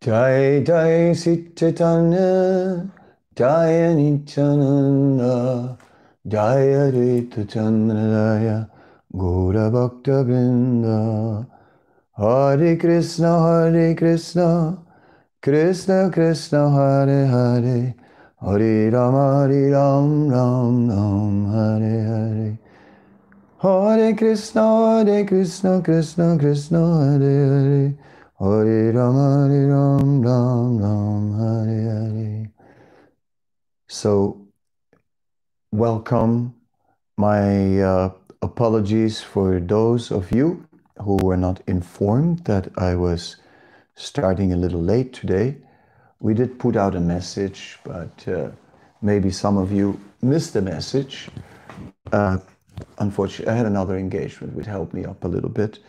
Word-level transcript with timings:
Jai 0.00 0.64
Jai 0.64 1.12
Sit 1.12 1.54
Chaitanya 1.54 2.90
Jaya 3.36 3.94
Nityananda 3.94 5.76
Jaya 6.26 6.90
Rita 6.90 7.44
Chandradaya 7.44 8.70
Gaura 9.14 9.70
Bhakta 9.70 10.24
Vrinda 10.24 11.46
Hare 12.16 12.76
Krishna 12.78 13.38
Hare 13.42 13.94
Krishna 13.94 14.78
Krishna 15.42 16.10
Krishna 16.10 16.70
Hare 16.70 17.26
Hare 17.26 17.94
Hare 18.40 18.90
Rama 18.90 19.40
Hare 19.40 19.70
Ram 19.70 20.30
Ram 20.30 20.88
Ram 20.88 21.52
Hare 21.52 22.04
Hare. 22.08 22.58
Hare 23.58 24.14
Krishna 24.14 25.04
Hare 25.04 25.26
Krishna 25.26 25.82
Krishna 25.82 26.38
Krishna 26.38 26.78
Hare 26.78 27.20
Hare 27.20 28.07
Ram 28.40 30.22
Ram 30.22 30.78
Ram 30.78 31.34
Hare 31.40 32.48
So 33.88 34.46
welcome 35.72 36.54
my 37.16 37.82
uh, 37.82 38.12
apologies 38.40 39.20
for 39.20 39.58
those 39.58 40.12
of 40.12 40.30
you 40.30 40.64
who 41.02 41.16
were 41.16 41.36
not 41.36 41.60
informed 41.66 42.44
that 42.44 42.68
I 42.78 42.94
was 42.94 43.38
starting 43.96 44.52
a 44.52 44.56
little 44.56 44.82
late 44.82 45.12
today. 45.12 45.56
We 46.20 46.32
did 46.32 46.60
put 46.60 46.76
out 46.76 46.94
a 46.94 47.00
message, 47.00 47.80
but 47.82 48.28
uh, 48.28 48.50
maybe 49.02 49.32
some 49.32 49.56
of 49.56 49.72
you 49.72 49.98
missed 50.22 50.52
the 50.52 50.62
message. 50.62 51.28
Uh, 52.12 52.38
unfortunately, 52.98 53.52
I 53.52 53.56
had 53.56 53.66
another 53.66 53.98
engagement 53.98 54.54
which 54.54 54.66
helped 54.66 54.94
me 54.94 55.04
up 55.04 55.24
a 55.24 55.28
little 55.28 55.50
bit. 55.50 55.80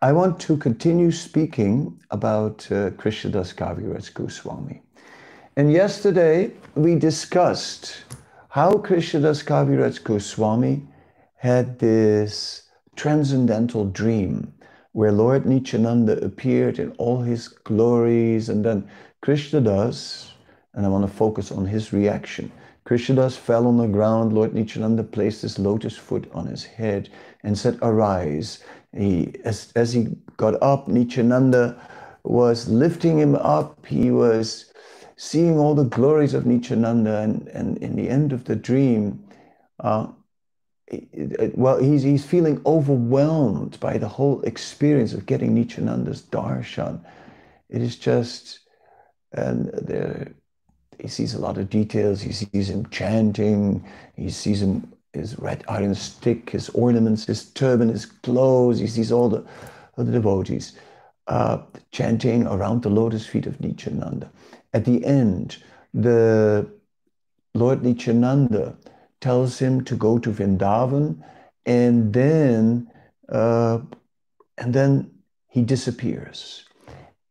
I 0.00 0.12
want 0.12 0.38
to 0.42 0.56
continue 0.56 1.10
speaking 1.10 1.98
about 2.12 2.70
uh, 2.70 2.90
Krishnadas 2.90 3.52
Kaviraj 3.52 4.14
Goswami. 4.14 4.80
And 5.56 5.72
yesterday 5.72 6.52
we 6.76 6.94
discussed 6.94 8.04
how 8.48 8.74
Krishnadas 8.74 9.42
Kaviraj 9.42 10.04
Goswami 10.04 10.86
had 11.34 11.80
this 11.80 12.68
transcendental 12.94 13.86
dream 13.86 14.52
where 14.92 15.10
Lord 15.10 15.46
Nityananda 15.46 16.24
appeared 16.24 16.78
in 16.78 16.92
all 16.92 17.20
his 17.20 17.48
glories, 17.48 18.48
and 18.48 18.64
then 18.64 18.88
Krishnadas, 19.24 20.30
and 20.74 20.86
I 20.86 20.88
want 20.88 21.10
to 21.10 21.12
focus 21.12 21.50
on 21.50 21.66
his 21.66 21.92
reaction. 21.92 22.52
Krishnadas 22.88 23.36
fell 23.36 23.66
on 23.66 23.76
the 23.76 23.86
ground. 23.86 24.32
Lord 24.32 24.54
Nityananda 24.54 25.02
placed 25.02 25.42
his 25.42 25.58
lotus 25.58 25.96
foot 25.96 26.30
on 26.32 26.46
his 26.46 26.64
head 26.64 27.10
and 27.42 27.58
said, 27.58 27.78
Arise. 27.82 28.64
He, 28.98 29.32
as, 29.44 29.72
as 29.76 29.92
he 29.92 30.08
got 30.36 30.60
up, 30.60 30.88
Nityananda 30.88 31.80
was 32.24 32.68
lifting 32.68 33.18
him 33.18 33.36
up. 33.36 33.86
He 33.86 34.10
was 34.10 34.72
seeing 35.16 35.56
all 35.56 35.74
the 35.76 35.84
glories 35.84 36.34
of 36.34 36.46
Nityananda, 36.46 37.18
and, 37.18 37.46
and 37.48 37.78
in 37.78 37.94
the 37.94 38.08
end 38.08 38.32
of 38.32 38.44
the 38.44 38.56
dream, 38.56 39.24
uh, 39.78 40.08
well, 41.54 41.78
he's, 41.78 42.02
he's 42.02 42.24
feeling 42.24 42.60
overwhelmed 42.66 43.78
by 43.78 43.98
the 43.98 44.08
whole 44.08 44.40
experience 44.42 45.12
of 45.12 45.26
getting 45.26 45.54
Nityananda's 45.54 46.22
darshan. 46.22 47.00
It 47.68 47.82
is 47.82 47.96
just, 47.96 48.60
and 49.32 49.70
there, 49.74 50.32
he 50.98 51.08
sees 51.08 51.34
a 51.34 51.40
lot 51.40 51.58
of 51.58 51.70
details. 51.70 52.20
He 52.20 52.32
sees 52.32 52.70
him 52.70 52.88
chanting. 52.88 53.86
He 54.16 54.30
sees 54.30 54.62
him 54.62 54.92
his 55.12 55.38
red 55.38 55.64
iron 55.68 55.94
stick, 55.94 56.50
his 56.50 56.68
ornaments, 56.70 57.26
his 57.26 57.50
turban, 57.50 57.88
his 57.88 58.06
clothes. 58.06 58.78
He 58.78 58.86
sees 58.86 59.10
all 59.10 59.28
the, 59.28 59.44
all 59.96 60.04
the 60.04 60.12
devotees 60.12 60.78
uh, 61.28 61.58
chanting 61.92 62.46
around 62.46 62.82
the 62.82 62.90
lotus 62.90 63.26
feet 63.26 63.46
of 63.46 63.60
Nityananda. 63.60 64.30
At 64.72 64.84
the 64.84 65.04
end, 65.04 65.62
the 65.94 66.70
Lord 67.54 67.82
Nityananda 67.82 68.76
tells 69.20 69.58
him 69.58 69.84
to 69.84 69.96
go 69.96 70.18
to 70.18 70.30
Vrindavan, 70.30 71.22
and 71.66 72.12
then 72.12 72.90
uh, 73.28 73.78
and 74.56 74.74
then 74.74 75.10
he 75.48 75.62
disappears. 75.62 76.64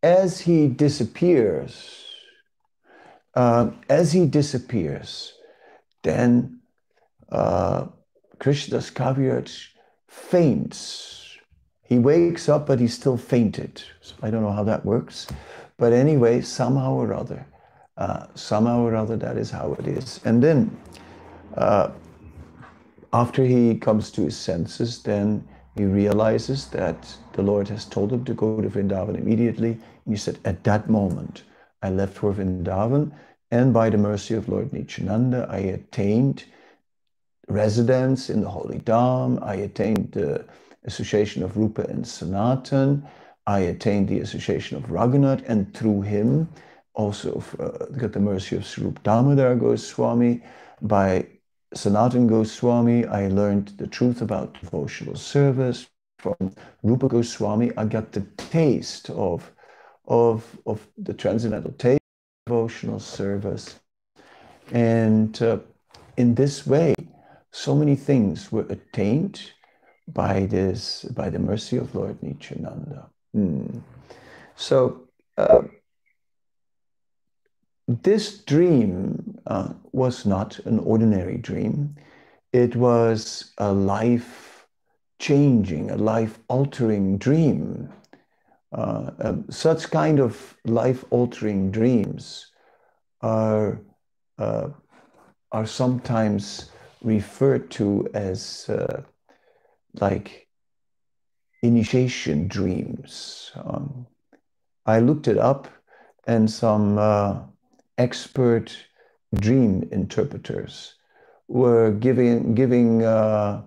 As 0.04 0.40
he 0.40 0.68
disappears, 0.68 2.06
uh, 3.34 3.72
as 3.90 4.12
he 4.12 4.26
disappears, 4.26 5.34
then 6.04 6.57
uh, 7.32 7.88
Krishnadas 8.40 8.92
Kaviraj 8.92 9.68
faints. 10.08 11.38
He 11.84 12.00
wakes 12.00 12.50
up, 12.50 12.68
but 12.68 12.80
he's 12.80 12.94
still 12.94 13.18
fainted. 13.18 13.82
So 14.02 14.16
I 14.22 14.30
don't 14.30 14.44
know 14.44 14.52
how 14.52 14.64
that 14.64 14.86
works. 14.86 15.28
But 15.78 15.94
anyway, 15.94 16.42
somehow 16.42 16.94
or 16.94 17.14
other, 17.14 17.46
uh, 17.98 18.28
somehow 18.36 18.82
or 18.82 18.96
other, 18.96 19.16
that 19.18 19.38
is 19.38 19.52
how 19.52 19.74
it 19.80 19.88
is. 19.88 20.20
And 20.26 20.44
then 20.44 20.78
uh, 21.56 21.92
after 23.14 23.46
he 23.46 23.76
comes 23.76 24.12
to 24.12 24.24
his 24.24 24.36
senses, 24.36 25.02
then 25.04 25.48
he 25.76 25.86
realizes 25.86 26.68
that 26.70 27.16
the 27.34 27.44
Lord 27.44 27.68
has 27.70 27.86
told 27.86 28.12
him 28.12 28.26
to 28.26 28.34
go 28.34 28.60
to 28.62 28.70
Vrindavan 28.70 29.18
immediately. 29.18 29.72
And 29.72 30.14
he 30.14 30.18
said, 30.18 30.40
At 30.44 30.64
that 30.64 30.90
moment, 30.90 31.44
I 31.82 31.92
left 31.92 32.16
for 32.16 32.34
Vrindavan, 32.34 33.12
and 33.52 33.74
by 33.74 33.90
the 33.90 33.98
mercy 33.98 34.34
of 34.34 34.50
Lord 34.50 34.74
Nityananda, 34.74 35.48
I 35.50 35.60
attained 35.60 36.44
residence 37.48 38.30
in 38.30 38.42
the 38.42 38.50
Holy 38.50 38.80
Dham. 38.80 39.42
I 39.42 39.56
attained 39.56 40.12
the 40.12 40.46
association 40.84 41.44
of 41.44 41.58
Rupa 41.58 41.84
and 41.84 42.06
Sanatan. 42.06 43.08
I 43.46 43.60
attained 43.60 44.10
the 44.10 44.20
association 44.20 44.78
of 44.78 44.84
Raghunath, 44.86 45.48
and 45.48 45.74
through 45.74 46.02
him, 46.02 46.50
also 46.94 47.42
uh, 47.60 47.86
got 47.98 48.12
the 48.12 48.20
mercy 48.20 48.56
of 48.56 48.66
Swarup 48.66 49.02
Damodar 49.04 49.56
Goswami. 49.56 50.44
By 50.82 51.28
Sanatan 51.74 52.28
Goswami, 52.28 53.06
I 53.06 53.28
learned 53.28 53.70
the 53.78 53.88
truth 53.88 54.22
about 54.22 54.60
devotional 54.60 55.16
service. 55.16 55.88
From 56.20 56.56
Rupa 56.82 57.08
Goswami, 57.08 57.72
I 57.78 57.86
got 57.86 58.12
the 58.12 58.22
taste 58.38 59.10
of, 59.12 59.52
of, 60.08 60.58
of 60.66 60.88
the 60.98 61.14
transcendental 61.14 61.72
taste 61.74 62.02
devotional 62.48 63.00
service. 63.00 63.80
And 64.72 65.40
uh, 65.42 65.60
in 66.18 66.34
this 66.34 66.66
way, 66.66 66.96
so 67.58 67.74
many 67.74 67.96
things 67.96 68.52
were 68.52 68.68
attained 68.70 69.42
by 70.08 70.46
this, 70.46 71.06
by 71.16 71.28
the 71.28 71.40
mercy 71.40 71.76
of 71.78 71.94
Lord 71.96 72.22
Nityananda. 72.22 73.10
Mm. 73.36 73.82
So, 74.56 75.08
uh, 75.38 75.64
this 77.88 78.38
dream 78.44 79.40
uh, 79.48 79.74
was 79.92 80.24
not 80.24 80.60
an 80.60 80.78
ordinary 80.80 81.38
dream. 81.38 81.96
It 82.54 82.76
was 82.76 83.54
a 83.58 83.74
life 83.74 84.68
changing, 85.20 85.90
a 85.90 85.98
life 85.98 86.38
altering 86.50 87.18
dream. 87.18 87.90
Uh, 88.72 89.10
um, 89.20 89.46
such 89.50 89.90
kind 89.90 90.20
of 90.20 90.56
life 90.66 91.04
altering 91.10 91.72
dreams 91.72 92.52
are, 93.22 93.82
uh, 94.38 94.70
are 95.52 95.66
sometimes 95.66 96.70
referred 97.02 97.70
to 97.72 98.08
as 98.14 98.70
uh, 98.70 99.04
like 100.00 100.48
initiation 101.62 102.48
dreams. 102.48 103.52
Um, 103.56 104.08
I 104.86 105.00
looked 105.00 105.28
it 105.28 105.38
up, 105.38 105.68
and 106.26 106.50
some 106.50 106.98
uh, 106.98 107.40
expert 107.98 108.76
dream 109.36 109.88
interpreters 109.92 110.96
were 111.48 111.92
giving, 111.92 112.56
giving 112.56 113.04
uh, 113.04 113.64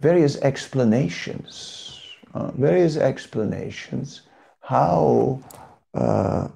various 0.00 0.36
explanations, 0.42 2.00
uh, 2.34 2.50
various 2.52 2.96
explanations 2.96 4.22
how, 4.60 5.40
uh, 5.94 6.48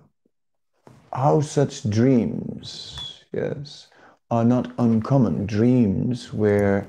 how 1.13 1.41
such 1.41 1.89
dreams, 1.89 3.25
yes, 3.33 3.89
are 4.33 4.45
not 4.45 4.73
uncommon. 4.79 5.45
Dreams 5.45 6.33
where 6.33 6.89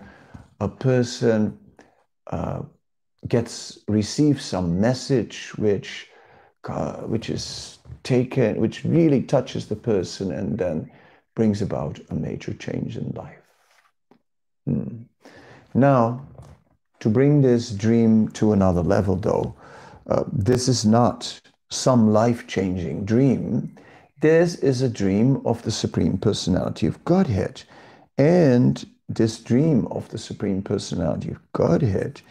a 0.62 0.69
person 0.69 1.60
uh, 2.28 2.62
gets 3.28 3.80
receives 3.90 4.45
some 4.45 4.80
message 4.80 5.51
which 5.57 6.07
uh, 6.69 7.01
which 7.01 7.30
is 7.30 7.80
taken, 8.04 8.62
which 8.62 8.86
really 8.86 9.22
touches 9.22 9.68
the 9.68 9.75
person 9.75 10.31
and 10.31 10.57
then 10.57 10.90
brings 11.36 11.62
about 11.62 12.00
a 12.10 12.16
major 12.16 12.54
change 12.54 12.95
in 12.95 13.12
life. 13.12 13.44
Hmm. 14.66 15.04
Now, 15.74 16.25
to 17.01 17.10
bring 17.10 17.42
this 17.42 17.72
dream 17.72 18.30
to 18.30 18.54
another 18.54 18.81
level, 18.81 19.18
though, 19.18 19.54
uh, 20.10 20.24
this 20.31 20.69
is 20.69 20.86
not 20.86 21.42
some 21.69 22.13
life 22.13 22.48
changing 22.48 23.04
dream. 23.04 23.75
This 24.24 24.56
is 24.56 24.81
a 24.81 24.88
dream 24.88 25.42
of 25.44 25.64
the 25.64 25.72
Supreme 25.72 26.18
Personality 26.18 26.88
of 26.88 27.04
Godhead. 27.04 27.62
And 28.18 28.86
this 29.10 29.38
dream 29.38 29.86
of 29.88 30.08
the 30.08 30.18
Supreme 30.18 30.62
Personality 30.62 31.31
of 31.31 31.52
Godhead 31.52 32.22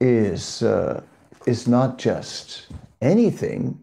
is, 0.00 0.62
uh, 0.62 1.02
is 1.46 1.68
not 1.68 1.98
just 1.98 2.68
anything, 3.02 3.78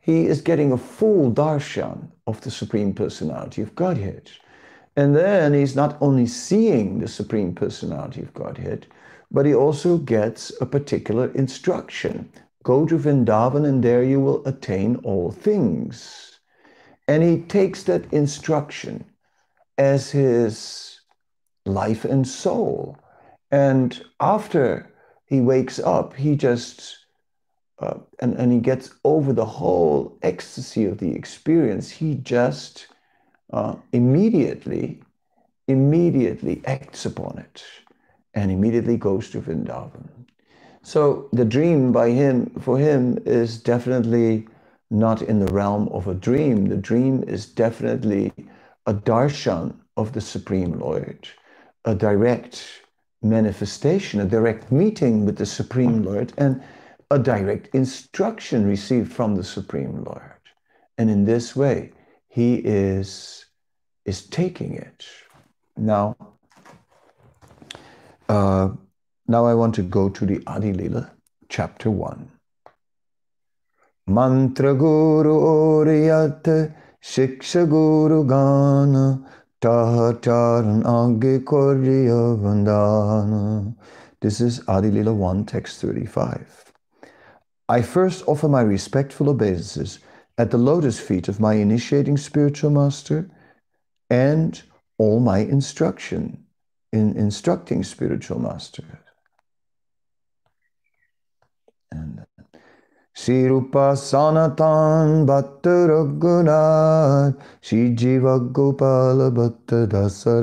he 0.00 0.26
is 0.26 0.40
getting 0.40 0.70
a 0.70 0.78
full 0.78 1.32
darshan 1.32 2.06
of 2.28 2.40
the 2.42 2.52
Supreme 2.52 2.94
Personality 2.94 3.62
of 3.62 3.74
Godhead. 3.74 4.30
And 4.94 5.16
then 5.16 5.54
he's 5.54 5.74
not 5.74 5.96
only 6.00 6.28
seeing 6.28 7.00
the 7.00 7.08
Supreme 7.08 7.52
Personality 7.52 8.22
of 8.22 8.32
Godhead, 8.32 8.86
but 9.32 9.44
he 9.44 9.56
also 9.56 9.98
gets 9.98 10.52
a 10.60 10.66
particular 10.66 11.32
instruction. 11.32 12.30
Go 12.62 12.86
to 12.86 12.96
Vrindavan 12.96 13.66
and 13.66 13.82
there 13.82 14.04
you 14.04 14.20
will 14.20 14.46
attain 14.46 15.00
all 15.02 15.32
things. 15.32 16.31
And 17.08 17.22
he 17.22 17.38
takes 17.38 17.82
that 17.84 18.12
instruction 18.12 19.04
as 19.78 20.10
his 20.10 21.00
life 21.66 22.04
and 22.04 22.26
soul. 22.26 22.98
And 23.50 24.02
after 24.20 24.90
he 25.26 25.40
wakes 25.40 25.78
up, 25.78 26.14
he 26.14 26.36
just, 26.36 26.98
uh, 27.78 27.98
and, 28.20 28.34
and 28.34 28.52
he 28.52 28.58
gets 28.58 28.90
over 29.04 29.32
the 29.32 29.44
whole 29.44 30.18
ecstasy 30.22 30.84
of 30.84 30.98
the 30.98 31.12
experience. 31.14 31.90
He 31.90 32.14
just 32.14 32.86
uh, 33.52 33.76
immediately, 33.92 35.02
immediately 35.68 36.62
acts 36.64 37.04
upon 37.04 37.38
it 37.38 37.64
and 38.34 38.50
immediately 38.50 38.96
goes 38.96 39.30
to 39.30 39.40
Vrindavan. 39.40 40.08
So 40.82 41.28
the 41.32 41.44
dream 41.44 41.92
by 41.92 42.10
him, 42.10 42.50
for 42.60 42.78
him, 42.78 43.18
is 43.24 43.60
definitely 43.60 44.48
not 44.92 45.22
in 45.22 45.40
the 45.40 45.52
realm 45.52 45.88
of 45.88 46.06
a 46.06 46.14
dream. 46.14 46.68
The 46.68 46.76
dream 46.76 47.24
is 47.26 47.46
definitely 47.46 48.30
a 48.86 48.92
darshan 48.92 49.74
of 49.96 50.12
the 50.12 50.20
Supreme 50.20 50.78
Lord, 50.78 51.28
a 51.86 51.94
direct 51.94 52.62
manifestation, 53.22 54.20
a 54.20 54.26
direct 54.26 54.70
meeting 54.70 55.24
with 55.24 55.38
the 55.38 55.46
Supreme 55.46 56.02
Lord, 56.02 56.34
and 56.36 56.62
a 57.10 57.18
direct 57.18 57.74
instruction 57.74 58.66
received 58.66 59.12
from 59.12 59.34
the 59.34 59.44
Supreme 59.44 60.04
Lord. 60.04 60.22
And 60.98 61.08
in 61.08 61.24
this 61.24 61.56
way, 61.56 61.92
he 62.28 62.56
is, 62.56 63.46
is 64.04 64.26
taking 64.26 64.74
it. 64.74 65.06
Now, 65.76 66.16
uh, 68.28 68.70
now 69.26 69.46
I 69.46 69.54
want 69.54 69.74
to 69.76 69.82
go 69.82 70.10
to 70.10 70.26
the 70.26 70.42
Adi 70.46 70.72
Lila, 70.74 71.12
chapter 71.48 71.90
1. 71.90 72.30
Mantra 74.08 74.74
Guru 74.74 75.32
Oriyat 75.32 76.74
Shiksha 77.00 77.68
Guru 77.68 78.24
Gana 78.24 79.24
Tahacharan 79.60 80.80
Age 81.22 81.44
Korya 81.44 82.36
Vandana. 82.36 83.76
This 84.20 84.40
is 84.40 84.60
Adi 84.66 84.90
Lila 84.90 85.14
1, 85.14 85.46
text 85.46 85.80
35. 85.80 86.72
I 87.68 87.80
first 87.80 88.24
offer 88.26 88.48
my 88.48 88.62
respectful 88.62 89.30
obeisances 89.30 90.00
at 90.36 90.50
the 90.50 90.58
lotus 90.58 90.98
feet 90.98 91.28
of 91.28 91.38
my 91.38 91.54
initiating 91.54 92.16
spiritual 92.16 92.70
master 92.70 93.30
and 94.10 94.60
all 94.98 95.20
my 95.20 95.38
instruction 95.38 96.44
in 96.92 97.16
instructing 97.16 97.84
spiritual 97.84 98.40
masters. 98.40 98.84
And 101.92 102.26
Sri 103.13 103.47
Rupa 103.47 103.95
Sanatan 103.95 105.25
Bhatta 105.25 105.87
Raghunath 105.89 107.35
Sri 107.61 107.95
Jiva 107.95 108.51
Gopala 108.51 109.31
Bhatta 109.31 109.87
Dasa 109.87 110.33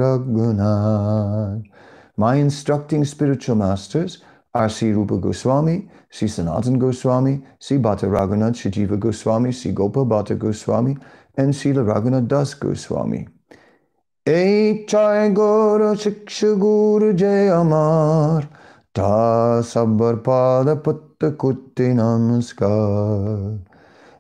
My 2.17 2.35
instructing 2.37 3.05
spiritual 3.05 3.57
masters 3.57 4.23
are 4.55 4.69
Sri 4.69 4.93
Rupa 4.93 5.19
Goswami, 5.19 5.89
Sri 6.11 6.29
Sanatan 6.29 6.79
Goswami, 6.79 7.43
Sri 7.59 7.79
Bhatta 7.79 8.07
Raghunath, 8.07 8.57
Sri 8.57 8.71
Jiva 8.71 8.99
Goswami, 8.99 9.53
Sri 9.53 9.73
Gopal 9.73 10.05
Bhatta 10.05 10.35
Goswami, 10.35 10.97
and 11.37 11.55
Sri 11.55 11.73
Raghunath 11.73 12.29
Das 12.29 12.55
Goswami. 12.55 13.27
এই 14.43 14.57
ছয় 14.91 15.25
গৌর 15.41 15.81
শিক্ষ 16.05 16.37
গুরু 16.65 17.11
জয় 17.21 17.47
আমার 17.63 18.41
kutti 21.38 21.94
namaskar. 21.94 23.60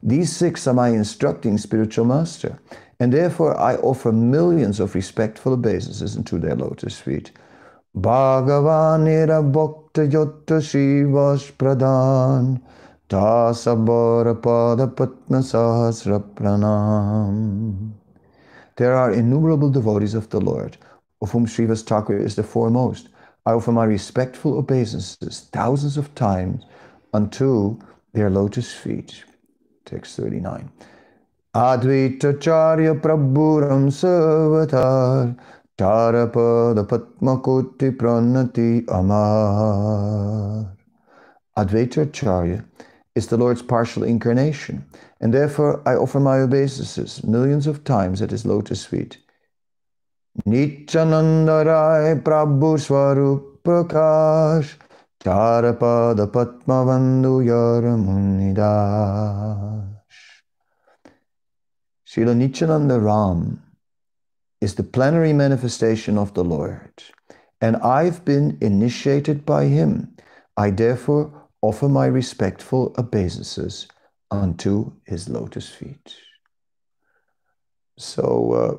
These 0.01 0.35
six 0.35 0.67
are 0.67 0.73
my 0.73 0.89
instructing 0.89 1.57
spiritual 1.57 2.05
master, 2.05 2.59
and 2.99 3.11
therefore 3.11 3.59
I 3.59 3.75
offer 3.75 4.11
millions 4.11 4.79
of 4.79 4.95
respectful 4.95 5.53
obeisances 5.53 6.15
into 6.15 6.39
their 6.39 6.55
lotus 6.55 6.97
feet. 6.97 7.31
Bhagavanira 7.97 9.41
bhakta 9.51 10.07
yotta 10.07 10.61
shivas 10.61 11.51
pradhan 11.53 12.61
ta 13.09 13.51
sabbar 13.51 14.35
sahasra 15.41 16.19
pranam. 16.35 17.91
There 18.77 18.93
are 18.95 19.11
innumerable 19.11 19.69
devotees 19.69 20.13
of 20.13 20.29
the 20.29 20.39
Lord, 20.39 20.77
of 21.21 21.31
whom 21.31 21.45
Srivas 21.47 21.83
is 22.23 22.35
the 22.37 22.43
foremost. 22.43 23.09
I 23.49 23.53
offer 23.53 23.71
my 23.71 23.85
respectful 23.85 24.59
obeisances 24.59 25.49
thousands 25.51 25.97
of 25.97 26.13
times 26.13 26.65
unto 27.15 27.79
their 28.13 28.29
lotus 28.29 28.71
feet. 28.71 29.23
Text 29.85 30.17
39. 30.17 30.69
Advaita 31.55 32.37
Charya 32.37 33.01
Prabhuram 33.01 33.89
Savatar 33.89 35.35
Tarapada 35.75 36.85
Patmakoti 36.87 37.97
Pranati 37.97 38.85
Amar. 38.87 40.71
Advaita 41.57 42.05
Charya 42.11 42.63
is 43.15 43.25
the 43.29 43.37
Lord's 43.37 43.63
partial 43.63 44.03
incarnation, 44.03 44.85
and 45.21 45.33
therefore 45.33 45.81
I 45.87 45.95
offer 45.95 46.19
my 46.19 46.37
obeisances 46.37 47.23
millions 47.23 47.65
of 47.65 47.83
times 47.83 48.21
at 48.21 48.29
his 48.29 48.45
lotus 48.45 48.85
feet. 48.85 49.17
Nityanandarai 50.45 52.21
Prabhu 52.21 52.79
Swarup 52.79 53.63
Prakash 53.63 54.75
Charapada 55.23 56.27
Padmavandu 56.27 57.43
Yaramunidash. 57.43 59.87
Srila 62.07 62.35
Nityananda 62.35 62.99
Ram 62.99 63.63
is 64.61 64.75
the 64.75 64.83
plenary 64.83 65.33
manifestation 65.33 66.17
of 66.17 66.33
the 66.33 66.43
Lord, 66.43 66.91
and 67.61 67.75
I've 67.77 68.25
been 68.25 68.57
initiated 68.61 69.45
by 69.45 69.65
him. 69.65 70.15
I 70.57 70.71
therefore 70.71 71.31
offer 71.61 71.89
my 71.89 72.05
respectful 72.05 72.93
obeisances 72.97 73.87
unto 74.31 74.93
his 75.05 75.29
lotus 75.29 75.69
feet. 75.69 76.15
So, 77.97 78.53
uh, 78.53 78.77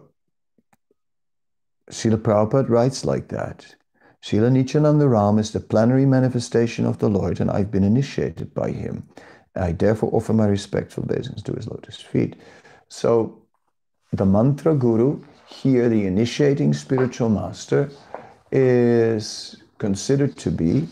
Srila 1.90 2.16
Prabhupada 2.16 2.68
writes 2.68 3.04
like 3.04 3.28
that. 3.28 3.75
Srila 4.23 4.52
Nityananda 4.52 5.09
Ram 5.09 5.38
is 5.38 5.52
the 5.52 5.61
plenary 5.61 6.06
manifestation 6.06 6.87
of 6.87 6.99
the 6.99 7.09
Lord, 7.09 7.40
and 7.40 7.50
I've 7.50 7.70
been 7.70 7.85
initiated 7.85 8.54
by 8.54 8.70
him. 8.70 9.06
I 9.56 9.73
therefore 9.73 10.11
offer 10.12 10.32
my 10.32 10.47
respectful 10.47 11.04
obeisances 11.04 11.42
to 11.44 11.52
his 11.52 11.66
lotus 11.66 11.97
feet. 11.97 12.37
So, 12.88 13.42
the 14.12 14.26
mantra 14.26 14.75
guru, 14.75 15.23
here 15.47 15.88
the 15.88 16.06
initiating 16.06 16.75
spiritual 16.75 17.28
master, 17.28 17.90
is 18.52 19.56
considered 19.78 20.37
to 20.37 20.50
be 20.50 20.88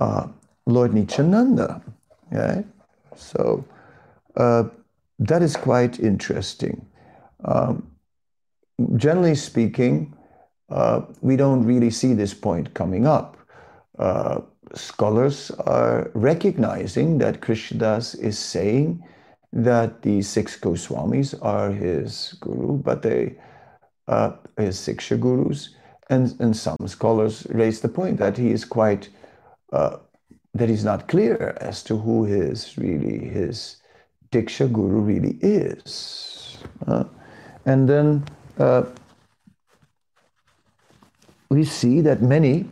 uh, 0.00 0.28
Lord 0.66 0.94
Nityananda. 0.94 1.82
Right? 2.30 2.64
So 3.16 3.64
uh, 4.36 4.64
that 5.18 5.42
is 5.42 5.56
quite 5.56 6.00
interesting. 6.00 6.86
Um, 7.44 7.90
generally 8.96 9.34
speaking, 9.34 10.15
we 11.20 11.36
don't 11.36 11.64
really 11.64 11.90
see 11.90 12.14
this 12.14 12.34
point 12.34 12.74
coming 12.74 13.06
up. 13.06 13.36
Uh, 13.98 14.40
scholars 14.74 15.50
are 15.66 16.10
recognizing 16.14 17.18
that 17.18 17.40
Krishnadas 17.40 18.18
is 18.18 18.38
saying 18.38 19.02
that 19.52 20.02
the 20.02 20.20
six 20.22 20.58
Goswamis 20.58 21.34
are 21.40 21.70
his 21.70 22.36
guru, 22.40 22.76
but 22.76 23.02
they 23.02 23.36
uh, 24.08 24.32
his 24.56 24.76
Siksha 24.78 25.18
gurus, 25.18 25.70
and, 26.10 26.34
and 26.40 26.56
some 26.56 26.76
scholars 26.86 27.46
raise 27.50 27.80
the 27.80 27.88
point 27.88 28.18
that 28.18 28.36
he 28.36 28.50
is 28.50 28.64
quite 28.64 29.08
uh, 29.72 29.96
that 30.54 30.68
he's 30.68 30.84
not 30.84 31.08
clear 31.08 31.56
as 31.60 31.82
to 31.82 31.96
who 31.96 32.24
his 32.24 32.78
really 32.78 33.18
his 33.18 33.76
Diksha 34.30 34.72
Guru 34.72 35.00
really 35.00 35.38
is. 35.40 36.58
Uh, 36.86 37.04
and 37.66 37.88
then 37.88 38.24
uh, 38.58 38.84
we 41.48 41.64
see 41.64 42.00
that 42.00 42.22
many 42.22 42.66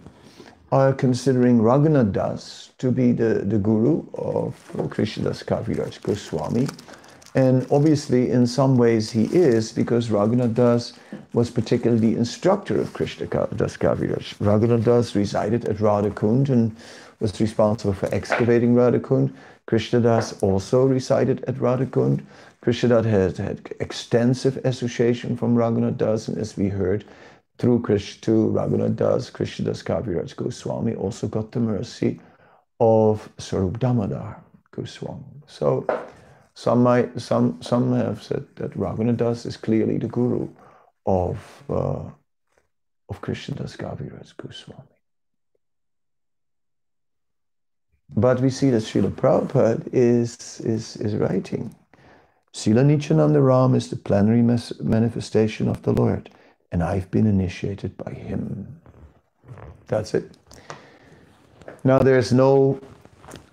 are 0.73 0.93
considering 0.93 1.61
Raghunath 1.61 2.13
Das 2.13 2.71
to 2.79 2.91
be 2.91 3.13
the, 3.13 3.45
the 3.47 3.59
guru 3.59 4.05
of 4.15 4.55
Krishnadas 4.91 5.45
Kaviraj 5.45 6.03
Goswami. 6.03 6.67
And 7.37 7.67
obviously, 7.71 8.31
in 8.31 8.47
some 8.47 8.77
ways, 8.77 9.11
he 9.11 9.25
is 9.27 9.73
because 9.73 10.09
Raghunath 10.09 10.55
Das 10.55 10.93
was 11.33 11.51
particularly 11.51 12.13
the 12.13 12.17
instructor 12.17 12.81
of 12.81 12.93
Krishna 12.93 13.27
Das 13.27 13.77
Kaviraj. 13.77 14.35
Raghunath 14.39 14.85
Das 14.85 15.15
resided 15.15 15.65
at 15.67 15.77
Radhakund 15.77 16.49
and 16.49 16.77
was 17.21 17.41
responsible 17.41 17.93
for 17.93 18.13
excavating 18.13 18.75
Radhakund. 18.75 19.33
Krishnadas 19.67 20.43
also 20.43 20.85
resided 20.85 21.45
at 21.45 21.55
Radhakund. 21.57 22.23
Krishnadas 22.63 23.05
has 23.05 23.37
had 23.37 23.75
extensive 23.79 24.57
association 24.65 25.37
from 25.37 25.55
Raghunath 25.55 25.97
Das, 25.97 26.29
and 26.29 26.39
as 26.39 26.57
we 26.57 26.69
heard, 26.69 27.05
through 27.59 27.81
Krishna 27.83 28.35
Raghunath 28.35 28.97
Das, 28.97 29.31
Krishnadas 29.31 29.83
Kaviraj 29.83 30.35
Goswami 30.37 30.95
also 30.95 31.29
got 31.29 31.53
the 31.53 31.61
mercy 31.61 32.21
of 32.81 33.29
Swarup 33.39 33.79
Damodar 33.79 34.43
Goswami. 34.73 35.25
So 35.47 35.87
some 36.55 36.83
might 36.83 37.21
some 37.21 37.63
some 37.63 37.93
have 37.95 38.23
said 38.23 38.47
that 38.57 38.73
Raghunath 38.73 39.19
Das 39.19 39.47
is 39.47 39.57
clearly 39.57 39.99
the 39.99 40.09
guru 40.09 40.49
of 41.07 41.65
uh, 41.69 42.05
of 43.09 43.21
Krishnadas 43.21 43.77
Kaviraj 43.77 44.37
Goswami. 44.37 44.95
But 48.17 48.41
we 48.41 48.51
see 48.51 48.71
that 48.71 48.83
Srila 48.83 49.11
Prabhupada 49.11 49.89
is, 49.93 50.61
is, 50.61 50.97
is 50.97 51.17
writing. 51.17 51.75
Srila 52.53 52.85
Nityananda 52.85 53.41
Ram 53.41 53.75
is 53.75 53.91
the 53.91 53.97
plenary 53.97 54.43
manifestation 54.43 55.69
of 55.69 55.83
the 55.83 55.93
Lord, 55.93 56.31
and 56.73 56.83
I've 56.83 57.11
been 57.11 57.27
initiated 57.27 57.97
by 57.97 58.13
him. 58.13 58.81
That's 59.87 60.15
it. 60.15 60.37
Now, 61.85 61.99
there's 61.99 62.33
no 62.33 62.81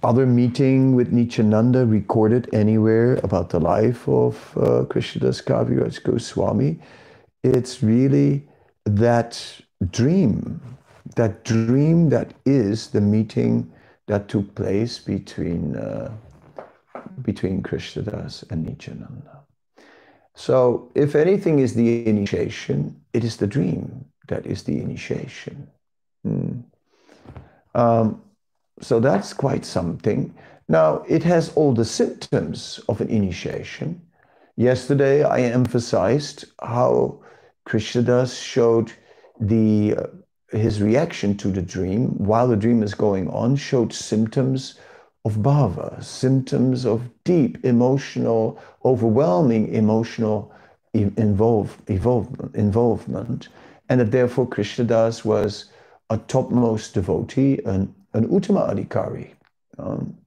other 0.04 0.26
meeting 0.26 0.96
with 0.96 1.12
Nityananda 1.12 1.86
recorded 1.86 2.50
anywhere 2.54 3.20
about 3.24 3.50
the 3.50 3.60
life 3.60 4.08
of 4.08 4.36
uh, 4.58 4.86
Krishnadas 4.86 5.44
Kaviraj 5.44 6.02
Goswami. 6.04 6.80
It's 7.44 7.84
really 7.84 8.48
that 8.86 9.62
dream, 9.92 10.60
that 11.16 11.44
dream 11.44 12.10
that 12.10 12.34
is 12.46 12.88
the 12.88 13.02
meeting 13.02 13.72
that 14.08 14.28
took 14.28 14.56
place 14.56 14.98
between, 14.98 15.76
uh, 15.76 16.12
between 17.22 17.62
Krishnadas 17.62 18.50
and 18.50 18.66
Nityananda. 18.66 19.41
So, 20.42 20.90
if 20.96 21.14
anything 21.14 21.60
is 21.60 21.76
the 21.76 22.08
initiation, 22.08 23.00
it 23.14 23.24
is 23.24 23.38
the 23.38 23.46
dream 23.46 24.06
that 24.28 24.48
is 24.48 24.64
the 24.64 24.80
initiation. 24.82 25.68
Mm. 26.26 26.64
Um, 27.76 28.24
so, 28.82 29.00
that's 29.00 29.34
quite 29.34 29.66
something. 29.66 30.34
Now, 30.68 31.06
it 31.08 31.22
has 31.26 31.54
all 31.54 31.76
the 31.76 31.86
symptoms 31.86 32.80
of 32.90 33.02
an 33.02 33.10
initiation. 33.10 34.02
Yesterday, 34.58 35.24
I 35.24 35.42
emphasized 35.42 36.46
how 36.60 37.22
Krishnadas 37.70 38.34
showed 38.42 38.92
the 39.40 39.96
uh, 39.96 40.08
his 40.58 40.82
reaction 40.82 41.38
to 41.38 41.50
the 41.50 41.62
dream 41.62 42.18
while 42.18 42.48
the 42.48 42.58
dream 42.66 42.82
is 42.82 42.96
going 42.96 43.30
on 43.30 43.56
showed 43.56 43.94
symptoms 43.94 44.80
of 45.24 45.38
bhava, 45.38 46.04
symptoms 46.04 46.86
of 46.86 47.10
deep 47.24 47.64
emotional, 47.64 48.60
overwhelming 48.84 49.74
emotional 49.74 50.52
involve, 50.94 51.78
involvement, 51.88 52.56
involvement, 52.56 53.48
and 53.90 54.00
that 54.00 54.12
therefore 54.12 54.48
Krishnadas 54.48 55.24
was 55.24 55.66
a 56.10 56.18
topmost 56.18 56.94
devotee, 56.94 57.60
an, 57.66 57.94
an 58.14 58.28
Uttama 58.28 58.74
Adhikari. 58.74 59.32
Um, 59.78 60.18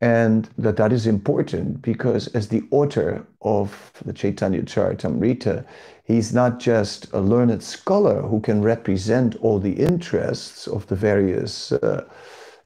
and 0.00 0.48
that 0.58 0.76
that 0.76 0.92
is 0.92 1.06
important 1.06 1.80
because 1.80 2.26
as 2.28 2.48
the 2.48 2.64
author 2.72 3.24
of 3.42 3.92
the 4.04 4.12
Chaitanya 4.12 4.62
Charitamrita, 4.62 5.64
he's 6.02 6.34
not 6.34 6.58
just 6.58 7.06
a 7.12 7.20
learned 7.20 7.62
scholar 7.62 8.22
who 8.22 8.40
can 8.40 8.62
represent 8.62 9.36
all 9.36 9.60
the 9.60 9.74
interests 9.74 10.66
of 10.66 10.88
the 10.88 10.96
various 10.96 11.70
uh, 11.70 12.04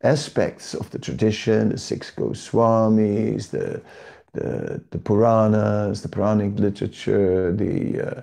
aspects 0.03 0.75
of 0.75 0.91
the 0.91 0.99
tradition, 0.99 1.71
the 1.71 1.79
six 1.79 2.11
Goswamis, 2.11 3.51
the, 3.51 3.83
the, 4.33 4.83
the 4.91 4.99
Puranas, 4.99 6.03
the 6.03 6.09
Puranic 6.09 6.59
literature, 6.59 7.53
the, 7.53 8.19
uh, 8.19 8.23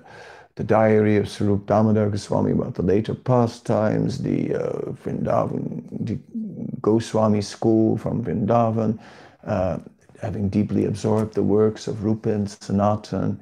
the 0.56 0.64
diary 0.64 1.16
of 1.16 1.28
Swarup 1.28 1.66
Damodar 1.66 2.10
Goswami 2.10 2.52
about 2.52 2.74
the 2.74 2.82
later 2.82 3.14
pastimes, 3.14 4.22
the 4.22 4.54
uh, 4.54 4.92
Vrindavan, 4.92 5.82
the 6.06 6.18
Goswami 6.80 7.40
school 7.40 7.98
from 7.98 8.22
Vrindavan, 8.22 8.98
uh, 9.44 9.78
having 10.20 10.48
deeply 10.48 10.84
absorbed 10.84 11.34
the 11.34 11.42
works 11.42 11.88
of 11.88 12.04
Rupa 12.04 12.32
and 12.32 12.48
Sanatan, 12.48 13.40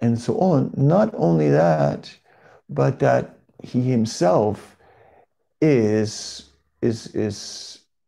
and 0.00 0.18
so 0.18 0.38
on. 0.38 0.72
Not 0.76 1.12
only 1.16 1.50
that, 1.50 2.14
but 2.68 2.98
that 3.00 3.38
he 3.62 3.82
himself 3.82 4.76
is, 5.60 6.50
is, 6.86 6.98
is, 7.14 7.38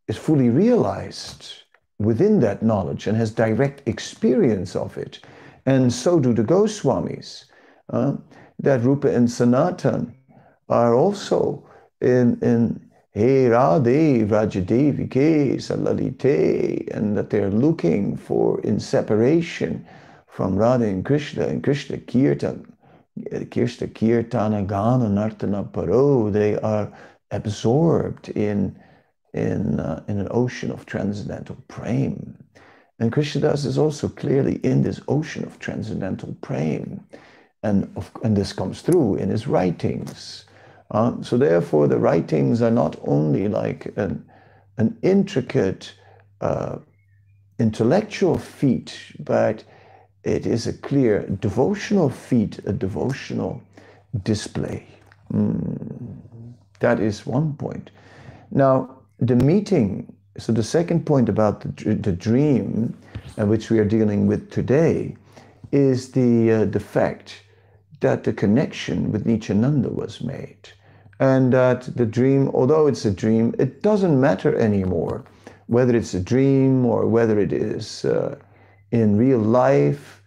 is 0.06 0.16
fully 0.16 0.50
realized 0.50 1.42
within 1.98 2.40
that 2.40 2.62
knowledge 2.62 3.06
and 3.08 3.16
has 3.16 3.30
direct 3.30 3.86
experience 3.86 4.76
of 4.76 4.96
it. 4.96 5.20
And 5.66 5.92
so 5.92 6.18
do 6.20 6.32
the 6.32 6.44
Goswamis. 6.44 7.44
Uh, 7.90 8.12
that 8.60 8.82
Rupa 8.82 9.08
and 9.14 9.30
Sanatan 9.30 10.14
are 10.68 10.94
also 10.94 11.68
in, 12.00 12.38
in, 12.42 12.88
Hey 13.12 13.46
Radhe 13.46 14.28
Vrajadevike 14.28 15.56
Salalite, 15.56 16.94
and 16.94 17.16
that 17.16 17.30
they're 17.30 17.50
looking 17.50 18.16
for 18.16 18.60
in 18.60 18.78
separation 18.78 19.84
from 20.28 20.54
Radha 20.54 20.84
and 20.84 21.04
Krishna 21.04 21.46
and 21.46 21.64
Krishna 21.64 21.98
Kirtan, 21.98 22.70
Krishna 23.50 23.88
Kirtana 23.88 24.64
Gana 24.64 25.08
Nartana 25.08 25.64
Paro, 25.64 26.30
they 26.30 26.58
are 26.60 26.92
absorbed 27.30 28.28
in, 28.30 28.78
in, 29.34 29.80
uh, 29.80 30.02
in 30.08 30.18
an 30.18 30.28
ocean 30.30 30.70
of 30.70 30.86
transcendental 30.86 31.56
prema. 31.68 32.16
And 32.98 33.12
Krishnadas 33.12 33.64
is 33.64 33.78
also 33.78 34.08
clearly 34.08 34.56
in 34.56 34.82
this 34.82 35.00
ocean 35.08 35.44
of 35.44 35.58
transcendental 35.58 36.36
prema. 36.40 36.98
And, 37.62 37.90
of, 37.96 38.10
and 38.22 38.36
this 38.36 38.52
comes 38.52 38.82
through 38.82 39.16
in 39.16 39.28
his 39.28 39.46
writings. 39.46 40.44
Uh, 40.90 41.20
so 41.22 41.36
therefore, 41.36 41.86
the 41.86 41.98
writings 41.98 42.62
are 42.62 42.70
not 42.70 42.96
only 43.06 43.48
like 43.48 43.92
an, 43.96 44.24
an 44.78 44.96
intricate 45.02 45.92
uh, 46.40 46.78
intellectual 47.58 48.38
feat, 48.38 48.98
but 49.18 49.64
it 50.24 50.46
is 50.46 50.66
a 50.66 50.72
clear 50.72 51.26
devotional 51.40 52.10
feat, 52.10 52.58
a 52.66 52.72
devotional 52.72 53.60
display. 54.22 54.86
Mm, 55.32 56.17
that 56.80 57.00
is 57.00 57.26
one 57.26 57.54
point. 57.54 57.90
Now, 58.50 58.98
the 59.18 59.36
meeting, 59.36 60.12
so 60.38 60.52
the 60.52 60.62
second 60.62 61.06
point 61.06 61.28
about 61.28 61.60
the, 61.60 61.94
the 61.94 62.12
dream, 62.12 62.96
uh, 63.38 63.46
which 63.46 63.70
we 63.70 63.78
are 63.78 63.84
dealing 63.84 64.26
with 64.26 64.50
today, 64.50 65.16
is 65.72 66.12
the, 66.12 66.52
uh, 66.52 66.64
the 66.64 66.80
fact 66.80 67.42
that 68.00 68.24
the 68.24 68.32
connection 68.32 69.12
with 69.12 69.26
Nityananda 69.26 69.90
was 69.90 70.20
made 70.20 70.70
and 71.20 71.52
that 71.52 71.96
the 71.96 72.06
dream, 72.06 72.48
although 72.54 72.86
it's 72.86 73.04
a 73.04 73.10
dream, 73.10 73.54
it 73.58 73.82
doesn't 73.82 74.20
matter 74.20 74.56
anymore 74.56 75.24
whether 75.66 75.94
it's 75.94 76.14
a 76.14 76.20
dream 76.20 76.86
or 76.86 77.06
whether 77.06 77.38
it 77.38 77.52
is 77.52 78.04
uh, 78.04 78.36
in 78.90 79.16
real 79.16 79.38
life. 79.38 80.22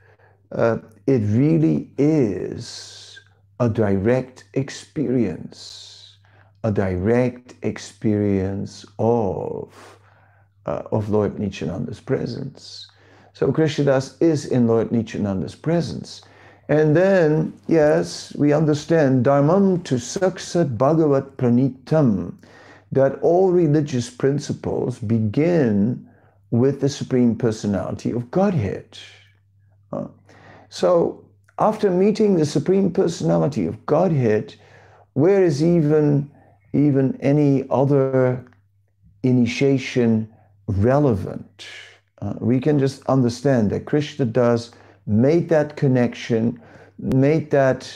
Uh, 0.51 0.77
it 1.07 1.19
really 1.19 1.89
is 1.97 3.19
a 3.59 3.67
direct 3.67 4.45
experience, 4.53 5.80
direct 6.69 7.55
experience 7.63 8.85
of, 8.99 9.73
uh, 10.65 10.83
of 10.91 11.09
Lord 11.09 11.39
Nityananda's 11.39 11.99
presence. 11.99 12.87
So 13.33 13.51
Krishnadas 13.51 14.21
is 14.21 14.45
in 14.45 14.67
Lord 14.67 14.91
Nityananda's 14.91 15.55
presence. 15.55 16.21
And 16.69 16.95
then, 16.95 17.53
yes, 17.67 18.35
we 18.35 18.53
understand 18.53 19.25
dharmam 19.25 19.83
to 19.85 19.95
saksat 19.95 20.77
bhagavat 20.77 21.37
pranitam, 21.37 22.35
that 22.91 23.19
all 23.21 23.51
religious 23.51 24.09
principles 24.09 24.99
begin 24.99 26.07
with 26.51 26.81
the 26.81 26.89
Supreme 26.89 27.35
Personality 27.35 28.11
of 28.11 28.29
Godhead. 28.29 28.97
Uh, 29.91 30.07
so, 30.69 31.25
after 31.59 31.89
meeting 31.89 32.35
the 32.35 32.45
Supreme 32.45 32.91
Personality 32.91 33.65
of 33.65 33.85
Godhead, 33.85 34.55
where 35.13 35.43
is 35.43 35.63
even, 35.63 36.29
even 36.73 37.17
any 37.21 37.65
other 37.69 38.45
initiation 39.23 40.31
relevant? 40.67 41.65
Uh, 42.21 42.33
we 42.39 42.59
can 42.59 42.79
just 42.79 43.03
understand 43.07 43.69
that 43.71 43.85
Krishnadas 43.85 44.71
made 45.07 45.49
that 45.49 45.75
connection, 45.75 46.61
made 46.97 47.51
that 47.51 47.91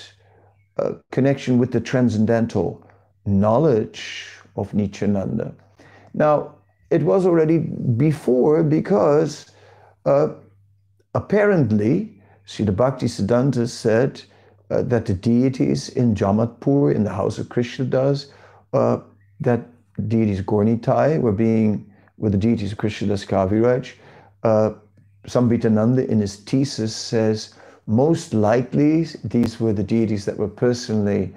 uh, 0.77 0.93
connection 1.11 1.57
with 1.57 1.71
the 1.71 1.79
transcendental 1.79 2.85
knowledge 3.25 4.27
of 4.55 4.73
Nityananda. 4.73 5.53
Now, 6.13 6.55
it 6.89 7.03
was 7.03 7.25
already 7.25 7.59
before 7.59 8.63
because 8.63 9.51
uh, 10.05 10.29
apparently, 11.13 12.21
Srila 12.47 12.75
Bhakti 12.75 13.07
Siddhanta 13.07 13.67
said, 13.67 14.21
uh, 14.69 14.81
that 14.81 15.05
the 15.05 15.13
deities 15.13 15.89
in 15.89 16.15
Jhamatpur, 16.15 16.93
in 16.93 17.03
the 17.03 17.13
house 17.13 17.37
of 17.37 17.49
Krishnadas, 17.49 18.31
uh, 18.73 18.99
that 19.39 19.61
deities 20.07 20.41
Gaura-Nitai 20.41 21.19
were 21.21 21.31
being, 21.31 21.91
with 22.17 22.31
the 22.31 22.37
deities 22.37 22.71
of 22.71 22.77
Krishnadas 22.77 23.25
Kaviraj. 23.25 23.93
Uh, 24.43 24.71
Samvitananda 25.27 26.07
in 26.07 26.19
his 26.19 26.37
thesis 26.37 26.95
says, 26.95 27.55
most 27.87 28.33
likely 28.33 29.07
these 29.23 29.59
were 29.59 29.73
the 29.73 29.83
deities 29.83 30.25
that 30.25 30.37
were 30.37 30.47
personally 30.47 31.33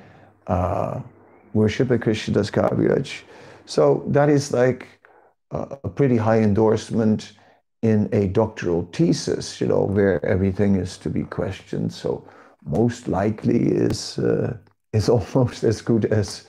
uh, 0.47 1.01
worshipped 1.55 1.91
by 1.91 1.99
Krishnadas 1.99 2.51
Kaviraj. 2.51 3.23
So 3.67 4.05
that 4.09 4.29
is 4.29 4.53
like 4.53 4.87
a 5.51 5.89
pretty 5.89 6.17
high 6.17 6.41
endorsement 6.41 7.33
in 7.83 8.09
a 8.13 8.27
doctoral 8.29 8.89
thesis, 8.93 9.61
you 9.61 9.67
know, 9.67 9.85
where 9.85 10.25
everything 10.25 10.77
is 10.77 10.99
to 10.99 11.11
be 11.11 11.25
questioned. 11.25 11.93
So 11.93 12.27
most 12.65 13.09
likely 13.09 13.69
is 13.69 14.19
uh, 14.19 14.57
is 14.93 15.09
almost 15.17 15.65
as 15.65 15.81
good 15.81 16.07
as 16.07 16.47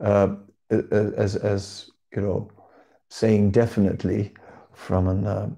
uh, 0.00 0.36
as 0.70 1.36
as 1.36 1.90
you 2.14 2.22
know 2.22 2.50
saying 3.08 3.50
definitely 3.50 4.32
from 4.72 5.08
an 5.08 5.26
uh, 5.26 5.50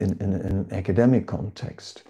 in, 0.00 0.12
in, 0.20 0.32
in, 0.32 0.46
an 0.46 0.68
academic 0.72 1.26
context. 1.26 2.04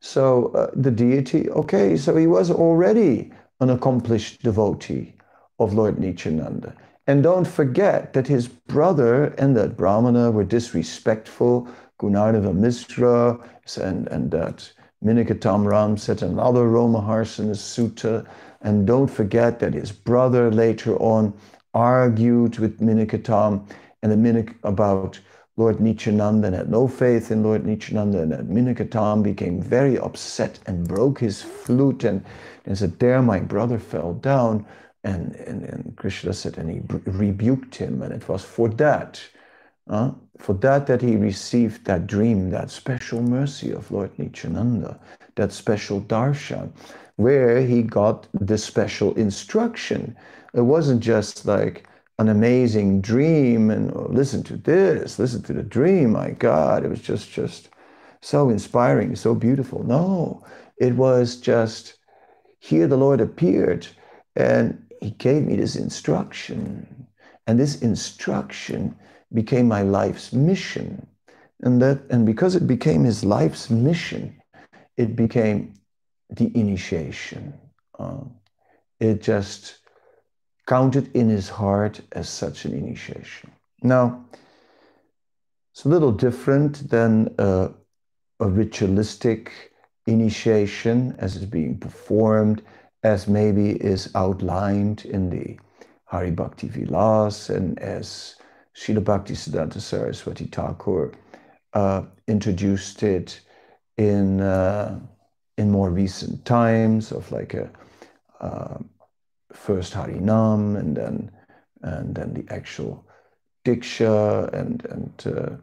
So 0.00 0.48
uh, 0.48 0.70
the 0.74 0.90
deity, 0.90 1.48
okay, 1.50 1.96
so 1.96 2.16
he 2.16 2.26
was 2.26 2.50
already 2.50 3.32
an 3.60 3.70
accomplished 3.70 4.42
devotee 4.42 5.14
of 5.58 5.72
Lord 5.72 5.98
Nityananda. 5.98 6.74
And 7.06 7.22
don't 7.22 7.46
forget 7.46 8.12
that 8.12 8.26
his 8.26 8.48
brother 8.48 9.26
and 9.38 9.56
that 9.56 9.76
Brahmana 9.76 10.30
were 10.30 10.44
disrespectful, 10.44 11.68
Gunarnava 12.00 12.52
Misra, 12.52 13.40
and, 13.82 14.08
and 14.08 14.30
that 14.32 14.70
Minaketan 15.06 15.64
Ram 15.64 15.96
said 15.96 16.22
another 16.22 16.64
Romaharsana 16.64 17.54
Sutta. 17.54 18.26
And 18.62 18.86
don't 18.86 19.06
forget 19.06 19.60
that 19.60 19.74
his 19.74 19.92
brother 19.92 20.50
later 20.50 20.96
on 20.96 21.32
argued 21.72 22.58
with 22.58 22.80
Minaketan 22.80 23.64
and 24.02 24.10
the 24.10 24.16
Minik 24.16 24.56
about 24.64 25.20
Lord 25.56 25.80
Nityananda 25.80 26.48
and 26.48 26.56
had 26.56 26.70
no 26.70 26.88
faith 26.88 27.30
in 27.30 27.44
Lord 27.44 27.64
Nityananda 27.64 28.22
and 28.22 28.48
Minaketan 28.50 29.22
became 29.22 29.62
very 29.62 29.96
upset 29.98 30.58
and 30.66 30.88
broke 30.88 31.20
his 31.20 31.40
flute 31.40 32.02
and, 32.02 32.24
and 32.64 32.76
said, 32.76 32.98
there 32.98 33.22
my 33.22 33.38
brother 33.38 33.78
fell 33.78 34.14
down. 34.14 34.66
And, 35.04 35.36
and, 35.36 35.62
and 35.62 35.96
Krishna 35.96 36.32
said, 36.32 36.58
and 36.58 36.68
he 36.68 36.82
rebuked 37.08 37.76
him. 37.76 38.02
And 38.02 38.12
it 38.12 38.28
was 38.28 38.44
for 38.44 38.68
that, 38.70 39.22
uh, 39.88 40.10
for 40.38 40.54
that 40.54 40.86
that 40.86 41.02
he 41.02 41.16
received 41.16 41.84
that 41.84 42.06
dream, 42.06 42.50
that 42.50 42.70
special 42.70 43.22
mercy 43.22 43.72
of 43.72 43.90
Lord 43.90 44.18
Nityananda, 44.18 44.98
that 45.36 45.52
special 45.52 46.00
darshan, 46.00 46.72
where 47.16 47.60
he 47.60 47.82
got 47.82 48.26
the 48.34 48.58
special 48.58 49.14
instruction. 49.14 50.16
It 50.54 50.62
wasn't 50.62 51.00
just 51.02 51.46
like 51.46 51.86
an 52.18 52.28
amazing 52.28 53.00
dream 53.00 53.70
and 53.70 53.92
oh, 53.94 54.08
listen 54.10 54.42
to 54.44 54.56
this, 54.56 55.18
listen 55.18 55.42
to 55.42 55.52
the 55.52 55.62
dream. 55.62 56.12
My 56.12 56.30
God, 56.30 56.84
it 56.84 56.88
was 56.88 57.00
just 57.00 57.30
just 57.30 57.68
so 58.20 58.50
inspiring, 58.50 59.14
so 59.16 59.34
beautiful. 59.34 59.84
No, 59.84 60.44
it 60.78 60.94
was 60.94 61.36
just 61.36 61.94
here 62.58 62.86
the 62.86 62.96
Lord 62.96 63.20
appeared 63.20 63.86
and 64.34 64.82
he 65.00 65.10
gave 65.10 65.44
me 65.44 65.56
this 65.56 65.76
instruction. 65.76 67.06
And 67.46 67.60
this 67.60 67.80
instruction 67.80 68.96
became 69.36 69.68
my 69.68 69.82
life's 69.82 70.32
mission. 70.32 71.06
And 71.62 71.80
that 71.80 71.98
and 72.10 72.26
because 72.26 72.56
it 72.56 72.66
became 72.66 73.04
his 73.04 73.24
life's 73.24 73.70
mission, 73.70 74.42
it 74.96 75.14
became 75.14 75.74
the 76.30 76.50
initiation. 76.58 77.54
Uh, 77.98 78.24
it 78.98 79.22
just 79.22 79.78
counted 80.66 81.14
in 81.14 81.28
his 81.28 81.48
heart 81.48 82.00
as 82.12 82.28
such 82.28 82.64
an 82.64 82.72
initiation. 82.72 83.52
Now, 83.82 84.24
it's 85.72 85.84
a 85.84 85.88
little 85.88 86.12
different 86.12 86.90
than 86.90 87.34
a, 87.38 87.70
a 88.40 88.48
ritualistic 88.48 89.52
initiation 90.06 91.14
as 91.18 91.36
it's 91.36 91.44
being 91.44 91.78
performed 91.78 92.62
as 93.02 93.28
maybe 93.28 93.70
is 93.72 94.10
outlined 94.14 95.04
in 95.04 95.30
the 95.30 95.58
Hari 96.04 96.30
Bhakti 96.30 96.68
Vilas 96.68 97.50
and 97.50 97.78
as 97.78 98.35
Srila 98.76 99.02
Bhakti 99.02 99.34
Siddhanta 99.34 99.80
Saraswati 99.80 100.46
Thakur 100.46 101.12
uh, 101.72 102.02
introduced 102.28 103.02
it 103.02 103.40
in, 103.96 104.40
uh, 104.40 105.00
in 105.56 105.70
more 105.70 105.90
recent 105.90 106.44
times 106.44 107.10
of 107.12 107.30
like 107.32 107.54
a 107.54 107.70
uh, 108.40 108.78
first 109.52 109.94
Harinam 109.94 110.78
and 110.78 110.96
then, 110.96 111.30
and 111.82 112.14
then 112.14 112.34
the 112.34 112.44
actual 112.52 113.04
Diksha 113.64 114.52
and, 114.52 114.84
and 114.84 115.36
uh, 115.36 115.56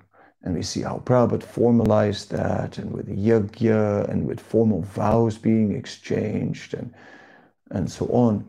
and 0.43 0.55
we 0.55 0.61
see 0.61 0.81
how 0.81 1.01
Prabhupada 1.05 1.41
formalized 1.41 2.29
that 2.31 2.77
and 2.77 2.91
with 2.91 3.05
the 3.05 3.15
yajna 3.15 4.09
and 4.09 4.27
with 4.27 4.39
formal 4.41 4.81
vows 4.81 5.37
being 5.37 5.73
exchanged 5.73 6.73
and 6.73 6.93
and 7.71 7.89
so 7.89 8.05
on. 8.07 8.45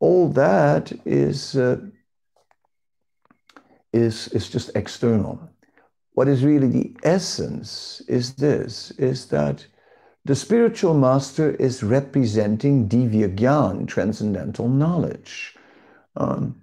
All 0.00 0.28
that 0.30 0.92
is, 1.04 1.56
uh, 1.56 1.78
is, 3.92 4.28
is 4.28 4.48
just 4.48 4.70
external. 4.74 5.40
What 6.12 6.28
is 6.28 6.44
really 6.44 6.68
the 6.68 6.96
essence 7.02 8.02
is 8.08 8.34
this, 8.34 8.90
is 8.92 9.26
that 9.26 9.66
the 10.24 10.34
spiritual 10.34 10.94
master 10.94 11.52
is 11.52 11.82
representing 11.82 12.88
divya 12.88 13.34
gyan, 13.34 13.88
transcendental 13.88 14.68
knowledge. 14.68 15.56
Um, 16.16 16.60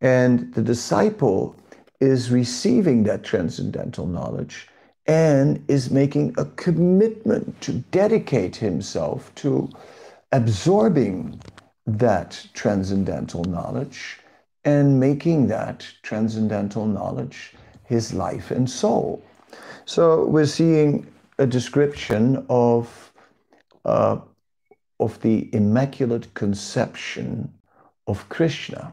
and 0.00 0.52
the 0.54 0.62
disciple 0.62 1.56
is 2.00 2.30
receiving 2.30 3.04
that 3.04 3.22
transcendental 3.22 4.06
knowledge 4.06 4.68
and 5.06 5.64
is 5.68 5.90
making 5.90 6.34
a 6.36 6.44
commitment 6.44 7.60
to 7.60 7.72
dedicate 7.92 8.56
himself 8.56 9.32
to 9.36 9.68
absorbing 10.32 11.40
that 11.86 12.44
transcendental 12.54 13.44
knowledge 13.44 14.18
and 14.66 14.98
making 14.98 15.46
that 15.46 15.86
transcendental 16.02 16.86
knowledge 16.86 17.52
his 17.84 18.12
life 18.12 18.50
and 18.50 18.68
soul. 18.68 19.22
So 19.84 20.26
we're 20.26 20.44
seeing 20.46 21.06
a 21.38 21.46
description 21.46 22.44
of, 22.50 23.12
uh, 23.84 24.18
of 24.98 25.20
the 25.20 25.48
Immaculate 25.54 26.34
Conception 26.34 27.54
of 28.08 28.28
Krishna. 28.28 28.92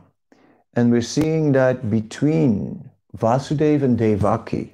And 0.75 0.91
we're 0.91 1.01
seeing 1.01 1.53
that 1.53 1.89
between 1.89 2.89
Vasudeva 3.17 3.83
and 3.83 3.97
Devaki, 3.97 4.73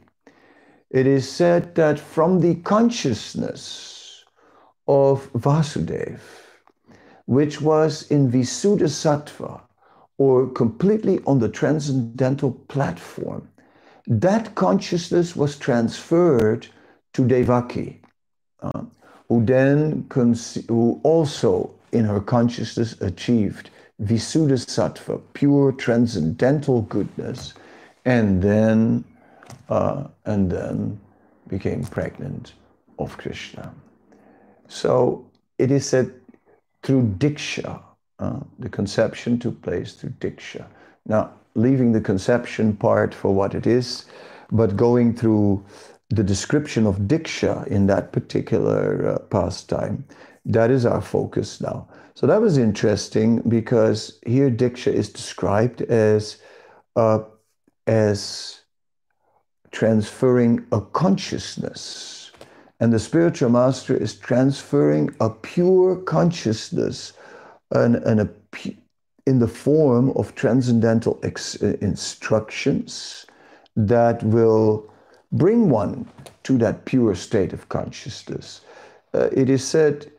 it 0.90 1.08
is 1.08 1.32
said 1.32 1.76
that 1.76 1.98
from 1.98 2.42
the 2.42 2.56
consciousness 2.56 4.26
of 4.88 5.32
Vasudeva, 5.34 6.20
which 7.26 7.62
was 7.62 8.10
in 8.12 8.30
Visuddha 8.30 8.90
Sattva, 8.90 9.62
or 10.20 10.48
completely 10.48 11.20
on 11.26 11.40
the 11.40 11.50
transcendental 11.50 12.52
platform, 12.68 13.48
that 14.06 14.54
consciousness 14.56 15.36
was 15.36 15.58
transferred 15.58 16.68
to 17.14 17.26
Devaki, 17.26 18.02
uh, 18.62 18.84
who 19.30 19.44
then 19.46 20.06
who 20.68 21.00
also 21.04 21.74
in 21.94 22.06
her 22.06 22.20
consciousness 22.20 23.00
achieved 23.02 23.70
Visuddha 24.02 24.58
Sattva, 24.58 25.22
pure 25.34 25.72
transcendental 25.72 26.82
goodness, 26.84 27.54
and 28.06 28.42
then 28.42 29.04
uh, 29.70 30.04
and 30.26 30.52
then 30.52 31.00
became 31.48 31.84
pregnant 31.84 32.54
of 32.98 33.18
Krishna. 33.18 33.74
So 34.68 35.30
it 35.58 35.72
is 35.72 35.88
said 35.88 36.14
through 36.84 37.16
Diksha. 37.18 37.82
Uh, 38.20 38.40
the 38.60 38.70
conception 38.70 39.40
took 39.40 39.62
place 39.62 39.94
through 39.94 40.12
Diksha. 40.20 40.66
Now, 41.06 41.32
leaving 41.56 41.92
the 41.92 42.02
conception 42.02 42.76
part 42.76 43.14
for 43.14 43.34
what 43.34 43.56
it 43.56 43.66
is, 43.66 44.06
but 44.52 44.76
going 44.76 45.16
through 45.16 45.64
the 46.10 46.24
description 46.24 46.86
of 46.86 46.98
Diksha 47.08 47.66
in 47.68 47.88
that 47.88 48.12
particular 48.12 49.08
uh, 49.08 49.20
pastime, 49.30 50.04
that 50.46 50.72
is 50.72 50.86
our 50.86 51.02
focus 51.02 51.62
now. 51.62 51.88
So 52.16 52.28
that 52.28 52.42
was 52.42 52.58
interesting 52.58 53.42
because 53.48 54.20
here 54.26 54.50
Diksha 54.52 54.92
is 54.92 55.10
described 55.10 55.82
as, 55.84 56.42
uh, 56.96 57.20
as 57.88 58.62
transferring 59.72 60.66
a 60.72 60.82
consciousness 60.82 62.20
and 62.80 62.94
the 62.94 63.00
spiritual 63.00 63.50
master 63.50 63.96
is 63.96 64.16
transferring 64.16 65.14
a 65.20 65.30
pure 65.30 65.98
consciousness 65.98 67.14
a, 67.72 68.28
in 69.26 69.40
the 69.40 69.48
form 69.48 70.12
of 70.12 70.34
transcendental 70.36 71.20
ex, 71.24 71.62
uh, 71.62 71.78
instructions 71.82 73.26
that 73.76 74.24
will 74.24 74.92
bring 75.32 75.70
one 75.70 76.08
to 76.44 76.58
that 76.58 76.86
pure 76.86 77.16
state 77.16 77.54
of 77.54 77.70
consciousness. 77.70 78.62
Uh, 79.14 79.30
it 79.32 79.50
is 79.50 79.64
said 79.64 80.12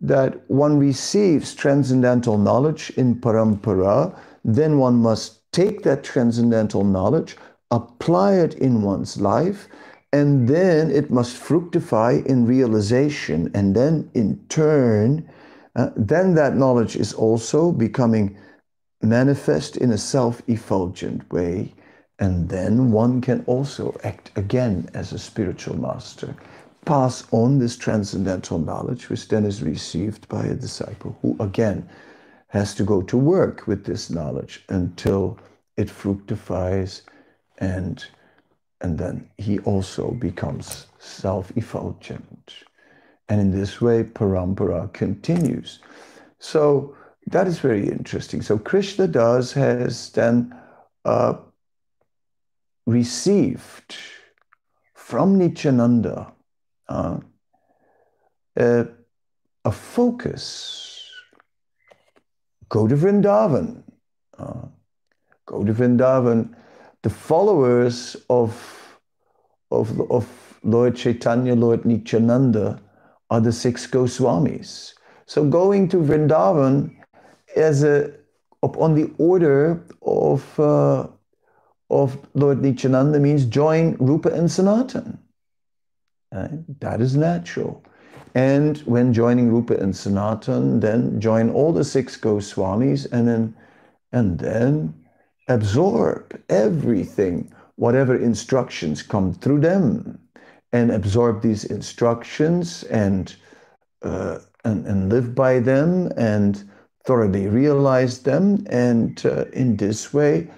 that 0.00 0.48
one 0.50 0.78
receives 0.78 1.54
transcendental 1.54 2.36
knowledge 2.38 2.90
in 2.96 3.14
parampara, 3.14 4.18
then 4.44 4.78
one 4.78 4.96
must 4.96 5.50
take 5.52 5.82
that 5.82 6.04
transcendental 6.04 6.84
knowledge, 6.84 7.36
apply 7.70 8.34
it 8.34 8.54
in 8.54 8.82
one's 8.82 9.20
life, 9.20 9.68
and 10.12 10.48
then 10.48 10.90
it 10.90 11.10
must 11.10 11.36
fructify 11.36 12.20
in 12.26 12.46
realization. 12.46 13.50
And 13.54 13.74
then, 13.74 14.10
in 14.14 14.38
turn, 14.48 15.28
uh, 15.76 15.90
then 15.96 16.34
that 16.34 16.56
knowledge 16.56 16.96
is 16.96 17.12
also 17.12 17.70
becoming 17.70 18.36
manifest 19.02 19.76
in 19.76 19.92
a 19.92 19.98
self 19.98 20.42
effulgent 20.48 21.30
way. 21.32 21.72
And 22.18 22.48
then 22.48 22.90
one 22.92 23.20
can 23.20 23.44
also 23.46 23.94
act 24.02 24.30
again 24.36 24.88
as 24.94 25.12
a 25.12 25.18
spiritual 25.18 25.76
master 25.78 26.34
pass 26.86 27.24
on 27.32 27.58
this 27.58 27.76
transcendental 27.76 28.58
knowledge, 28.58 29.10
which 29.10 29.28
then 29.28 29.44
is 29.44 29.62
received 29.62 30.26
by 30.28 30.46
a 30.46 30.54
disciple 30.54 31.18
who 31.20 31.36
again 31.40 31.86
has 32.48 32.74
to 32.76 32.84
go 32.84 33.02
to 33.02 33.18
work 33.18 33.66
with 33.66 33.84
this 33.84 34.08
knowledge 34.08 34.64
until 34.70 35.36
it 35.76 35.90
fructifies 35.90 37.02
and 37.58 38.06
and 38.82 38.98
then 38.98 39.28
he 39.38 39.58
also 39.60 40.10
becomes 40.12 40.86
self-effulgent. 40.98 42.54
And 43.28 43.40
in 43.40 43.50
this 43.50 43.80
way, 43.80 44.04
parampara 44.04 44.92
continues. 44.92 45.80
So 46.38 46.96
that 47.26 47.46
is 47.46 47.58
very 47.58 47.88
interesting. 47.88 48.42
So 48.42 48.58
Krishna 48.58 49.08
das 49.08 49.52
has 49.52 50.10
then 50.10 50.54
uh, 51.04 51.34
received 52.86 53.96
from 54.94 55.38
Nityananda 55.38 56.32
uh, 56.88 57.18
a, 58.56 58.86
a, 59.64 59.72
focus. 59.72 61.10
Go 62.68 62.86
to 62.86 62.94
Vrindavan. 62.96 63.82
Uh, 64.38 64.66
go 65.46 65.64
to 65.64 65.72
Vrindavan. 65.72 66.54
The 67.02 67.10
followers 67.10 68.16
of, 68.30 68.98
of, 69.70 70.00
of 70.10 70.58
Lord 70.62 70.96
Chaitanya, 70.96 71.54
Lord 71.54 71.84
Nityananda 71.84 72.80
are 73.30 73.40
the 73.40 73.52
six 73.52 73.86
Goswamis. 73.86 74.94
So 75.26 75.44
going 75.44 75.88
to 75.88 75.98
Vrindavan 75.98 76.94
as 77.56 77.82
a 77.82 78.12
on 78.62 78.94
the 78.94 79.12
order 79.18 79.84
of 80.02 80.58
uh, 80.58 81.06
of 81.90 82.18
Lord 82.34 82.62
Nityananda 82.62 83.18
means 83.20 83.44
join 83.44 83.96
Rupa 83.98 84.30
and 84.30 84.50
Sanatan. 84.50 85.18
Uh, 86.34 86.48
that 86.80 87.00
is 87.00 87.16
natural. 87.16 87.84
And 88.34 88.78
when 88.78 89.14
joining 89.14 89.50
Rupa 89.50 89.76
and 89.76 89.96
Sanatan, 89.96 90.80
then 90.80 91.20
join 91.20 91.48
all 91.50 91.72
the 91.72 91.84
six 91.84 92.16
Goswamis 92.18 93.10
and 93.10 93.26
then, 93.26 93.56
and 94.12 94.38
then 94.38 94.94
absorb 95.48 96.38
everything, 96.50 97.50
whatever 97.76 98.14
instructions 98.14 99.02
come 99.02 99.32
through 99.32 99.60
them, 99.60 100.18
and 100.72 100.90
absorb 100.90 101.42
these 101.42 101.64
instructions 101.64 102.82
and, 102.84 103.36
uh, 104.02 104.38
and, 104.64 104.86
and 104.86 105.08
live 105.08 105.34
by 105.34 105.58
them 105.58 106.12
and 106.16 106.68
thoroughly 107.04 107.46
realize 107.46 108.20
them. 108.20 108.66
And 108.68 109.24
uh, 109.24 109.44
in 109.52 109.76
this 109.76 110.12
way, 110.12 110.48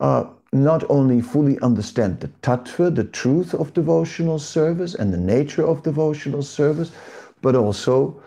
uh, 0.00 0.24
not 0.52 0.84
only 0.88 1.20
fully 1.20 1.58
understand 1.60 2.20
the 2.20 2.28
tattva, 2.42 2.94
the 2.94 3.04
truth 3.04 3.52
of 3.54 3.74
devotional 3.74 4.38
service 4.38 4.94
and 4.94 5.12
the 5.12 5.18
nature 5.18 5.66
of 5.66 5.82
devotional 5.82 6.42
service, 6.42 6.90
but 7.42 7.54
also 7.54 8.20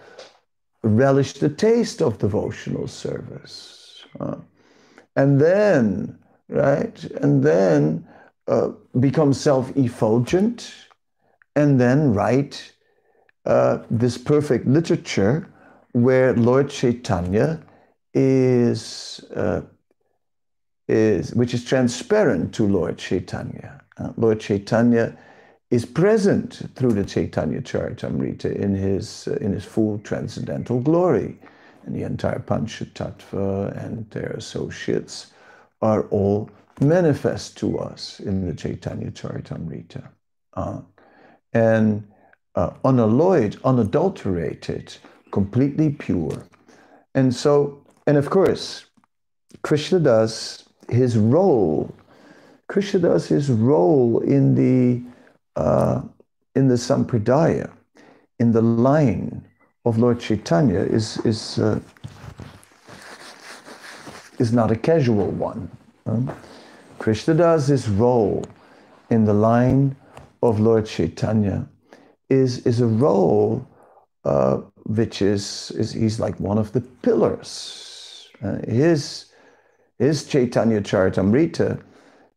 relish 0.84 1.34
the 1.34 1.50
taste 1.50 2.02
of 2.02 2.20
devotional 2.20 2.88
service. 2.88 4.06
Uh, 4.20 4.36
and 5.16 5.42
then, 5.42 6.18
right, 6.50 7.04
and 7.22 7.44
then 7.44 8.08
uh, 8.48 8.70
become 9.00 9.34
self 9.34 9.76
effulgent, 9.76 10.72
and 11.56 11.80
then 11.80 12.14
write 12.14 12.72
uh, 13.46 13.80
this 13.90 14.18
perfect 14.18 14.68
literature 14.68 15.48
where 15.94 16.34
Lord 16.34 16.70
Chaitanya 16.70 17.62
is 18.14 19.24
uh, 19.36 19.62
is, 20.92 21.34
which 21.34 21.54
is 21.54 21.64
transparent 21.64 22.54
to 22.56 22.68
Lord 22.68 22.98
Chaitanya. 22.98 23.82
Uh, 23.98 24.12
Lord 24.18 24.40
Chaitanya 24.40 25.18
is 25.70 25.86
present 25.86 26.70
through 26.76 26.92
the 26.92 27.06
Chaitanya 27.06 27.62
Charitamrita 27.62 28.54
in 28.54 28.76
his, 28.76 29.28
uh, 29.28 29.36
in 29.36 29.54
his 29.54 29.64
full 29.64 30.00
transcendental 30.00 30.82
glory. 30.82 31.40
And 31.86 31.96
the 31.96 32.04
entire 32.04 32.40
Panchatattva 32.40 33.84
and 33.84 34.10
their 34.12 34.32
associates 34.32 35.32
are 35.82 36.04
all 36.10 36.50
manifest 36.82 37.58
to 37.58 37.80
us 37.80 38.20
in 38.20 38.46
the 38.46 38.54
Chaitanya 38.54 39.12
Charitamrita. 39.12 40.10
Uh, 40.54 40.82
and 41.54 42.08
uh, 42.56 42.72
unalloyed, 42.84 43.58
unadulterated, 43.64 44.96
completely 45.32 45.90
pure. 45.90 46.46
And 47.16 47.34
so, 47.34 47.82
and 48.08 48.18
of 48.18 48.30
course, 48.30 48.86
Krishna 49.64 50.00
das 50.00 50.64
his 50.90 51.18
role, 51.18 51.94
Krishna 52.68 53.00
das 53.00 53.28
his 53.28 53.50
role 53.50 54.20
in 54.22 54.56
the 54.56 55.02
uh, 55.56 56.02
in 56.56 56.68
the 56.68 56.76
sampradaya, 56.76 57.70
in 58.40 58.52
the 58.52 58.62
line 58.62 59.46
of 59.86 59.98
Lord 59.98 60.20
Chaitanya 60.20 60.80
is 60.80 61.18
is 61.26 61.60
uh, 61.60 61.80
is 64.40 64.52
not 64.52 64.72
a 64.72 64.76
casual 64.76 65.28
one. 65.32 65.70
Krishna 67.00 67.34
das 67.34 67.68
his 67.68 67.90
role 67.90 68.46
in 69.10 69.26
the 69.26 69.34
line 69.34 69.96
of 70.42 70.60
Lord 70.60 70.86
Chaitanya 70.86 71.68
is 72.30 72.66
is 72.66 72.82
a 72.82 72.88
role 72.88 73.68
uh, 74.24 74.58
which 74.86 75.22
is, 75.22 75.72
is 75.72 75.92
he's 75.94 76.20
like 76.20 76.40
one 76.40 76.58
of 76.58 76.72
the 76.72 76.82
pillars. 76.82 78.30
Uh, 78.44 78.58
his 78.68 79.32
his 80.00 80.26
Chaitanya 80.26 80.82
Charitamrita 80.82 81.80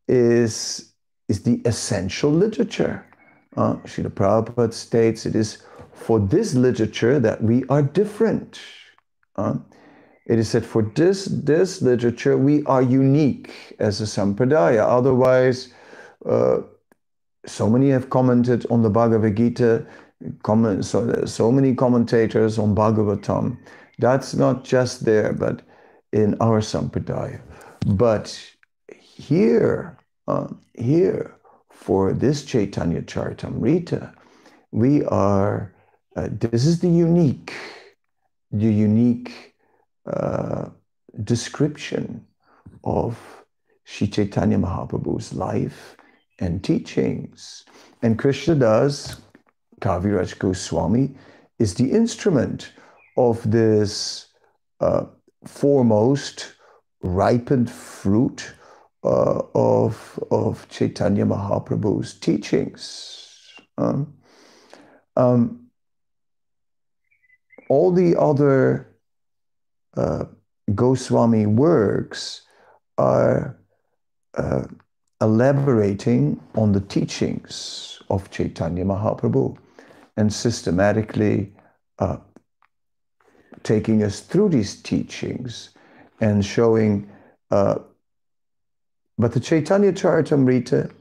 is, 0.07 0.93
is 1.29 1.43
the 1.43 1.63
essential 1.65 2.31
literature. 2.31 3.07
Uh, 3.57 3.77
Srila 3.85 4.11
Prabhupada 4.11 4.75
states 4.75 5.25
it 5.25 5.35
is 5.35 5.63
for 5.93 6.21
this 6.21 6.55
literature 6.55 7.19
that 7.21 7.43
we 7.43 7.65
are 7.71 7.81
different. 7.81 8.61
Uh, 9.37 9.55
it 10.27 10.39
is 10.39 10.49
said 10.49 10.67
for 10.67 10.83
this, 10.95 11.25
this 11.25 11.81
literature 11.81 12.37
we 12.37 12.63
are 12.65 12.83
unique 12.83 13.75
as 13.79 14.01
a 14.01 14.05
sampradaya. 14.05 14.87
Otherwise, 14.87 15.73
uh, 16.27 16.59
so 17.47 17.69
many 17.69 17.91
have 17.91 18.11
commented 18.11 18.67
on 18.71 18.83
the 18.83 18.91
Bhagavad 18.91 19.37
Gita, 19.37 19.87
comment, 20.43 20.85
so, 20.85 21.25
so 21.25 21.53
many 21.53 21.75
commentators 21.75 22.59
on 22.59 22.75
Bhagavatam. 22.75 23.59
That's 23.99 24.35
not 24.35 24.65
just 24.65 25.05
there, 25.05 25.33
but 25.33 25.63
in 26.13 26.37
our 26.41 26.61
sampradaya. 26.61 27.41
But 27.87 28.41
here, 28.89 29.99
uh, 30.27 30.49
here, 30.75 31.37
for 31.71 32.13
this 32.13 32.45
Chaitanya 32.45 33.03
Charitamrita, 33.03 34.15
we 34.71 35.05
are, 35.05 35.75
uh, 36.17 36.29
this 36.31 36.65
is 36.65 36.81
the 36.81 36.89
unique, 36.89 37.53
the 38.51 38.73
unique 38.73 39.55
uh, 40.07 40.71
description 41.23 42.27
of 42.85 43.19
Sri 43.85 44.07
Chaitanya 44.07 44.59
Mahaprabhu's 44.59 45.35
life 45.35 45.94
and 46.39 46.63
teachings. 46.63 47.65
And 48.03 48.19
Krishna 48.19 48.55
das, 48.55 49.17
Kaviraj 49.81 50.39
Goswami, 50.39 51.15
is 51.59 51.75
the 51.75 51.91
instrument 51.91 52.73
of 53.17 53.49
this 53.51 54.27
uh, 54.81 55.05
foremost 55.47 56.55
ripened 57.03 57.71
fruit 57.71 58.53
uh, 59.05 59.43
of, 59.55 60.19
of 60.31 60.67
Chaitanya 60.69 61.27
Mahaprabhu's 61.27 62.15
teachings. 62.19 63.55
Um, 63.77 64.15
um, 65.17 65.67
all 67.69 67.93
the 67.93 68.19
other 68.19 68.89
uh, 69.97 70.25
Goswami 70.75 71.47
works 71.47 72.43
are 72.99 73.59
uh, 74.37 74.65
elaborating 75.21 76.41
on 76.55 76.73
the 76.73 76.81
teachings 76.81 78.03
of 78.11 78.31
Chaitanya 78.31 78.85
Mahaprabhu 78.85 79.57
and 80.17 80.33
systematically 80.33 81.53
uh, 81.99 82.19
taking 83.63 84.03
us 84.03 84.21
through 84.21 84.51
these 84.51 84.81
teachings 84.81 85.71
and 86.21 86.45
showing. 86.45 87.11
Uh, 87.51 87.77
but 89.19 89.33
the 89.33 89.41
Chaitanya 89.41 89.93
Charitamrita, 89.93 90.93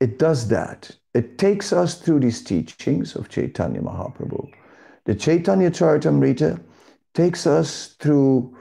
it 0.00 0.18
does 0.18 0.48
that. 0.48 0.90
It 1.14 1.38
takes 1.38 1.72
us 1.72 2.00
through 2.00 2.20
these 2.20 2.42
teachings 2.42 3.16
of 3.16 3.28
Chaitanya 3.28 3.80
Mahaprabhu 3.80 4.48
The 5.04 5.14
Chaitanya 5.14 5.70
Charitamrita 5.70 6.62
takes 7.14 7.46
us 7.46 7.96
through 7.98 8.56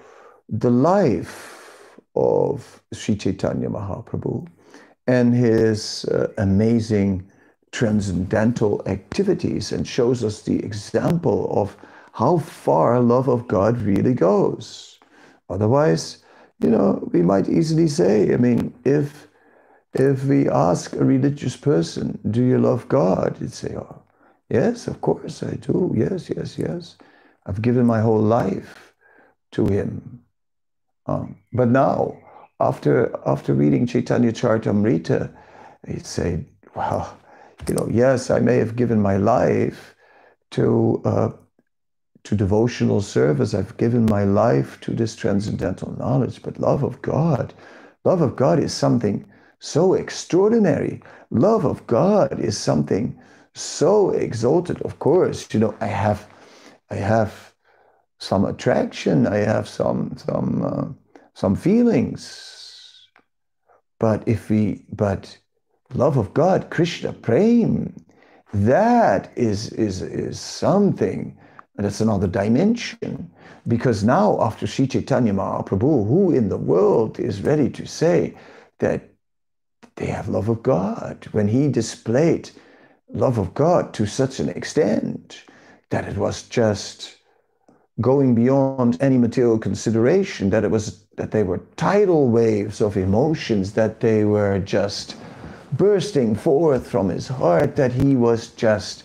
the 0.50 0.72
life 0.72 2.00
of 2.16 2.82
Sri 2.92 3.16
Chaitanya 3.16 3.70
Mahaprabhu 3.70 4.48
and 5.08 5.34
his 5.34 6.06
uh, 6.06 6.32
amazing 6.38 7.30
transcendental 7.72 8.82
activities 8.88 9.72
and 9.72 9.88
shows 9.88 10.24
us 10.24 10.42
the 10.42 10.60
example 10.60 11.50
of 11.52 11.76
how 12.14 12.38
far 12.38 13.00
love 13.00 13.28
of 13.28 13.48
God 13.48 13.78
really 13.82 14.14
goes. 14.14 15.00
Otherwise, 15.50 16.24
you 16.60 16.70
know, 16.70 17.08
we 17.14 17.22
might 17.22 17.50
easily 17.50 17.88
say, 17.88 18.34
I 18.34 18.38
mean, 18.38 18.74
if 18.86 19.28
if 19.94 20.26
we 20.26 20.48
ask 20.50 20.94
a 20.94 21.04
religious 21.04 21.58
person, 21.58 22.20
do 22.30 22.44
you 22.44 22.60
love 22.60 22.88
God? 22.88 23.38
He'd 23.40 23.54
say, 23.54 23.76
oh, 23.76 24.04
yes, 24.50 24.88
of 24.88 25.02
course 25.02 25.42
I 25.42 25.56
do. 25.56 25.92
Yes, 25.98 26.30
yes, 26.30 26.60
yes. 26.60 26.96
I've 27.48 27.62
given 27.64 27.88
my 27.88 28.00
whole 28.00 28.22
life 28.22 28.94
to 29.54 29.66
him. 29.66 30.22
Um, 31.08 31.38
but 31.54 31.70
now, 31.70 32.19
after 32.60 33.18
after 33.26 33.54
reading 33.54 33.88
Chaitanya 33.88 34.32
Charitamrita, 34.32 35.34
he'd 35.88 36.06
say, 36.06 36.46
well, 36.76 37.18
you 37.68 37.74
know, 37.74 37.88
yes, 37.90 38.30
I 38.30 38.40
may 38.40 38.58
have 38.58 38.76
given 38.76 39.02
my 39.02 39.18
life 39.18 39.96
to 40.52 41.02
uh, 41.06 41.30
to 42.24 42.36
devotional 42.36 43.02
service. 43.02 43.54
I've 43.54 43.78
given 43.78 44.06
my 44.06 44.24
life 44.24 44.80
to 44.82 44.92
this 44.92 45.16
transcendental 45.16 45.96
knowledge, 45.98 46.42
but 46.42 46.60
love 46.60 46.84
of 46.84 47.02
God, 47.02 47.54
love 48.04 48.22
of 48.22 48.36
God 48.36 48.60
is 48.60 48.74
something 48.74 49.26
so 49.60 49.94
extraordinary. 49.94 51.02
Love 51.32 51.66
of 51.66 51.86
God 51.88 52.40
is 52.40 52.58
something 52.58 53.20
so 53.54 54.12
exalted. 54.12 54.82
Of 54.82 55.00
course, 55.00 55.54
you 55.54 55.60
know, 55.60 55.76
I 55.82 55.88
have, 55.88 56.28
I 56.90 56.96
have 56.96 57.54
some 58.20 58.46
attraction. 58.46 59.28
I 59.28 59.38
have 59.38 59.68
some 59.68 60.16
some 60.18 60.64
uh, 60.64 60.99
some 61.40 61.56
feelings. 61.56 63.08
But 63.98 64.28
if 64.28 64.50
we, 64.50 64.84
but 64.92 65.38
love 65.94 66.18
of 66.18 66.34
God, 66.34 66.70
Krishna 66.70 67.14
Prem, 67.14 67.96
that 68.54 69.32
is 69.38 69.72
is 69.74 70.02
is 70.02 70.38
something 70.38 71.38
that's 71.76 72.02
another 72.02 72.28
dimension. 72.28 73.32
Because 73.68 74.04
now, 74.04 74.42
after 74.42 74.68
Sri 74.68 74.86
Chaitanya 74.88 75.34
Mahaprabhu, 75.34 76.08
who 76.10 76.32
in 76.32 76.50
the 76.50 76.58
world 76.58 77.20
is 77.20 77.42
ready 77.42 77.70
to 77.70 77.86
say 77.86 78.36
that 78.80 79.02
they 79.96 80.08
have 80.08 80.28
love 80.28 80.50
of 80.50 80.62
God? 80.62 81.26
When 81.32 81.48
he 81.48 81.70
displayed 81.70 82.50
love 83.14 83.38
of 83.38 83.54
God 83.54 83.94
to 83.94 84.06
such 84.06 84.42
an 84.42 84.50
extent 84.50 85.46
that 85.90 86.06
it 86.06 86.18
was 86.18 86.44
just 86.44 87.16
going 88.02 88.36
beyond 88.36 88.98
any 89.02 89.18
material 89.18 89.60
consideration, 89.60 90.50
that 90.50 90.64
it 90.64 90.72
was 90.72 91.06
that 91.20 91.32
they 91.32 91.44
were 91.44 91.60
tidal 91.76 92.30
waves 92.30 92.80
of 92.80 92.96
emotions, 92.96 93.74
that 93.74 94.00
they 94.00 94.24
were 94.24 94.58
just 94.58 95.18
bursting 95.74 96.34
forth 96.34 96.88
from 96.88 97.10
his 97.10 97.28
heart, 97.28 97.76
that 97.76 97.92
he 97.92 98.16
was 98.16 98.48
just 98.52 99.04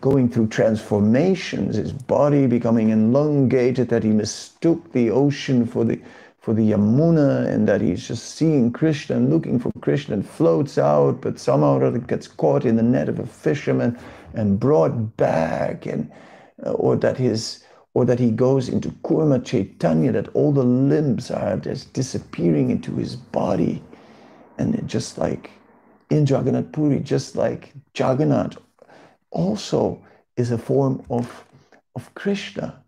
going 0.00 0.28
through 0.28 0.46
transformations, 0.46 1.74
his 1.74 1.92
body 1.92 2.46
becoming 2.46 2.90
elongated, 2.90 3.88
that 3.88 4.04
he 4.04 4.10
mistook 4.10 4.92
the 4.92 5.10
ocean 5.10 5.66
for 5.66 5.84
the 5.84 6.00
for 6.38 6.54
the 6.54 6.70
Yamuna 6.70 7.44
and 7.48 7.66
that 7.66 7.80
he's 7.80 8.06
just 8.06 8.36
seeing 8.36 8.70
Krishna 8.72 9.16
and 9.16 9.30
looking 9.30 9.58
for 9.58 9.72
Krishna 9.80 10.14
and 10.14 10.24
floats 10.24 10.78
out, 10.78 11.20
but 11.20 11.40
somehow 11.40 11.78
or 11.78 11.84
other 11.86 11.98
gets 11.98 12.28
caught 12.28 12.64
in 12.64 12.76
the 12.76 12.84
net 12.84 13.08
of 13.08 13.18
a 13.18 13.26
fisherman 13.26 13.98
and 14.34 14.60
brought 14.60 15.16
back, 15.16 15.86
and 15.86 16.08
uh, 16.64 16.70
or 16.70 16.94
that 16.94 17.16
his 17.16 17.64
or 17.96 18.04
that 18.04 18.20
he 18.20 18.30
goes 18.30 18.68
into 18.68 18.90
Kurma 19.06 19.42
Chaitanya, 19.42 20.12
that 20.12 20.28
all 20.34 20.52
the 20.52 20.62
limbs 20.62 21.30
are 21.30 21.56
just 21.56 21.94
disappearing 21.94 22.68
into 22.68 22.94
his 22.96 23.16
body, 23.16 23.82
and 24.58 24.86
just 24.86 25.16
like 25.16 25.50
in 26.10 26.26
Jagannath 26.26 26.72
Puri, 26.72 27.00
just 27.00 27.36
like 27.36 27.72
Jagannath, 27.94 28.58
also 29.30 30.04
is 30.36 30.50
a 30.50 30.58
form 30.58 31.02
of 31.08 31.46
of 31.94 32.14
Krishna, 32.14 32.84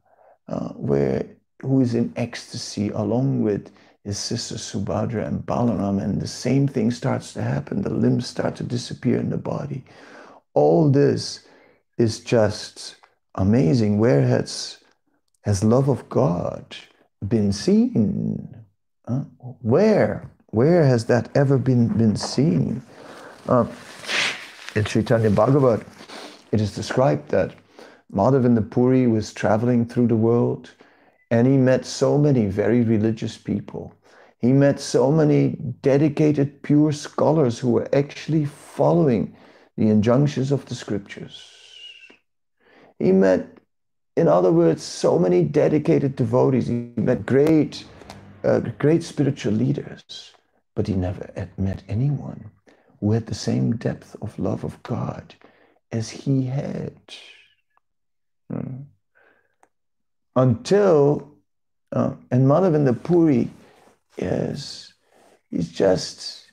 uh, 0.49 0.69
where 0.75 1.25
who 1.63 1.81
is 1.81 1.95
in 1.95 2.13
ecstasy 2.17 2.91
along 2.91 3.43
with 3.43 3.71
his 4.05 4.19
sister 4.19 4.57
Subhadra 4.57 5.27
and 5.27 5.41
Balaram, 5.47 6.03
and 6.03 6.21
the 6.21 6.29
same 6.29 6.69
thing 6.69 6.91
starts 6.91 7.33
to 7.33 7.41
happen. 7.41 7.81
The 7.81 7.89
limbs 8.05 8.27
start 8.27 8.57
to 8.57 8.63
disappear 8.63 9.17
in 9.17 9.31
the 9.31 9.39
body. 9.39 9.85
All 10.53 10.91
this 10.91 11.47
is 11.97 12.21
just 12.21 12.97
amazing. 13.37 13.99
Where 13.99 14.27
has, 14.27 14.79
has 15.49 15.65
love 15.65 15.89
of 15.89 16.07
God 16.11 16.77
been 17.27 17.53
seen? 17.53 18.55
Huh? 19.09 19.25
Where? 19.63 20.31
Where 20.49 20.85
has 20.85 21.07
that 21.07 21.31
ever 21.35 21.57
been, 21.57 21.89
been 21.97 22.17
seen? 22.17 22.83
Uh, 23.49 23.65
in 24.75 24.85
Chaitanya 24.85 25.31
Bhagavat, 25.31 25.87
it 26.53 26.61
is 26.61 26.75
described 26.75 27.31
that 27.31 27.55
Madhavendra 28.13 28.71
Puri 28.71 29.07
was 29.07 29.33
traveling 29.33 29.87
through 29.87 30.09
the 30.09 30.17
world 30.17 30.71
and 31.31 31.47
he 31.47 31.57
met 31.57 31.87
so 31.87 32.19
many 32.19 32.45
very 32.45 32.83
religious 32.83 33.39
people. 33.39 33.95
He 34.41 34.53
met 34.53 34.79
so 34.79 35.11
many 35.11 35.57
dedicated, 35.81 36.63
pure 36.63 36.93
scholars 36.93 37.59
who 37.59 37.71
were 37.71 37.89
actually 37.95 38.45
following 38.45 39.35
the 39.79 39.89
injunctions 39.89 40.53
of 40.53 40.67
the 40.67 40.75
scriptures. 40.75 41.51
He 42.99 43.13
met, 43.13 43.58
in 44.19 44.29
other 44.29 44.53
words, 44.53 44.83
so 44.83 45.19
many 45.19 45.43
dedicated 45.43 46.17
devotees. 46.17 46.67
He 46.67 46.91
met 46.97 47.25
great, 47.25 47.85
uh, 48.45 48.61
great 48.79 49.03
spiritual 49.03 49.55
leaders, 49.55 50.33
but 50.75 50.87
he 50.87 50.95
never 50.95 51.31
met 51.57 51.83
anyone 51.89 52.51
who 53.01 53.13
had 53.13 53.27
the 53.27 53.35
same 53.35 53.77
depth 53.77 54.17
of 54.21 54.39
love 54.39 54.65
of 54.65 54.83
God 54.83 55.35
as 55.93 56.11
he 56.11 56.47
had. 56.47 57.01
Hmm 58.51 58.83
until 60.39 61.29
uh, 61.93 62.15
and 62.31 62.47
Madhavendra 62.47 63.03
Puri 63.03 63.51
is 64.17 64.95
he's 65.51 65.71
just 65.71 66.53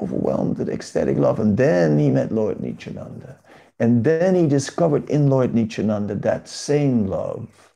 overwhelmed 0.00 0.58
with 0.58 0.68
ecstatic 0.68 1.16
love. 1.18 1.38
And 1.38 1.56
then 1.56 1.98
he 1.98 2.08
met 2.08 2.32
Lord 2.32 2.60
Nityananda. 2.60 3.38
And 3.80 4.04
then 4.04 4.34
he 4.34 4.46
discovered 4.46 5.08
in 5.10 5.28
Lord 5.28 5.54
Nityananda 5.54 6.14
that 6.16 6.48
same 6.48 7.06
love. 7.06 7.74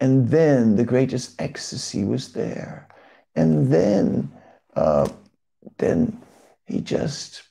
And 0.00 0.28
then 0.28 0.76
the 0.76 0.84
greatest 0.84 1.40
ecstasy 1.40 2.04
was 2.04 2.32
there. 2.32 2.88
And 3.36 3.72
then, 3.72 4.30
uh, 4.76 5.08
then 5.78 6.20
he 6.66 6.80
just, 6.80 7.44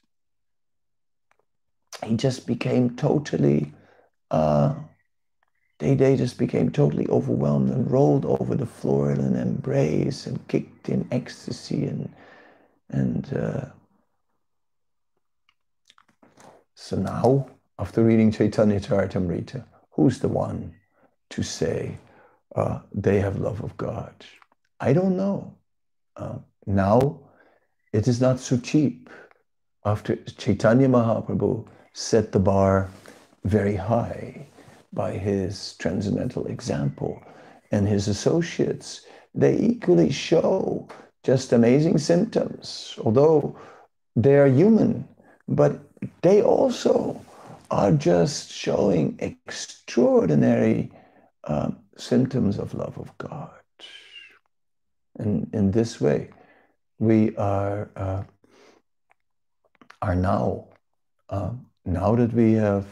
he 2.05 2.15
just 2.15 2.45
became 2.45 2.95
totally 2.95 3.73
uh, 4.29 4.73
they, 5.79 5.95
they 5.95 6.15
just 6.15 6.37
became 6.37 6.71
totally 6.71 7.07
overwhelmed 7.07 7.69
and 7.69 7.89
rolled 7.91 8.25
over 8.25 8.55
the 8.55 8.65
floor 8.65 9.11
in 9.11 9.19
an 9.19 9.35
embrace 9.35 10.25
and 10.25 10.47
kicked 10.47 10.89
in 10.89 11.07
ecstasy 11.11 11.85
and 11.85 12.13
and 12.89 13.33
uh, 13.33 13.65
so 16.75 16.95
now 16.97 17.47
after 17.79 18.03
reading 18.03 18.31
Chaitanya 18.31 18.79
Charitamrita, 18.79 19.63
who's 19.91 20.19
the 20.19 20.27
one 20.27 20.73
to 21.29 21.43
say 21.43 21.97
uh, 22.55 22.79
they 22.93 23.19
have 23.19 23.39
love 23.39 23.63
of 23.63 23.75
God? 23.77 24.13
I 24.79 24.93
don't 24.93 25.17
know. 25.17 25.55
Uh, 26.15 26.37
now 26.65 27.19
it 27.91 28.07
is 28.07 28.21
not 28.21 28.39
so 28.39 28.57
cheap. 28.57 29.09
After 29.85 30.15
Chaitanya 30.15 30.87
Mahaprabhu 30.87 31.67
set 31.93 32.31
the 32.31 32.39
bar 32.39 32.89
very 33.43 33.75
high 33.75 34.45
by 34.93 35.13
his 35.13 35.75
transcendental 35.77 36.45
example. 36.47 37.21
And 37.71 37.87
his 37.87 38.07
associates, 38.07 39.05
they 39.33 39.57
equally 39.57 40.11
show 40.11 40.87
just 41.23 41.53
amazing 41.53 41.97
symptoms, 41.97 42.97
although 43.03 43.57
they 44.15 44.35
are 44.37 44.47
human, 44.47 45.07
but 45.47 45.79
they 46.21 46.41
also 46.43 47.19
are 47.73 47.91
just 47.91 48.51
showing 48.51 49.17
extraordinary 49.17 50.91
uh, 51.43 51.71
symptoms 51.97 52.59
of 52.59 52.75
love 52.75 52.95
of 52.99 53.17
God. 53.17 53.49
And 55.17 55.49
in 55.53 55.71
this 55.71 55.99
way, 55.99 56.29
we 56.99 57.35
are, 57.35 57.89
uh, 57.95 58.23
are 60.03 60.15
now, 60.15 60.65
uh, 61.29 61.49
now 61.83 62.15
that 62.15 62.31
we 62.31 62.53
have 62.53 62.85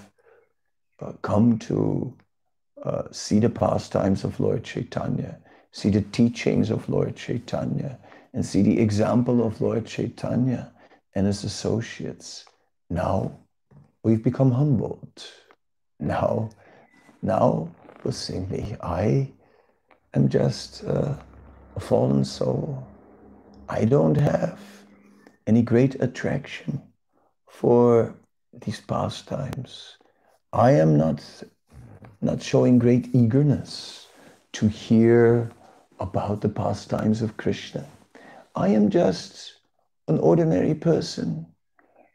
uh, 0.99 1.11
come 1.21 1.59
to 1.59 2.17
uh, 2.83 3.03
see 3.11 3.37
the 3.37 3.49
pastimes 3.49 4.23
of 4.23 4.39
Lord 4.39 4.63
Chaitanya, 4.63 5.37
see 5.71 5.91
the 5.91 6.01
teachings 6.01 6.71
of 6.71 6.89
Lord 6.89 7.15
Chaitanya, 7.15 7.99
and 8.33 8.43
see 8.43 8.63
the 8.63 8.79
example 8.79 9.45
of 9.45 9.61
Lord 9.61 9.85
Chaitanya 9.85 10.71
and 11.13 11.27
his 11.27 11.43
associates. 11.43 12.45
Now 12.89 13.37
we've 14.03 14.23
become 14.23 14.51
humbled. 14.51 15.23
Now, 15.99 16.49
now 17.21 17.69
was 18.03 18.31
I 18.81 19.31
am 20.13 20.27
just 20.29 20.83
uh, 20.85 21.15
a 21.75 21.79
fallen 21.79 22.25
soul. 22.25 22.85
I 23.69 23.85
don't 23.85 24.15
have 24.17 24.59
any 25.47 25.61
great 25.61 25.95
attraction 26.01 26.81
for 27.47 28.15
these 28.65 28.81
pastimes. 28.81 29.97
I 30.53 30.71
am 30.71 30.97
not, 30.97 31.23
not 32.21 32.41
showing 32.41 32.79
great 32.79 33.13
eagerness 33.13 34.07
to 34.53 34.67
hear 34.67 35.51
about 35.99 36.41
the 36.41 36.49
pastimes 36.49 37.21
of 37.21 37.37
Krishna. 37.37 37.85
I 38.55 38.69
am 38.69 38.89
just 38.89 39.53
an 40.07 40.19
ordinary 40.19 40.73
person. 40.73 41.45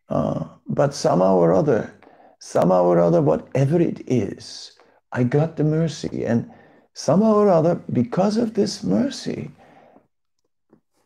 Uh, 0.08 0.44
but 0.68 0.94
somehow 0.94 1.36
or 1.36 1.52
other, 1.52 1.92
somehow 2.38 2.84
or 2.84 3.00
other, 3.00 3.20
whatever 3.22 3.80
it 3.80 4.02
is, 4.06 4.72
I 5.12 5.24
got 5.24 5.56
the 5.56 5.64
mercy. 5.64 6.24
And 6.24 6.50
somehow 6.94 7.34
or 7.34 7.48
other, 7.50 7.76
because 7.92 8.36
of 8.36 8.54
this 8.54 8.82
mercy, 8.82 9.50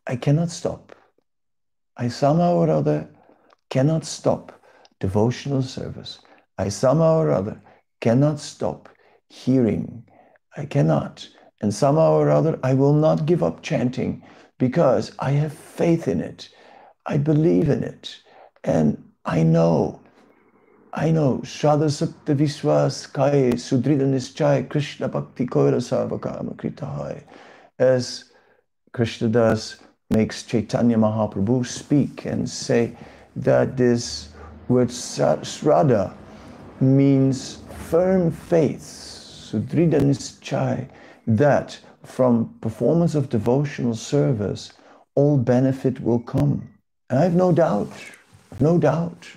I 0.07 0.17
cannot 0.17 0.51
stop. 0.51 0.95
I 1.97 2.09
somehow 2.09 2.55
or 2.55 2.71
other 2.71 3.09
cannot 3.69 4.05
stop 4.05 4.61
devotional 4.99 5.63
service. 5.63 6.19
I 6.59 6.69
somehow 6.69 7.19
or 7.19 7.31
other 7.31 7.61
cannot 8.01 8.41
stop 8.41 8.89
hearing. 9.29 10.05
I 10.57 10.67
cannot. 10.67 11.29
And 11.63 11.73
somehow 11.73 12.13
or 12.13 12.31
other, 12.31 12.59
I 12.63 12.75
will 12.75 12.95
not 12.95 13.27
give 13.27 13.43
up 13.43 13.63
chanting 13.63 14.23
because 14.59 15.13
I 15.19 15.31
have 15.33 15.53
faith 15.53 16.09
in 16.09 16.21
it. 16.21 16.49
I 17.07 17.19
believe 17.19 17.69
in 17.69 17.83
it. 17.83 18.21
And 18.65 19.03
I 19.25 19.43
know, 19.43 20.01
I 20.93 21.11
know, 21.11 21.39
Shraddha 21.45 21.91
Sakta 21.91 22.35
Viswas 22.35 23.11
Kai 23.13 23.53
Sudrida 23.53 24.03
Nischai 24.03 24.69
Krishna 24.69 25.09
Bhakti 25.09 25.47
Koira 25.47 25.81
Sarvakama 25.81 26.55
Kritahai. 26.57 27.23
As 27.79 28.25
Krishna 28.93 29.29
Das 29.29 29.77
makes 30.11 30.43
Chaitanya 30.43 30.97
Mahaprabhu 30.97 31.65
speak 31.65 32.27
and 32.27 32.49
say 32.49 32.97
that 33.37 33.77
this 33.77 34.31
word 34.69 34.89
Shraddha 34.89 36.13
means 36.81 37.59
firm 37.89 38.31
faith, 38.31 38.83
Sudrida 38.83 40.01
Nischai, 40.01 40.89
that 41.27 41.79
from 42.05 42.55
performance 42.61 43.15
of 43.15 43.29
devotional 43.29 43.95
service, 43.95 44.73
all 45.15 45.37
benefit 45.39 46.01
will 46.01 46.21
come. 46.21 46.69
And 47.09 47.19
I 47.19 47.23
have 47.25 47.35
no 47.35 47.53
doubt, 47.53 47.93
no 48.59 48.79
doubt. 48.79 49.29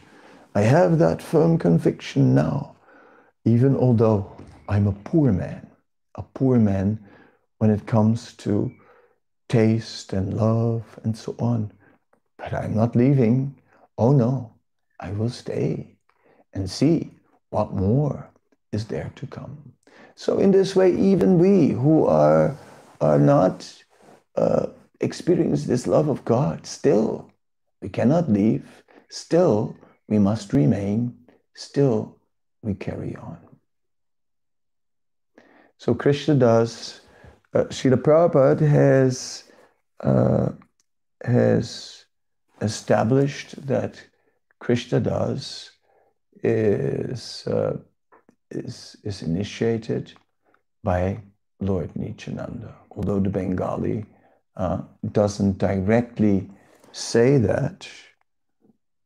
I 0.55 0.61
have 0.61 0.99
that 0.99 1.21
firm 1.21 1.57
conviction 1.57 2.33
now, 2.33 2.75
even 3.45 3.75
although 3.75 4.31
I'm 4.67 4.87
a 4.87 4.91
poor 4.91 5.31
man, 5.31 5.69
a 6.15 6.23
poor 6.23 6.57
man 6.57 6.99
when 7.57 7.69
it 7.69 7.85
comes 7.85 8.33
to 8.33 8.71
taste 9.49 10.13
and 10.13 10.33
love 10.33 10.99
and 11.03 11.17
so 11.17 11.35
on. 11.39 11.71
But 12.37 12.53
I'm 12.53 12.75
not 12.75 12.95
leaving. 12.95 13.55
Oh 13.97 14.11
no, 14.11 14.53
I 14.99 15.11
will 15.11 15.29
stay 15.29 15.95
and 16.53 16.69
see 16.69 17.11
what 17.49 17.73
more 17.73 18.29
is 18.71 18.85
there 18.85 19.11
to 19.15 19.27
come. 19.27 19.73
So, 20.15 20.39
in 20.39 20.51
this 20.51 20.75
way, 20.75 20.95
even 20.95 21.39
we 21.39 21.69
who 21.69 22.05
are, 22.05 22.55
are 23.01 23.19
not 23.19 23.71
uh, 24.35 24.67
experience 24.99 25.65
this 25.65 25.87
love 25.87 26.07
of 26.07 26.23
God, 26.25 26.65
still 26.65 27.31
we 27.81 27.89
cannot 27.89 28.31
leave, 28.31 28.82
still 29.13 29.75
we 30.07 30.19
must 30.19 30.53
remain, 30.53 31.13
still 31.55 32.17
we 32.61 32.73
carry 32.73 33.15
on. 33.15 33.37
So, 35.77 35.93
Krishna 35.93 36.35
Das, 36.35 37.01
uh, 37.53 37.65
Prabhupada 37.65 38.67
has, 38.67 39.43
uh, 39.99 40.49
has 41.23 42.05
established 42.61 43.67
that 43.67 44.01
Krishna 44.59 44.99
Das 44.99 45.71
is. 46.43 47.45
Uh, 47.47 47.77
is, 48.53 48.95
is 49.03 49.21
initiated 49.21 50.13
by 50.83 51.19
Lord 51.59 51.95
Nityananda, 51.95 52.75
although 52.91 53.19
the 53.19 53.29
Bengali 53.29 54.05
uh, 54.55 54.81
doesn't 55.11 55.57
directly 55.57 56.49
say 56.91 57.37
that. 57.37 57.87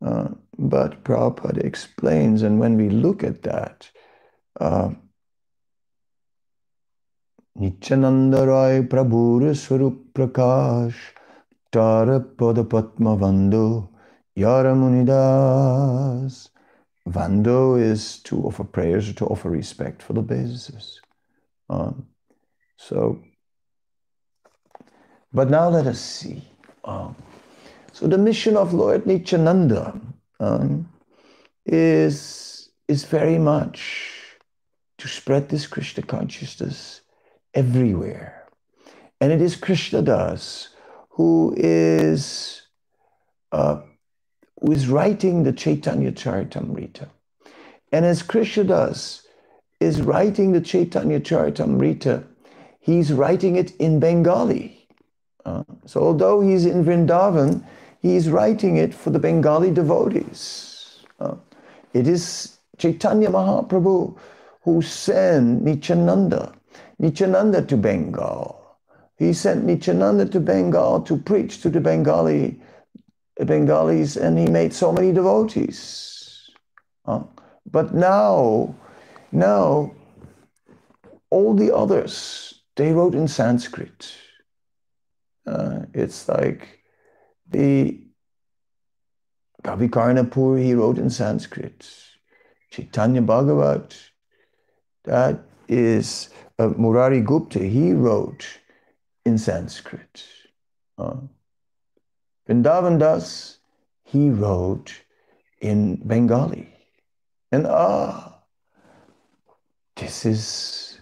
Uh, 0.05 0.29
but 0.57 1.03
Prabhupada 1.03 1.63
explains, 1.63 2.43
and 2.43 2.59
when 2.59 2.77
we 2.77 2.89
look 2.89 3.23
at 3.23 3.41
that, 3.43 3.89
uh, 4.59 4.89
Nityananda 7.55 8.45
Rai 8.45 8.81
Prabhura 8.83 9.55
Swarup 9.57 10.13
Prakash 10.13 10.95
Tara 11.71 12.19
Pada 12.19 12.63
Padma 12.69 13.17
Vando 13.17 13.89
Yaramunidas 14.37 15.57
Vando 17.07 17.81
is 17.81 18.19
to 18.19 18.43
offer 18.43 18.63
prayers 18.63 19.09
or 19.09 19.13
to 19.13 19.25
offer 19.25 19.49
respect 19.49 20.03
for 20.03 20.13
the 20.13 20.21
basis. 20.21 21.01
Um, 21.69 22.07
so, 22.77 23.23
but 25.33 25.49
now 25.49 25.69
let 25.69 25.87
us 25.87 25.99
see. 25.99 26.43
Um, 26.83 27.15
so 27.97 28.05
the 28.05 28.19
mission 28.19 28.55
of 28.55 28.75
Lord 28.75 29.07
Nityananda 29.07 29.99
um, 30.39 30.87
is, 31.65 32.69
is 32.87 33.05
very 33.05 33.39
much 33.39 34.37
to 34.99 35.07
spread 35.07 35.49
this 35.49 35.65
Krishna 35.65 36.03
consciousness 36.03 37.01
everywhere. 37.55 38.45
And 39.19 39.31
it 39.31 39.41
is 39.41 39.55
Krishna 39.55 40.03
Das 40.03 40.69
who 41.09 41.55
is 41.57 42.61
uh, 43.51 43.81
who 44.61 44.71
is 44.71 44.87
writing 44.87 45.41
the 45.41 45.53
Chaitanya 45.53 46.11
Charitamrita. 46.11 47.09
And 47.91 48.05
as 48.05 48.21
Krishna 48.21 48.65
Das 48.65 49.23
is 49.79 50.03
writing 50.03 50.51
the 50.51 50.61
Chaitanya 50.61 51.19
Charitamrita, 51.19 52.27
he's 52.79 53.11
writing 53.11 53.55
it 53.55 53.75
in 53.77 53.99
Bengali. 53.99 54.87
Uh, 55.43 55.63
so 55.87 56.01
although 56.01 56.41
he's 56.41 56.67
in 56.67 56.85
Vrindavan, 56.85 57.65
he's 58.01 58.29
writing 58.29 58.77
it 58.77 58.93
for 58.93 59.09
the 59.09 59.19
Bengali 59.19 59.71
devotees. 59.71 61.03
Uh, 61.19 61.35
it 61.93 62.07
is 62.07 62.57
Chaitanya 62.77 63.29
Mahaprabhu 63.29 64.17
who 64.61 64.81
sent 64.81 65.63
Nityananda, 65.63 66.53
Nityananda 66.99 67.61
to 67.63 67.77
Bengal. 67.77 68.77
He 69.17 69.33
sent 69.33 69.65
Nityananda 69.65 70.25
to 70.27 70.39
Bengal 70.39 71.01
to 71.01 71.17
preach 71.17 71.61
to 71.61 71.69
the 71.69 71.79
Bengali 71.79 72.59
Bengalis 73.45 74.15
and 74.17 74.37
he 74.37 74.47
made 74.47 74.73
so 74.73 74.91
many 74.91 75.11
devotees. 75.11 76.49
Uh, 77.05 77.23
but 77.69 77.93
now, 77.93 78.75
now, 79.31 79.91
all 81.29 81.53
the 81.53 81.73
others, 81.75 82.61
they 82.75 82.91
wrote 82.91 83.13
in 83.13 83.27
Sanskrit. 83.27 84.11
Uh, 85.45 85.81
it's 85.93 86.27
like 86.27 86.76
the 87.49 87.99
Kavi 89.63 89.89
Karnapur, 89.89 90.61
he 90.61 90.73
wrote 90.73 90.97
in 90.97 91.09
Sanskrit. 91.09 91.89
Chaitanya 92.71 93.21
Bhagavat, 93.21 93.95
that 95.05 95.39
is 95.67 96.29
uh, 96.59 96.69
Murari 96.77 97.21
Gupta, 97.21 97.59
he 97.59 97.93
wrote 97.93 98.45
in 99.25 99.37
Sanskrit. 99.37 100.23
Uh, 100.97 101.17
Vrindavan 102.47 102.99
Das, 102.99 103.57
he 104.03 104.29
wrote 104.29 104.93
in 105.59 105.95
Bengali. 105.97 106.69
And 107.51 107.65
ah, 107.67 108.39
this 109.95 110.25
is, 110.25 110.99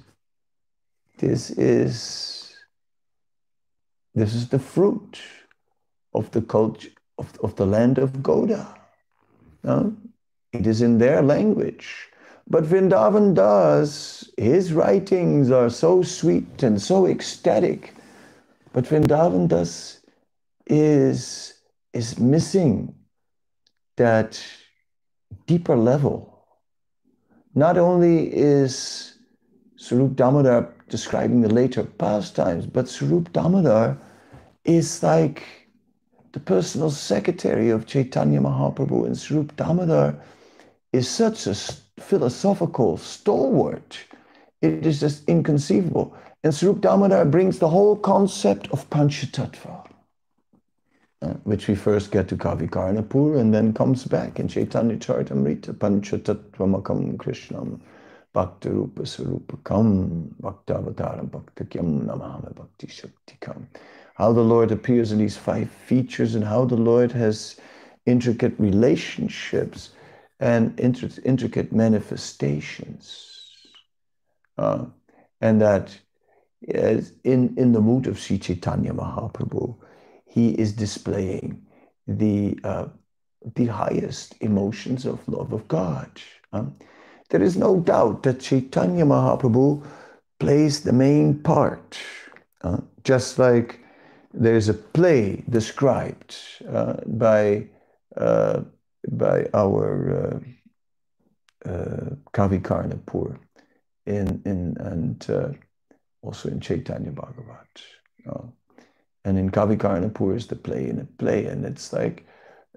this 1.17 1.51
is, 1.51 2.55
this 4.13 4.33
is 4.33 4.49
the 4.49 4.59
fruit 4.59 5.19
of 6.15 6.31
the 6.31 6.41
culture 6.41 6.89
of, 7.17 7.31
of 7.43 7.55
the 7.55 7.65
land 7.65 7.97
of 7.97 8.23
Gauda. 8.23 8.65
No? 9.63 9.95
It 10.53 10.65
is 10.65 10.81
in 10.81 10.97
their 10.97 11.21
language. 11.21 12.09
But 12.47 12.63
Vrindavan 12.63 13.33
Das, 13.33 14.29
his 14.37 14.71
writings 14.71 15.51
are 15.51 15.69
so 15.69 16.03
sweet 16.03 16.63
and 16.63 16.81
so 16.81 17.07
ecstatic. 17.07 17.93
But 18.71 18.85
Vrindavan 18.85 19.47
Das 19.47 19.99
is, 20.67 21.53
is 21.93 22.19
missing 22.19 22.93
that 23.97 24.41
deeper 25.47 25.75
level. 25.75 26.45
Not 27.55 27.77
only 27.77 28.33
is 28.33 29.17
Swarup 29.77 30.15
Damodar 30.15 30.73
describing 30.89 31.41
the 31.41 31.53
later 31.53 31.83
pastimes, 31.83 32.65
but 32.65 32.87
Swarup 32.87 33.31
Damodar 33.33 33.97
is 34.65 35.01
like 35.01 35.64
the 36.35 36.41
personal 36.41 36.91
secretary 36.91 37.69
of 37.69 37.85
Chaitanya 37.85 38.41
Mahaprabhu, 38.41 39.05
and 39.05 39.17
Swarup 39.17 39.55
Damodar 39.55 40.19
is 40.91 41.09
such 41.09 41.47
a 41.47 41.55
philosophical 41.97 42.97
stalwart 42.97 43.97
it 44.61 44.85
is 44.85 44.99
just 44.99 45.27
inconceivable. 45.29 46.13
And 46.43 46.53
Swarup 46.53 46.81
Damodar 46.81 47.23
brings 47.23 47.59
the 47.59 47.69
whole 47.69 47.95
concept 47.95 48.67
of 48.71 48.89
Panchatattva, 48.89 49.87
uh, 51.21 51.27
which 51.45 51.69
we 51.69 51.75
first 51.75 52.11
get 52.11 52.27
to 52.27 52.35
Kavi 52.35 52.69
Karnapur 52.69 53.39
and 53.39 53.53
then 53.53 53.73
comes 53.73 54.03
back 54.03 54.37
in 54.37 54.49
Chaitanya 54.49 54.97
Charitamrita, 54.97 55.73
Panchatattva 55.73 56.67
Makam 56.67 57.15
Krishnam, 57.15 57.79
Bhakta 58.33 58.71
Rupa 58.71 59.03
Sarupakam, 59.03 60.33
Bhaktavataram 60.41 61.29
Bhaktakyam 61.29 62.05
Namama 62.05 62.53
Bhakti 62.53 62.87
Shaktikam. 62.87 63.67
How 64.15 64.33
the 64.33 64.41
Lord 64.41 64.71
appears 64.71 65.11
in 65.11 65.19
these 65.19 65.37
five 65.37 65.69
features 65.69 66.35
and 66.35 66.43
how 66.43 66.65
the 66.65 66.77
Lord 66.77 67.11
has 67.11 67.57
intricate 68.05 68.53
relationships 68.57 69.91
and 70.39 70.79
intricate 70.79 71.71
manifestations. 71.71 73.31
Uh, 74.57 74.85
and 75.41 75.61
that 75.61 75.97
in, 76.61 77.53
in 77.57 77.71
the 77.71 77.81
mood 77.81 78.07
of 78.07 78.19
Sri 78.19 78.37
Chaitanya 78.37 78.93
Mahaprabhu, 78.93 79.75
he 80.25 80.49
is 80.51 80.73
displaying 80.73 81.61
the, 82.07 82.57
uh, 82.63 82.87
the 83.55 83.67
highest 83.67 84.35
emotions 84.41 85.05
of 85.05 85.27
love 85.27 85.53
of 85.53 85.67
God. 85.67 86.09
Um, 86.53 86.75
there 87.29 87.41
is 87.41 87.57
no 87.57 87.79
doubt 87.79 88.23
that 88.23 88.39
Chaitanya 88.39 89.05
Mahaprabhu 89.05 89.85
plays 90.39 90.81
the 90.81 90.93
main 90.93 91.39
part, 91.39 91.97
uh, 92.61 92.77
just 93.03 93.39
like 93.39 93.84
there's 94.35 94.69
a 94.69 94.73
play 94.73 95.43
described 95.49 96.35
uh, 96.69 96.95
by, 97.07 97.67
uh, 98.17 98.61
by 99.09 99.47
our 99.53 100.43
uh, 101.65 101.69
uh, 101.69 102.09
Kavi 102.33 102.61
Karnapur 102.61 103.39
in, 104.05 104.41
in, 104.45 104.75
and 104.79 105.25
uh, 105.29 105.49
also 106.21 106.49
in 106.49 106.59
Chaitanya 106.59 107.11
Bhagavat. 107.11 107.81
And 109.23 109.39
in 109.39 109.49
Kavi 109.49 109.77
Karnapur 109.77 110.35
is 110.35 110.47
the 110.47 110.55
play 110.55 110.87
in 110.87 110.99
a 110.99 111.05
play, 111.17 111.45
and 111.45 111.65
it's 111.65 111.91
like, 111.91 112.27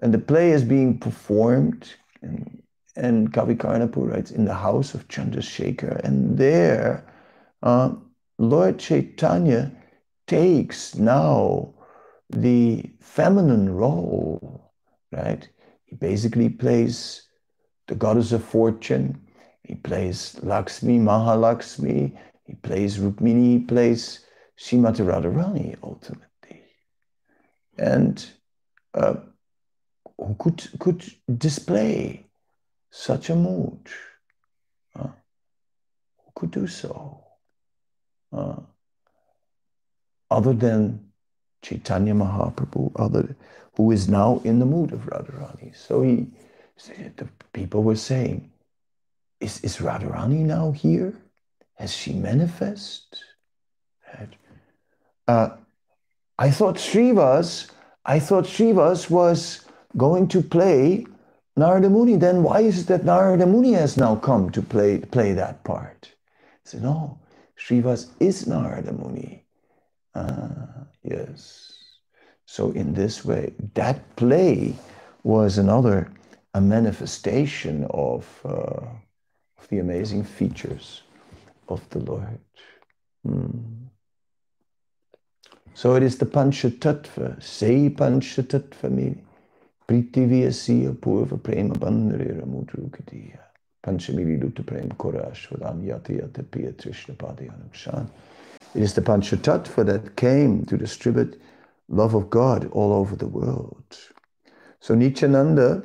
and 0.01 0.13
the 0.13 0.17
play 0.17 0.51
is 0.51 0.63
being 0.63 0.97
performed, 0.97 1.93
and, 2.23 2.63
and 2.95 3.31
Kavi 3.31 3.55
Karnapur 3.55 4.11
writes, 4.11 4.31
in 4.31 4.45
the 4.45 4.53
house 4.53 4.95
of 4.95 5.07
Chandrasekhar, 5.09 6.03
and 6.03 6.37
there, 6.37 7.05
uh, 7.61 7.91
Lord 8.39 8.79
Chaitanya 8.79 9.71
takes 10.29 10.93
now 10.93 11.73
the 12.29 12.83
feminine 13.01 13.73
role, 13.73 14.71
right? 15.11 15.49
He 15.85 15.95
basically 15.95 16.49
plays 16.49 17.23
the 17.87 17.95
goddess 17.95 18.31
of 18.31 18.43
fortune, 18.43 19.19
he 19.63 19.73
plays 19.73 20.39
Lakshmi, 20.43 20.99
Mahalakshmi, 20.99 22.15
he 22.45 22.53
plays 22.55 22.99
Rukmini, 22.99 23.53
he 23.53 23.59
plays 23.59 24.23
Srimati 24.59 25.03
Radharani 25.03 25.75
ultimately. 25.81 26.63
And 27.79 28.23
uh, 28.93 29.15
who 30.15 30.35
could, 30.37 30.69
could 30.79 31.03
display 31.39 32.27
such 32.91 33.31
a 33.31 33.35
mood? 33.35 33.79
Uh, 34.95 35.07
who 36.17 36.31
could 36.35 36.51
do 36.51 36.67
so? 36.67 37.23
Uh, 38.31 38.57
other 40.29 40.53
than 40.53 41.11
Chaitanya 41.61 42.13
Mahaprabhu, 42.13 42.91
other, 42.95 43.35
who 43.75 43.91
is 43.91 44.07
now 44.07 44.41
in 44.43 44.59
the 44.59 44.65
mood 44.65 44.93
of 44.93 45.01
Radharani. 45.01 45.75
So 45.75 46.01
he, 46.01 46.27
the 47.17 47.27
people 47.53 47.83
were 47.83 47.95
saying, 47.95 48.51
is, 49.39 49.61
is 49.61 49.77
Radharani 49.77 50.39
now 50.39 50.71
here? 50.71 51.13
Has 51.75 51.95
she 51.95 52.13
manifest? 52.13 53.23
Uh, 55.27 55.49
I 56.37 56.51
thought 56.51 56.75
Srivas, 56.75 57.69
I 58.05 58.19
thought 58.19 58.45
Srivas 58.45 59.09
was 59.09 59.65
going 59.95 60.27
to 60.29 60.41
play 60.41 61.05
Narada 61.55 61.89
Muni. 61.89 62.15
Then 62.15 62.43
why 62.43 62.61
is 62.61 62.81
it 62.81 62.87
that 62.87 63.05
Narada 63.05 63.45
Muni 63.45 63.73
has 63.73 63.97
now 63.97 64.15
come 64.15 64.49
to 64.51 64.61
play, 64.61 64.99
play 64.99 65.33
that 65.33 65.63
part? 65.63 66.11
I 66.11 66.63
said, 66.63 66.83
no, 66.83 67.19
Srivas 67.57 68.09
is 68.19 68.47
Narada 68.47 68.91
Muni. 68.91 69.45
Yes. 71.03 71.73
So 72.45 72.71
in 72.71 72.93
this 72.93 73.23
way, 73.23 73.53
that 73.75 74.15
play 74.15 74.75
was 75.23 75.57
another 75.57 76.11
a 76.53 76.61
manifestation 76.61 77.85
of 77.91 78.27
uh, 78.43 78.85
the 79.69 79.79
amazing 79.79 80.23
features 80.23 81.03
of 81.67 81.87
the 81.91 81.99
Lord. 81.99 82.39
Mm. 83.25 83.89
So 85.73 85.95
it 85.95 86.03
is 86.03 86.17
the 86.17 86.25
Panchatattva, 86.25 87.41
say 87.41 87.89
Panchatattva 87.89 88.89
me, 88.91 89.23
Prithiviyasiya 89.87 90.95
Purva 90.97 91.41
Prema 91.41 91.75
Bandharira 91.75 92.45
Mudrukadiya, 92.45 93.39
Panchami 93.85 94.25
Viluta 94.25 94.65
Prem 94.65 94.89
Korashvaram 94.89 95.83
Yati 95.83 96.19
Yata 96.19 96.43
Piya 96.43 96.73
Trishna 96.73 97.15
Padayanam 97.15 98.09
It 98.75 98.83
is 98.83 98.93
the 98.93 99.01
Panchatattva 99.01 99.85
that 99.85 100.15
came 100.15 100.63
to 100.65 100.77
distribute 100.77 101.41
love 101.87 102.13
of 102.13 102.29
God 102.29 102.69
all 102.71 102.93
over 102.93 103.15
the 103.15 103.27
world. 103.27 103.97
So 104.79 104.93
Nityananda 104.93 105.83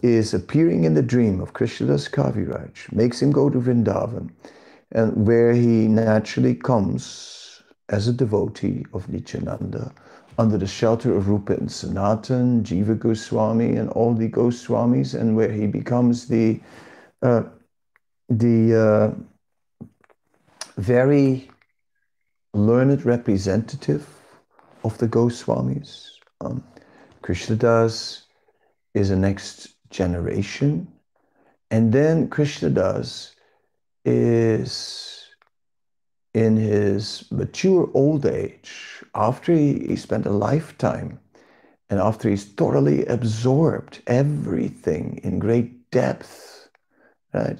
is 0.00 0.34
appearing 0.34 0.84
in 0.84 0.94
the 0.94 1.02
dream 1.02 1.40
of 1.40 1.52
Krishnadas 1.52 2.10
Kaviraj, 2.10 2.90
makes 2.90 3.20
him 3.20 3.30
go 3.30 3.50
to 3.50 3.60
Vrindavan, 3.60 4.30
and 4.92 5.26
where 5.26 5.52
he 5.52 5.86
naturally 5.88 6.54
comes 6.54 7.62
as 7.90 8.08
a 8.08 8.12
devotee 8.12 8.84
of 8.94 9.08
Nityananda 9.08 9.92
under 10.38 10.56
the 10.56 10.66
shelter 10.66 11.14
of 11.14 11.28
Rupa 11.28 11.52
and 11.54 11.70
Sanatan, 11.70 12.64
Jiva 12.64 12.98
Goswami, 12.98 13.76
and 13.76 13.90
all 13.90 14.14
the 14.14 14.28
Goswamis, 14.28 15.14
and 15.14 15.36
where 15.36 15.52
he 15.52 15.66
becomes 15.66 16.26
the 16.28 16.60
uh, 17.20 17.42
the 18.28 18.74
uh, 18.74 19.84
very 20.78 21.51
learned 22.54 23.04
representative 23.04 24.06
of 24.84 24.98
the 24.98 25.08
Goswamis. 25.08 26.10
Um, 26.40 26.62
Krishnadas 27.22 28.22
is 28.94 29.10
a 29.10 29.16
next 29.16 29.68
generation. 29.90 30.88
And 31.70 31.92
then 31.92 32.28
Krishna 32.28 32.70
Das 32.70 33.34
is 34.04 35.22
in 36.34 36.56
his 36.56 37.30
mature 37.30 37.90
old 37.94 38.26
age, 38.26 39.04
after 39.14 39.52
he, 39.52 39.86
he 39.86 39.96
spent 39.96 40.26
a 40.26 40.30
lifetime 40.30 41.18
and 41.90 42.00
after 42.00 42.30
he's 42.30 42.44
thoroughly 42.44 43.04
absorbed 43.06 44.00
everything 44.06 45.20
in 45.22 45.38
great 45.38 45.90
depth, 45.90 46.70
right? 47.34 47.58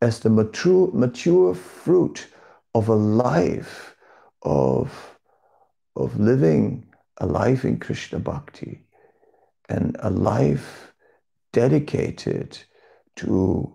As 0.00 0.20
the 0.20 0.30
mature, 0.30 0.90
mature 0.92 1.54
fruit 1.54 2.26
of 2.74 2.88
a 2.88 2.94
life 2.94 3.93
of, 4.44 5.18
of 5.96 6.18
living 6.18 6.86
a 7.18 7.26
life 7.26 7.64
in 7.64 7.78
Krishna 7.78 8.18
Bhakti 8.18 8.84
and 9.68 9.96
a 10.00 10.10
life 10.10 10.92
dedicated 11.52 12.58
to 13.16 13.72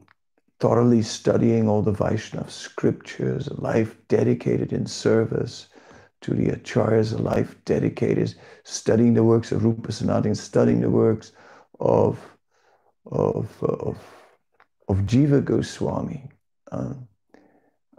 thoroughly 0.59 1.01
studying 1.01 1.69
all 1.69 1.81
the 1.81 1.91
Vaishnava 1.91 2.51
scriptures, 2.51 3.47
a 3.47 3.61
life 3.61 3.95
dedicated 4.09 4.73
in 4.73 4.85
service 4.85 5.69
to 6.21 6.33
the 6.33 6.47
acharyas, 6.47 7.13
a 7.13 7.21
life 7.21 7.55
dedicated 7.63 8.35
studying 8.63 9.13
the 9.13 9.23
works 9.23 9.51
of 9.53 9.63
Rupa 9.63 9.91
Sanatana, 9.91 10.35
studying 10.35 10.81
the 10.81 10.89
works 10.89 11.31
of, 11.79 12.19
of, 13.05 13.63
of, 13.63 13.97
of 14.89 14.97
Jiva 15.05 15.43
Goswami. 15.43 16.29
Um, 16.71 17.07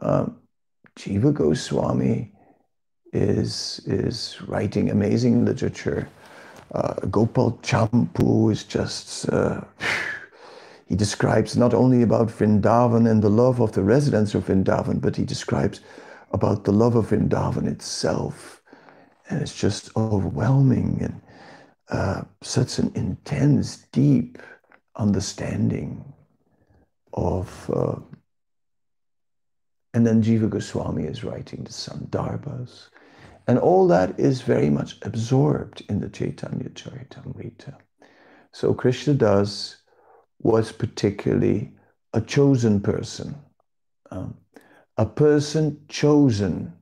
um, 0.01 0.37
Jiva 0.97 1.33
Goswami 1.33 2.33
is, 3.13 3.81
is 3.87 4.39
writing 4.47 4.91
amazing 4.91 5.45
literature 5.45 6.09
uh, 6.75 6.95
Gopal 7.11 7.59
Champu 7.63 8.53
is 8.53 8.65
just, 8.65 9.29
uh, 9.29 9.63
he 10.87 10.95
describes 10.95 11.57
not 11.57 11.75
only 11.75 12.03
about 12.03 12.29
Vrindavan 12.29 13.11
and 13.11 13.23
the 13.23 13.31
love 13.31 13.61
of 13.61 13.73
the 13.73 13.83
residents 13.83 14.35
of 14.35 14.47
Vrindavan, 14.47 15.01
but 15.01 15.17
he 15.17 15.25
describes 15.25 15.81
about 16.33 16.65
the 16.65 16.73
love 16.73 16.95
of 16.95 17.09
Vrindavan 17.09 17.67
itself. 17.67 18.63
And 19.29 19.41
it's 19.43 19.55
just 19.55 19.97
overwhelming 19.97 20.99
and 21.03 21.21
uh, 21.89 22.23
such 22.43 22.79
an 22.79 22.93
intense, 22.95 23.87
deep 23.93 24.39
understanding 24.97 26.05
of. 27.13 27.71
Uh, 27.75 27.97
and 29.93 30.07
then 30.07 30.23
Jiva 30.23 30.49
Goswami 30.49 31.03
is 31.05 31.25
writing 31.25 31.65
the 31.65 31.71
Sandarbhas 31.71 32.91
and 33.47 33.59
all 33.59 33.87
that 33.89 34.19
is 34.19 34.43
very 34.43 34.71
much 34.71 34.97
absorbed 35.03 35.83
in 35.89 36.01
the 36.01 36.09
Chaitanya 36.09 36.69
Charitamrita. 36.71 37.77
So 38.53 38.75
Krishna 38.75 39.15
Das 39.15 39.77
was 40.41 40.73
particularly 40.73 41.73
a 42.13 42.21
chosen 42.21 42.81
person, 42.81 43.37
um, 44.11 44.37
a 44.97 45.07
person 45.07 45.81
chosen 45.89 46.73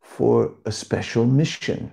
for 0.00 0.54
a 0.64 0.72
special 0.72 1.26
mission. 1.26 1.90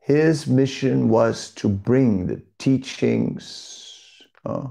His 0.00 0.46
mission 0.46 1.08
was 1.08 1.50
to 1.54 1.68
bring 1.68 2.26
the 2.26 2.42
teachings 2.58 4.22
uh, 4.44 4.68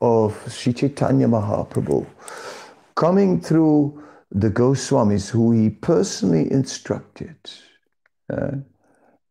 of 0.00 0.52
Sri 0.52 0.72
Chaitanya 0.72 1.28
Mahaprabhu, 1.28 2.06
coming 2.94 3.40
through 3.40 4.02
the 4.30 4.50
Goswamis 4.50 5.30
who 5.30 5.52
he 5.52 5.70
personally 5.70 6.50
instructed, 6.50 7.36
uh, 8.32 8.52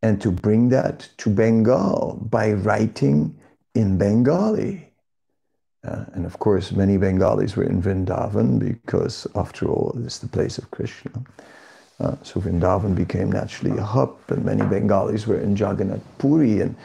and 0.01 0.21
to 0.21 0.31
bring 0.31 0.69
that 0.69 1.09
to 1.17 1.29
Bengal 1.29 2.19
by 2.29 2.51
writing 2.51 3.35
in 3.73 3.97
Bengali. 3.97 4.89
Uh, 5.85 6.05
and 6.13 6.25
of 6.25 6.39
course, 6.39 6.71
many 6.71 6.97
Bengalis 6.97 7.55
were 7.55 7.63
in 7.63 7.81
Vrindavan 7.81 8.59
because, 8.59 9.27
after 9.35 9.67
all, 9.67 9.93
it's 10.05 10.19
the 10.19 10.27
place 10.27 10.57
of 10.57 10.71
Krishna. 10.71 11.11
Uh, 11.99 12.15
so 12.23 12.39
Vrindavan 12.39 12.95
became 12.95 13.31
naturally 13.31 13.77
a 13.77 13.83
hub, 13.83 14.17
and 14.27 14.45
many 14.45 14.63
Bengalis 14.63 15.27
were 15.27 15.39
in 15.39 15.55
Jagannath 15.55 16.03
Puri, 16.17 16.61
and 16.61 16.75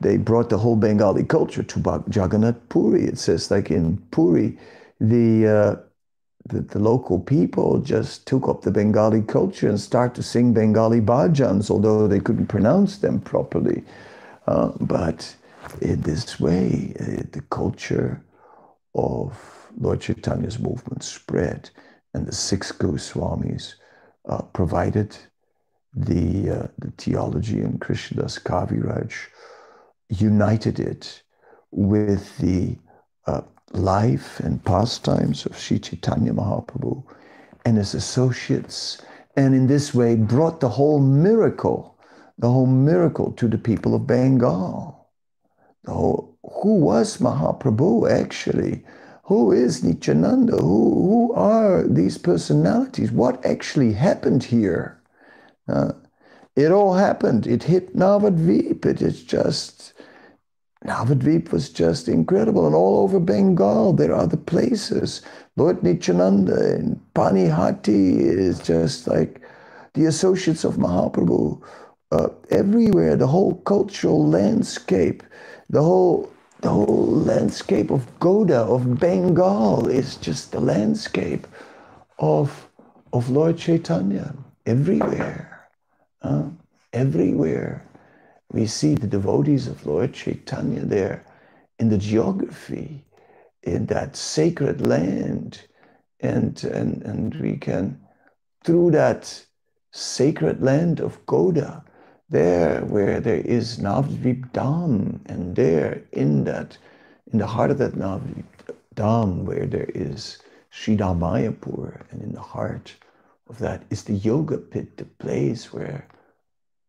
they 0.00 0.16
brought 0.16 0.50
the 0.50 0.58
whole 0.58 0.76
Bengali 0.76 1.24
culture 1.24 1.62
to 1.62 2.02
Jagannath 2.10 2.68
Puri. 2.68 3.04
It 3.04 3.18
says, 3.18 3.50
like 3.50 3.70
in 3.70 3.98
Puri, 4.10 4.58
the, 5.00 5.46
uh, 5.46 5.76
the, 6.52 6.60
the 6.60 6.78
local 6.78 7.18
people 7.18 7.80
just 7.80 8.26
took 8.26 8.48
up 8.48 8.62
the 8.62 8.70
Bengali 8.70 9.22
culture 9.22 9.68
and 9.68 9.80
started 9.80 10.14
to 10.14 10.22
sing 10.22 10.52
Bengali 10.52 11.00
bhajans, 11.00 11.70
although 11.70 12.06
they 12.06 12.20
couldn't 12.20 12.46
pronounce 12.46 12.98
them 12.98 13.20
properly. 13.20 13.82
Uh, 14.46 14.70
but 14.80 15.34
in 15.80 16.00
this 16.02 16.38
way, 16.38 16.94
uh, 17.00 17.22
the 17.32 17.42
culture 17.50 18.22
of 18.94 19.70
Lord 19.80 20.00
Chaitanya's 20.00 20.58
movement 20.58 21.02
spread, 21.02 21.70
and 22.12 22.26
the 22.26 22.34
six 22.34 22.70
Goswamis 22.70 23.74
uh, 24.28 24.42
provided 24.52 25.16
the, 25.94 26.50
uh, 26.50 26.66
the 26.78 26.92
theology 26.98 27.60
and 27.60 27.80
Krishnadas 27.80 28.38
Kaviraj 28.42 29.12
united 30.08 30.78
it 30.78 31.22
with 31.70 32.36
the 32.38 32.76
uh, 33.26 33.40
life 33.72 34.40
and 34.40 34.64
pastimes 34.64 35.46
of 35.46 35.58
Sri 35.58 35.78
Chaitanya 35.78 36.32
Mahaprabhu 36.32 37.02
and 37.64 37.76
his 37.76 37.94
associates, 37.94 39.00
and 39.36 39.54
in 39.54 39.66
this 39.66 39.94
way 39.94 40.14
brought 40.16 40.60
the 40.60 40.68
whole 40.68 41.00
miracle, 41.00 41.96
the 42.38 42.50
whole 42.50 42.66
miracle 42.66 43.32
to 43.32 43.48
the 43.48 43.58
people 43.58 43.94
of 43.94 44.06
Bengal. 44.06 45.08
The 45.84 45.92
whole, 45.92 46.36
who 46.62 46.76
was 46.76 47.18
Mahaprabhu 47.18 48.10
actually? 48.10 48.84
Who 49.24 49.52
is 49.52 49.82
Nityananda? 49.82 50.56
Who, 50.56 51.08
who 51.08 51.32
are 51.34 51.86
these 51.86 52.18
personalities? 52.18 53.12
What 53.12 53.44
actually 53.46 53.92
happened 53.92 54.44
here? 54.44 55.00
Uh, 55.68 55.92
it 56.56 56.70
all 56.70 56.94
happened. 56.94 57.46
It 57.46 57.62
hit 57.62 57.96
Navadvip. 57.96 58.84
It 58.84 59.00
is 59.00 59.22
just, 59.22 59.94
Navadvip 60.84 61.52
was 61.52 61.68
just 61.68 62.08
incredible. 62.08 62.66
And 62.66 62.74
all 62.74 63.02
over 63.02 63.20
Bengal, 63.20 63.92
there 63.92 64.14
are 64.14 64.26
the 64.26 64.36
places. 64.36 65.22
Lord 65.56 65.82
Nityananda 65.82 66.74
and 66.74 67.00
Panihati 67.14 68.18
is 68.18 68.58
just 68.60 69.06
like 69.06 69.40
the 69.94 70.06
associates 70.06 70.64
of 70.64 70.76
Mahaprabhu. 70.76 71.62
Uh, 72.10 72.28
everywhere, 72.50 73.16
the 73.16 73.26
whole 73.26 73.54
cultural 73.62 74.26
landscape, 74.26 75.22
the 75.70 75.82
whole 75.82 76.32
the 76.62 76.70
whole 76.70 77.10
landscape 77.10 77.90
of 77.90 78.06
Gauda, 78.20 78.60
of 78.60 78.98
Bengal, 79.00 79.88
is 79.88 80.14
just 80.16 80.52
the 80.52 80.60
landscape 80.60 81.48
of, 82.20 82.68
of 83.12 83.28
Lord 83.30 83.58
Chaitanya 83.58 84.32
everywhere. 84.64 85.66
Uh, 86.22 86.44
everywhere. 86.92 87.84
We 88.52 88.66
see 88.66 88.94
the 88.94 89.06
devotees 89.06 89.66
of 89.66 89.86
Lord 89.86 90.12
Chaitanya 90.12 90.80
there 90.80 91.24
in 91.78 91.88
the 91.88 91.98
geography, 91.98 93.04
in 93.62 93.86
that 93.86 94.14
sacred 94.14 94.86
land. 94.86 95.62
And, 96.20 96.62
and, 96.64 97.02
and 97.02 97.34
we 97.36 97.56
can, 97.56 98.00
through 98.62 98.90
that 98.92 99.44
sacred 99.90 100.62
land 100.62 101.00
of 101.00 101.24
Gauda, 101.26 101.82
there 102.28 102.82
where 102.82 103.20
there 103.20 103.40
is 103.40 103.78
Navadvip 103.78 104.52
Dham, 104.52 105.20
and 105.26 105.56
there 105.56 106.02
in 106.12 106.44
that, 106.44 106.78
in 107.32 107.38
the 107.38 107.46
heart 107.46 107.70
of 107.70 107.78
that 107.78 107.94
Navadvip 107.94 108.44
Dham, 108.94 109.44
where 109.44 109.66
there 109.66 109.90
is 109.94 110.38
Sridham 110.70 111.18
Mayapur, 111.18 112.02
and 112.10 112.22
in 112.22 112.32
the 112.32 112.40
heart 112.40 112.94
of 113.48 113.58
that 113.58 113.82
is 113.90 114.04
the 114.04 114.14
Yoga 114.14 114.58
Pit, 114.58 114.96
the 114.96 115.04
place 115.04 115.72
where 115.72 116.06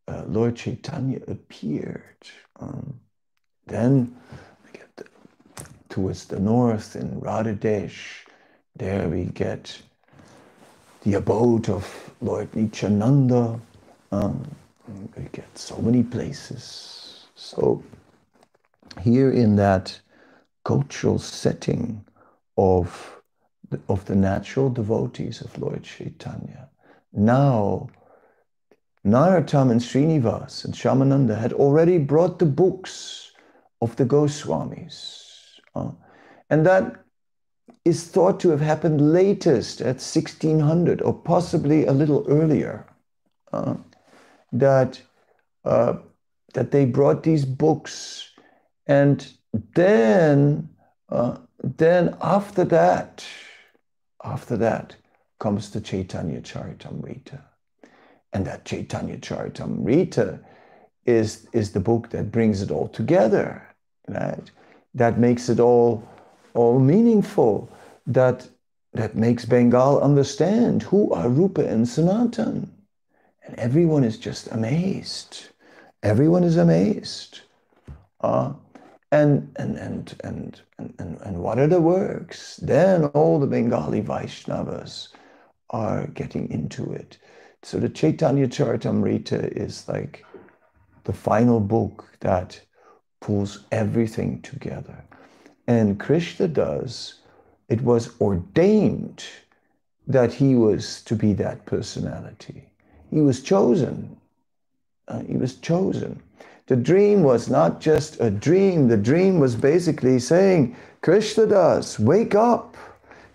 uh, 0.07 0.23
Lord 0.27 0.55
Chaitanya 0.55 1.21
appeared. 1.27 2.27
Um, 2.59 2.99
then 3.67 4.15
we 4.65 4.71
get 4.71 4.95
the, 4.95 5.05
towards 5.89 6.25
the 6.25 6.39
north 6.39 6.95
in 6.95 7.21
Radhadesh, 7.21 8.25
there 8.75 9.07
we 9.07 9.25
get 9.25 9.81
the 11.03 11.13
abode 11.15 11.69
of 11.69 12.11
Lord 12.21 12.53
Nityananda. 12.55 13.59
Um, 14.11 14.55
we 15.15 15.23
get 15.31 15.57
so 15.57 15.77
many 15.77 16.03
places. 16.03 17.27
So 17.35 17.83
here 19.01 19.31
in 19.31 19.55
that 19.57 19.99
cultural 20.65 21.19
setting 21.19 22.03
of 22.57 23.21
the, 23.69 23.79
of 23.89 24.05
the 24.05 24.15
natural 24.15 24.69
devotees 24.69 25.41
of 25.41 25.57
Lord 25.57 25.83
Chaitanya, 25.83 26.69
now 27.11 27.89
Narottam 29.05 29.69
and 29.71 29.81
Srinivas 29.81 30.63
and 30.63 30.73
Shyamananda 30.73 31.37
had 31.39 31.53
already 31.53 31.97
brought 31.97 32.39
the 32.39 32.45
books 32.45 33.31
of 33.81 33.95
the 33.97 34.05
Goswamis. 34.05 35.59
Uh, 35.75 35.91
and 36.49 36.65
that 36.65 37.03
is 37.83 38.07
thought 38.07 38.39
to 38.39 38.49
have 38.49 38.61
happened 38.61 39.13
latest 39.13 39.81
at 39.81 39.99
1600 39.99 41.01
or 41.01 41.13
possibly 41.13 41.85
a 41.85 41.91
little 41.91 42.25
earlier. 42.29 42.85
Uh, 43.51 43.75
that 44.53 45.01
uh, 45.65 45.95
that 46.53 46.71
they 46.71 46.85
brought 46.85 47.23
these 47.23 47.45
books, 47.45 48.31
and 48.87 49.33
then 49.73 50.69
uh, 51.09 51.37
then 51.63 52.15
after 52.21 52.63
that, 52.63 53.25
after 54.23 54.55
that 54.57 54.95
comes 55.39 55.71
the 55.71 55.81
Chaitanya 55.81 56.39
Charitamrita, 56.41 57.41
and 58.33 58.45
that 58.45 58.65
Chaitanya 58.65 59.17
Charitamrita 59.17 60.39
is 61.05 61.47
is 61.53 61.71
the 61.71 61.79
book 61.79 62.09
that 62.09 62.31
brings 62.31 62.61
it 62.61 62.71
all 62.71 62.87
together, 62.87 63.67
right? 64.07 64.51
That 64.93 65.19
makes 65.19 65.49
it 65.49 65.59
all 65.59 66.07
all 66.53 66.79
meaningful. 66.79 67.69
That 68.07 68.47
that 68.93 69.15
makes 69.15 69.45
Bengal 69.45 70.01
understand 70.01 70.83
who 70.83 71.11
are 71.13 71.29
Rupa 71.29 71.67
and 71.67 71.87
Sanatan 71.87 72.73
and 73.45 73.59
everyone 73.59 74.03
is 74.03 74.17
just 74.17 74.47
amazed. 74.51 75.49
Everyone 76.01 76.43
is 76.43 76.57
amazed. 76.57 77.41
Uh, 78.21 78.53
and, 79.11 79.51
and, 79.57 79.77
and, 79.77 80.15
and, 80.23 80.61
and, 80.79 81.19
and, 81.21 81.37
what 81.37 81.59
are 81.59 81.67
the 81.67 81.81
works? 81.81 82.57
Then 82.57 83.05
all 83.05 83.39
the 83.39 83.47
Bengali 83.47 84.01
Vaishnavas 84.01 85.09
are 85.69 86.07
getting 86.07 86.49
into 86.49 86.91
it. 86.93 87.17
So 87.63 87.79
the 87.79 87.89
Chaitanya 87.89 88.47
Charitamrita 88.47 89.57
is 89.57 89.87
like 89.87 90.25
the 91.05 91.13
final 91.13 91.61
book 91.61 92.09
that 92.19 92.59
pulls 93.21 93.65
everything 93.71 94.41
together. 94.41 95.03
And 95.65 95.97
Krishna 95.97 96.49
Das, 96.49 97.21
it 97.69 97.81
was 97.81 98.19
ordained 98.19 99.23
that 100.07 100.33
he 100.33 100.55
was 100.55 101.01
to 101.03 101.15
be 101.15 101.31
that 101.33 101.65
personality. 101.65 102.69
He 103.09 103.21
was 103.21 103.41
chosen. 103.41 104.17
Uh, 105.07 105.19
he 105.19 105.37
was 105.37 105.55
chosen. 105.55 106.21
The 106.67 106.75
dream 106.75 107.23
was 107.23 107.49
not 107.49 107.79
just 107.79 108.19
a 108.19 108.29
dream. 108.29 108.89
The 108.89 108.97
dream 108.97 109.39
was 109.39 109.55
basically 109.55 110.19
saying, 110.19 110.75
Krishna 111.01 111.47
Das, 111.47 111.97
wake 111.97 112.35
up. 112.35 112.75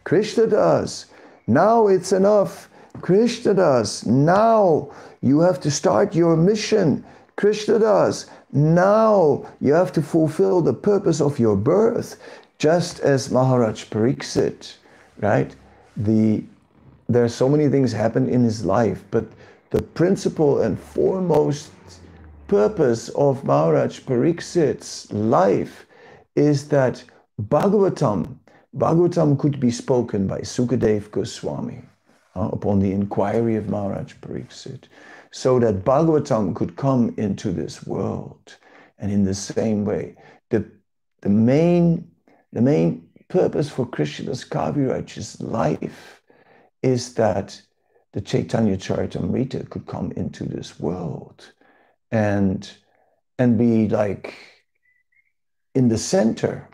Krishna 0.04 0.46
Das. 0.46 1.06
Now 1.46 1.86
it's 1.86 2.12
enough. 2.12 2.67
Krishna 3.00 3.54
das. 3.54 4.04
Now 4.06 4.90
you 5.20 5.40
have 5.40 5.60
to 5.60 5.70
start 5.70 6.14
your 6.14 6.36
mission. 6.36 7.04
Krishna 7.36 7.78
das. 7.78 8.26
Now 8.52 9.46
you 9.60 9.72
have 9.72 9.92
to 9.92 10.02
fulfill 10.02 10.60
the 10.60 10.72
purpose 10.72 11.20
of 11.20 11.38
your 11.38 11.56
birth, 11.56 12.16
just 12.58 13.00
as 13.00 13.30
Maharaj 13.30 13.84
Pariksit, 13.86 14.76
right? 15.20 15.54
The 15.96 16.44
there 17.08 17.24
are 17.24 17.28
so 17.28 17.48
many 17.48 17.68
things 17.68 17.92
happen 17.92 18.28
in 18.28 18.44
his 18.44 18.64
life, 18.64 19.02
but 19.10 19.24
the 19.70 19.82
principal 19.82 20.60
and 20.60 20.78
foremost 20.78 21.70
purpose 22.48 23.08
of 23.10 23.44
Maharaj 23.44 24.00
Pariksit's 24.00 25.10
life 25.12 25.86
is 26.36 26.68
that 26.68 27.04
Bhagavatam, 27.40 28.36
Bhagavatam 28.76 29.38
could 29.38 29.60
be 29.60 29.70
spoken 29.70 30.26
by 30.26 30.40
Sukadev 30.40 31.10
Goswami. 31.10 31.82
Uh, 32.34 32.50
upon 32.52 32.80
the 32.80 32.92
inquiry 32.92 33.56
of 33.56 33.68
Maharaj 33.68 34.14
Pariksit, 34.14 34.84
so 35.30 35.58
that 35.58 35.84
Bhagavatam 35.84 36.54
could 36.54 36.76
come 36.76 37.14
into 37.16 37.52
this 37.52 37.86
world. 37.86 38.56
And 38.98 39.12
in 39.12 39.24
the 39.24 39.34
same 39.34 39.84
way, 39.84 40.16
the, 40.50 40.70
the, 41.20 41.28
main, 41.28 42.10
the 42.52 42.62
main 42.62 43.08
purpose 43.28 43.70
for 43.70 43.86
Krishnadas 43.86 44.48
Kaviraj's 44.48 45.40
life 45.40 46.22
is 46.82 47.14
that 47.14 47.60
the 48.12 48.20
Chaitanya 48.20 48.76
Charitamrita 48.76 49.68
could 49.68 49.86
come 49.86 50.12
into 50.12 50.44
this 50.44 50.80
world 50.80 51.52
and, 52.10 52.70
and 53.38 53.58
be 53.58 53.88
like 53.88 54.34
in 55.74 55.88
the 55.88 55.98
center 55.98 56.68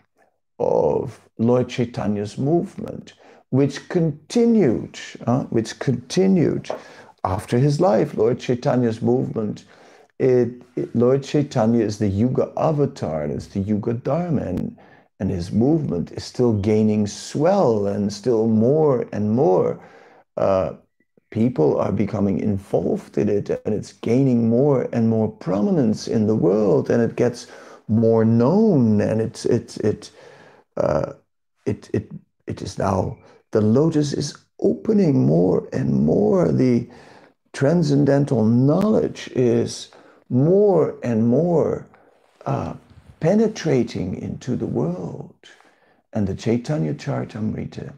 of 0.57 1.19
Lord 1.37 1.69
Chaitanya's 1.69 2.37
movement, 2.37 3.13
which 3.55 3.87
continued, 3.87 4.99
uh, 5.25 5.43
which 5.45 5.79
continued 5.79 6.69
after 7.23 7.57
his 7.57 7.79
life. 7.79 8.13
Lord 8.15 8.39
Chaitanya's 8.39 9.01
movement, 9.01 9.63
it, 10.19 10.49
it, 10.75 10.93
Lord 10.93 11.23
Chaitanya 11.23 11.83
is 11.83 11.97
the 11.97 12.09
Yuga 12.09 12.51
avatar, 12.57 13.23
and 13.23 13.31
it's 13.31 13.47
the 13.47 13.61
Yuga 13.61 13.93
Dharma, 13.93 14.41
and, 14.41 14.77
and 15.21 15.29
his 15.31 15.53
movement 15.53 16.11
is 16.11 16.25
still 16.25 16.53
gaining 16.53 17.07
swell 17.07 17.87
and 17.87 18.11
still 18.11 18.47
more 18.47 19.07
and 19.13 19.31
more. 19.31 19.79
Uh, 20.35 20.73
people 21.31 21.79
are 21.79 21.93
becoming 21.93 22.39
involved 22.39 23.17
in 23.17 23.29
it, 23.29 23.49
and 23.49 23.73
it's 23.73 23.93
gaining 23.93 24.49
more 24.49 24.89
and 24.91 25.09
more 25.09 25.29
prominence 25.31 26.09
in 26.09 26.27
the 26.27 26.35
world, 26.35 26.89
and 26.89 27.01
it 27.01 27.15
gets 27.15 27.47
more 27.87 28.25
known, 28.25 28.99
and 28.99 29.21
it's 29.21 29.45
it's 29.45 29.77
it 29.77 30.11
uh, 30.75 31.13
it 31.65 31.89
it 31.93 32.11
it 32.47 32.61
is 32.61 32.77
now 32.77 33.17
the 33.55 33.61
lotus 33.61 34.11
is 34.11 34.35
opening 34.59 35.25
more 35.25 35.69
and 35.71 36.05
more. 36.05 36.51
The 36.51 36.89
transcendental 37.53 38.43
knowledge 38.43 39.29
is 39.33 39.91
more 40.29 40.97
and 41.03 41.25
more 41.25 41.87
uh, 42.45 42.73
penetrating 43.21 44.21
into 44.21 44.57
the 44.57 44.65
world. 44.65 45.35
And 46.11 46.27
the 46.27 46.35
Chaitanya 46.35 46.93
Charitamrita 46.95 47.93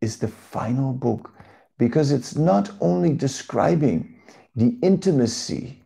is 0.00 0.16
the 0.16 0.26
final 0.26 0.92
book 0.92 1.32
because 1.78 2.10
it's 2.10 2.34
not 2.34 2.72
only 2.80 3.12
describing 3.12 4.20
the 4.56 4.76
intimacy 4.82 5.84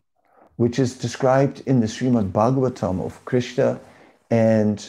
which 0.56 0.78
is 0.78 0.96
described 0.96 1.62
in 1.66 1.80
the 1.80 1.86
Srimad 1.86 2.32
Bhagavatam 2.32 3.04
of 3.04 3.22
Krishna 3.26 3.78
and, 4.30 4.88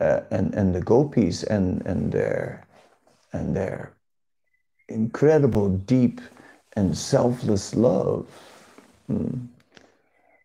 uh, 0.00 0.22
and, 0.32 0.52
and 0.52 0.74
the 0.74 0.80
gopis 0.80 1.44
and, 1.44 1.86
and, 1.86 2.10
their, 2.10 2.65
and 3.36 3.54
their 3.54 3.92
incredible, 4.88 5.68
deep, 5.68 6.20
and 6.76 6.96
selfless 6.96 7.74
love. 7.74 8.26
Hmm. 9.06 9.46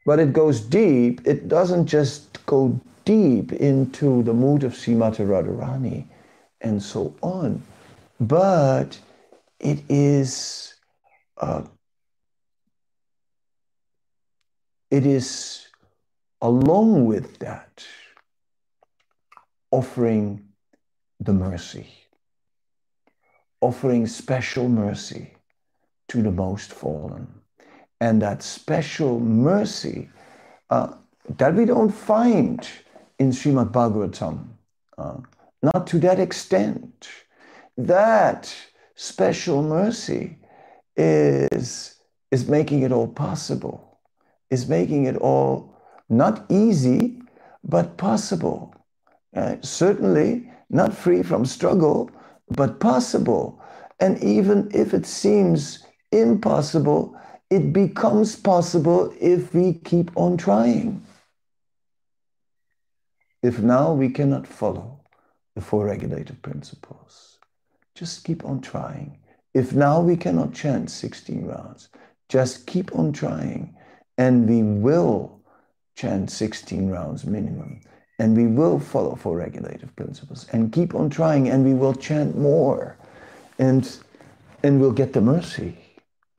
But 0.05 0.19
it 0.19 0.33
goes 0.33 0.61
deep, 0.61 1.21
it 1.25 1.47
doesn't 1.47 1.87
just 1.87 2.43
go 2.45 2.79
deep 3.05 3.53
into 3.53 4.23
the 4.23 4.33
mood 4.33 4.63
of 4.63 4.73
Srimati 4.73 5.25
Radharani 5.25 6.05
and 6.61 6.81
so 6.81 7.13
on, 7.21 7.61
but 8.19 8.99
it 9.59 9.83
is 9.89 10.75
uh, 11.37 11.63
it 14.89 15.05
is 15.05 15.67
along 16.41 17.05
with 17.05 17.39
that 17.39 17.85
offering 19.71 20.43
the 21.19 21.33
mercy, 21.33 21.87
offering 23.61 24.07
special 24.07 24.67
mercy 24.67 25.33
to 26.09 26.21
the 26.21 26.31
most 26.31 26.73
fallen. 26.73 27.27
And 27.99 28.21
that 28.21 28.41
special 28.43 29.19
mercy 29.19 30.09
uh, 30.69 30.93
that 31.37 31.53
we 31.53 31.65
don't 31.65 31.91
find 31.91 32.67
in 33.19 33.31
Srimad 33.31 33.71
Bhagavatam, 33.71 34.47
uh, 34.97 35.17
not 35.61 35.85
to 35.87 35.99
that 35.99 36.19
extent. 36.19 37.07
That 37.77 38.53
special 38.95 39.61
mercy 39.61 40.37
is, 40.97 41.95
is 42.31 42.47
making 42.47 42.81
it 42.81 42.91
all 42.91 43.07
possible 43.07 43.91
is 44.51 44.67
making 44.67 45.05
it 45.05 45.15
all 45.15 45.73
not 46.09 46.45
easy, 46.49 47.19
but 47.63 47.97
possible. 47.97 48.75
Uh, 49.35 49.55
certainly 49.61 50.51
not 50.69 50.93
free 50.93 51.23
from 51.23 51.45
struggle, 51.45 52.11
but 52.55 52.79
possible. 52.79 53.61
And 53.99 54.21
even 54.23 54.69
if 54.73 54.93
it 54.93 55.05
seems 55.05 55.85
impossible, 56.11 57.17
it 57.49 57.73
becomes 57.73 58.35
possible 58.35 59.13
if 59.19 59.53
we 59.53 59.73
keep 59.73 60.11
on 60.15 60.37
trying. 60.37 61.05
If 63.43 63.59
now 63.59 63.93
we 63.93 64.09
cannot 64.09 64.47
follow 64.47 65.01
the 65.55 65.61
four 65.61 65.85
regulative 65.85 66.41
principles, 66.41 67.39
just 67.95 68.23
keep 68.23 68.45
on 68.45 68.61
trying. 68.61 69.17
If 69.53 69.73
now 69.73 69.99
we 69.99 70.15
cannot 70.15 70.53
chant 70.53 70.89
16 70.89 71.45
rounds, 71.45 71.89
just 72.29 72.67
keep 72.67 72.95
on 72.95 73.11
trying 73.11 73.75
and 74.17 74.47
we 74.47 74.63
will 74.63 75.41
chant 75.95 76.31
16 76.31 76.89
rounds 76.89 77.25
minimum 77.25 77.81
and 78.21 78.37
we 78.37 78.45
will 78.45 78.79
follow 78.79 79.15
for 79.15 79.35
regulative 79.35 79.95
principles 79.95 80.47
and 80.51 80.71
keep 80.71 80.93
on 80.93 81.09
trying 81.09 81.49
and 81.49 81.65
we 81.65 81.73
will 81.73 81.93
chant 82.07 82.37
more 82.37 82.95
and 83.57 83.97
and 84.63 84.79
we'll 84.79 84.97
get 85.01 85.11
the 85.13 85.21
mercy 85.21 85.75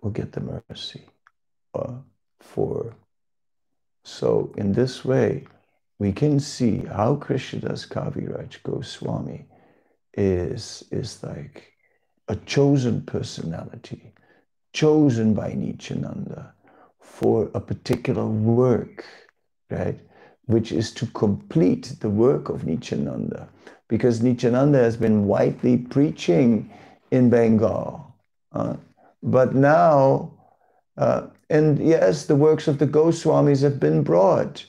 we'll 0.00 0.12
get 0.12 0.30
the 0.32 0.62
mercy 0.70 1.04
uh, 1.74 1.94
for 2.40 2.94
so 4.04 4.52
in 4.56 4.72
this 4.72 5.04
way 5.04 5.44
we 5.98 6.12
can 6.12 6.38
see 6.38 6.78
how 6.98 7.16
Krishnadas 7.16 7.86
Kaviraj 7.88 8.62
Goswami 8.62 9.46
is 10.14 10.84
is 10.90 11.22
like 11.22 11.72
a 12.28 12.36
chosen 12.54 13.02
personality 13.02 14.12
chosen 14.72 15.34
by 15.34 15.52
Nityananda 15.52 16.54
for 17.00 17.50
a 17.54 17.60
particular 17.60 18.26
work, 18.26 19.04
right? 19.70 19.98
Which 20.46 20.72
is 20.72 20.92
to 20.92 21.06
complete 21.06 21.94
the 22.00 22.10
work 22.10 22.48
of 22.48 22.66
Nityananda. 22.66 23.48
Because 23.88 24.22
Nityananda 24.22 24.78
has 24.78 24.96
been 24.96 25.26
widely 25.26 25.76
preaching 25.76 26.70
in 27.10 27.30
Bengal. 27.30 28.14
Uh, 28.52 28.76
but 29.22 29.54
now, 29.54 30.32
uh, 30.96 31.26
and 31.50 31.78
yes, 31.78 32.26
the 32.26 32.36
works 32.36 32.66
of 32.66 32.78
the 32.78 32.86
Goswamis 32.86 33.62
have 33.62 33.78
been 33.78 34.02
brought, 34.02 34.64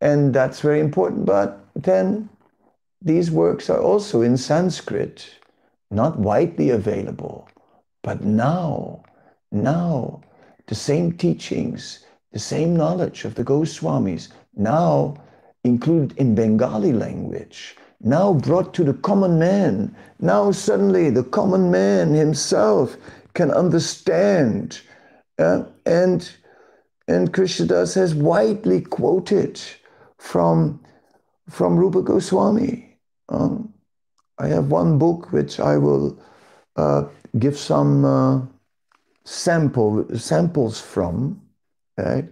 and 0.00 0.32
that's 0.32 0.60
very 0.60 0.80
important. 0.80 1.24
But 1.24 1.58
then 1.74 2.28
these 3.02 3.30
works 3.30 3.70
are 3.70 3.80
also 3.80 4.20
in 4.20 4.36
Sanskrit, 4.36 5.28
not 5.90 6.18
widely 6.18 6.70
available. 6.70 7.48
But 8.02 8.24
now, 8.24 9.02
now, 9.50 10.20
the 10.66 10.74
same 10.74 11.12
teachings, 11.12 12.04
the 12.32 12.38
same 12.38 12.76
knowledge 12.76 13.24
of 13.24 13.34
the 13.34 13.44
Goswamis, 13.44 14.28
now 14.56 15.16
included 15.64 16.16
in 16.18 16.34
Bengali 16.34 16.92
language, 16.92 17.76
now 18.00 18.34
brought 18.34 18.74
to 18.74 18.84
the 18.84 18.94
common 18.94 19.38
man. 19.38 19.94
Now 20.20 20.52
suddenly 20.52 21.10
the 21.10 21.24
common 21.24 21.70
man 21.70 22.14
himself 22.14 22.96
can 23.34 23.50
understand. 23.50 24.80
Uh, 25.38 25.64
and, 25.84 26.30
and 27.08 27.32
Krishnadas 27.32 27.94
has 27.94 28.14
widely 28.14 28.80
quoted 28.80 29.60
from, 30.18 30.80
from 31.48 31.76
Rupa 31.76 32.02
Goswami. 32.02 32.96
Um, 33.28 33.72
I 34.38 34.48
have 34.48 34.70
one 34.70 34.98
book 34.98 35.32
which 35.32 35.60
I 35.60 35.76
will 35.78 36.18
uh, 36.76 37.04
give 37.38 37.56
some 37.56 38.04
uh, 38.04 38.40
sample 39.24 40.06
samples 40.16 40.80
from, 40.80 41.40
right, 41.96 42.28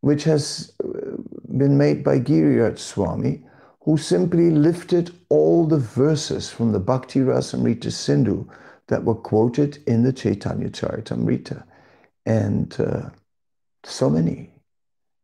which 0.00 0.24
has 0.24 0.72
uh, 0.84 1.16
been 1.58 1.76
made 1.76 2.02
by 2.02 2.18
Giriraj 2.18 2.78
Swami, 2.78 3.42
who 3.80 3.96
simply 3.96 4.50
lifted 4.50 5.14
all 5.28 5.66
the 5.66 5.78
verses 5.78 6.50
from 6.50 6.72
the 6.72 6.80
Bhakti 6.80 7.20
Rasamrita 7.20 7.90
Sindhu 7.90 8.48
that 8.88 9.04
were 9.04 9.14
quoted 9.14 9.82
in 9.86 10.02
the 10.02 10.12
Chaitanya 10.12 10.68
Charitamrita. 10.68 11.64
And 12.26 12.78
uh, 12.80 13.10
so 13.84 14.08
many. 14.08 14.50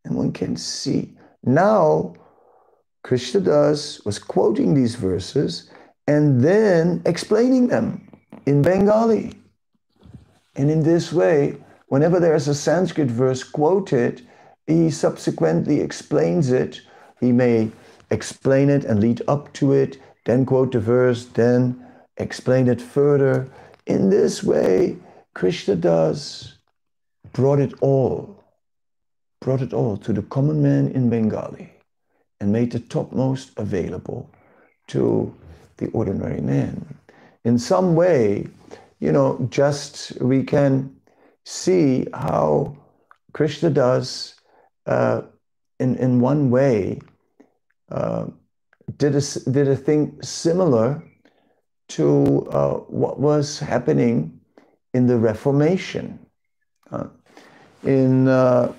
And 0.03 0.15
one 0.15 0.31
can 0.31 0.55
see. 0.57 1.15
Now, 1.43 2.15
Krishna 3.03 3.39
Das 3.41 4.03
was 4.05 4.19
quoting 4.19 4.73
these 4.73 4.95
verses 4.95 5.69
and 6.07 6.41
then 6.41 7.01
explaining 7.05 7.67
them 7.67 8.09
in 8.45 8.61
Bengali. 8.61 9.33
And 10.55 10.69
in 10.69 10.83
this 10.83 11.13
way, 11.13 11.57
whenever 11.87 12.19
there 12.19 12.35
is 12.35 12.47
a 12.47 12.55
Sanskrit 12.55 13.07
verse 13.07 13.43
quoted, 13.43 14.27
he 14.69 14.91
subsequently 14.91 15.81
explains 15.81 16.51
it. 16.51 16.81
He 17.19 17.31
may 17.31 17.71
explain 18.11 18.69
it 18.69 18.85
and 18.85 18.99
lead 18.99 19.21
up 19.27 19.51
to 19.53 19.73
it, 19.73 19.97
then 20.25 20.45
quote 20.45 20.73
the 20.73 20.79
verse, 20.79 21.25
then 21.25 21.83
explain 22.17 22.67
it 22.67 22.79
further. 22.79 23.49
In 23.87 24.11
this 24.11 24.43
way, 24.43 24.97
Krishna 25.33 25.75
Das 25.75 26.59
brought 27.33 27.59
it 27.59 27.73
all, 27.81 28.43
brought 29.41 29.61
it 29.61 29.73
all 29.73 29.97
to 29.97 30.13
the 30.13 30.21
common 30.21 30.61
man 30.61 30.89
in 30.89 31.09
Bengali 31.09 31.73
and 32.39 32.53
made 32.53 32.71
the 32.71 32.79
topmost 32.79 33.51
available 33.57 34.29
to 34.87 35.33
the 35.77 35.87
ordinary 35.87 36.41
man. 36.41 36.95
In 37.43 37.57
some 37.57 37.95
way, 37.95 38.47
you 38.99 39.11
know, 39.11 39.47
just 39.49 40.19
we 40.21 40.43
can 40.43 40.95
see 41.45 42.05
how 42.13 42.77
Krishna 43.33 43.69
Das, 43.71 44.35
uh, 44.89 45.21
in, 45.79 45.95
in 45.97 46.19
one 46.19 46.49
way, 46.49 46.99
uh, 47.91 48.25
did, 48.97 49.15
a, 49.15 49.21
did 49.51 49.67
a 49.67 49.75
thing 49.75 50.19
similar 50.21 51.03
to 51.89 52.47
uh, 52.51 52.73
what 52.73 53.19
was 53.19 53.59
happening 53.59 54.39
in 54.93 55.05
the 55.05 55.17
Reformation. 55.17 56.17
Uh, 56.91 57.05
in 57.83 58.27
uh, 58.27 58.73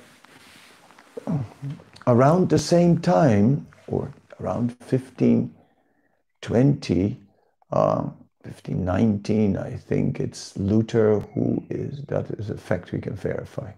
around 2.08 2.48
the 2.48 2.58
same 2.58 2.98
time, 2.98 3.68
or 3.86 4.12
around 4.40 4.74
1520, 4.80 7.20
uh, 7.70 8.02
1519, 8.42 9.56
I 9.56 9.76
think 9.76 10.18
it's 10.18 10.56
Luther 10.56 11.20
who 11.34 11.62
is, 11.70 12.02
that 12.08 12.28
is 12.32 12.50
a 12.50 12.58
fact 12.58 12.90
we 12.90 13.00
can 13.00 13.14
verify. 13.14 13.70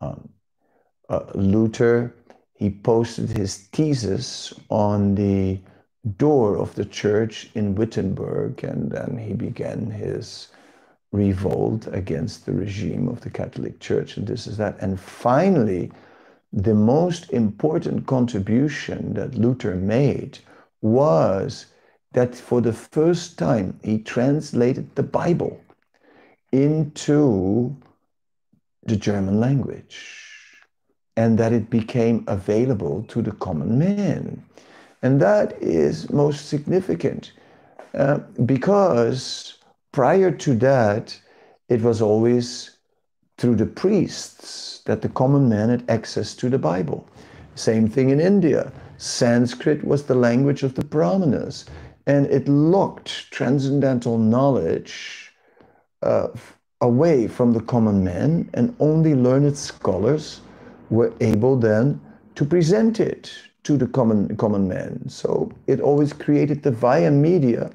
Um, 0.00 0.30
uh, 1.08 1.24
Luther, 1.34 2.14
he 2.54 2.70
posted 2.70 3.36
his 3.36 3.56
thesis 3.72 4.52
on 4.70 5.14
the 5.14 5.60
door 6.16 6.56
of 6.56 6.74
the 6.74 6.84
church 6.84 7.50
in 7.54 7.74
Wittenberg, 7.74 8.62
and 8.64 8.90
then 8.90 9.16
he 9.18 9.34
began 9.34 9.90
his 9.90 10.48
revolt 11.12 11.86
against 11.92 12.44
the 12.44 12.52
regime 12.52 13.08
of 13.08 13.20
the 13.20 13.30
Catholic 13.30 13.80
Church, 13.80 14.16
and 14.16 14.26
this 14.26 14.46
is 14.46 14.56
that. 14.56 14.76
And 14.80 14.98
finally, 14.98 15.90
the 16.52 16.74
most 16.74 17.30
important 17.32 18.06
contribution 18.06 19.14
that 19.14 19.34
Luther 19.34 19.74
made 19.74 20.38
was 20.82 21.66
that 22.12 22.34
for 22.34 22.60
the 22.60 22.72
first 22.72 23.38
time 23.38 23.78
he 23.82 23.98
translated 23.98 24.94
the 24.94 25.02
Bible 25.02 25.60
into 26.52 27.76
the 28.84 28.96
German 28.96 29.40
language 29.40 30.33
and 31.16 31.38
that 31.38 31.52
it 31.52 31.70
became 31.70 32.24
available 32.26 33.04
to 33.08 33.22
the 33.22 33.32
common 33.32 33.78
man. 33.78 34.42
And 35.02 35.20
that 35.20 35.60
is 35.62 36.10
most 36.10 36.48
significant 36.48 37.32
uh, 37.94 38.18
because 38.44 39.58
prior 39.92 40.30
to 40.30 40.54
that, 40.56 41.18
it 41.68 41.82
was 41.82 42.02
always 42.02 42.76
through 43.38 43.56
the 43.56 43.66
priests 43.66 44.80
that 44.86 45.02
the 45.02 45.08
common 45.08 45.48
man 45.48 45.68
had 45.68 45.84
access 45.88 46.34
to 46.36 46.48
the 46.48 46.58
Bible. 46.58 47.06
Same 47.54 47.88
thing 47.88 48.10
in 48.10 48.20
India. 48.20 48.72
Sanskrit 48.96 49.84
was 49.84 50.04
the 50.04 50.14
language 50.14 50.62
of 50.62 50.74
the 50.74 50.84
Brahmanas 50.84 51.66
and 52.06 52.26
it 52.26 52.48
locked 52.48 53.30
transcendental 53.30 54.18
knowledge 54.18 55.32
uh, 56.02 56.28
away 56.80 57.26
from 57.26 57.52
the 57.52 57.60
common 57.60 58.04
man, 58.04 58.48
and 58.52 58.76
only 58.78 59.14
learned 59.14 59.56
scholars 59.56 60.42
were 60.90 61.12
able 61.20 61.56
then 61.56 62.00
to 62.34 62.44
present 62.44 63.00
it 63.00 63.32
to 63.64 63.76
the 63.76 63.86
common, 63.86 64.36
common 64.36 64.68
man. 64.68 65.08
So 65.08 65.50
it 65.66 65.80
always 65.80 66.12
created 66.12 66.62
the 66.62 66.70
via 66.70 67.10
media 67.10 67.70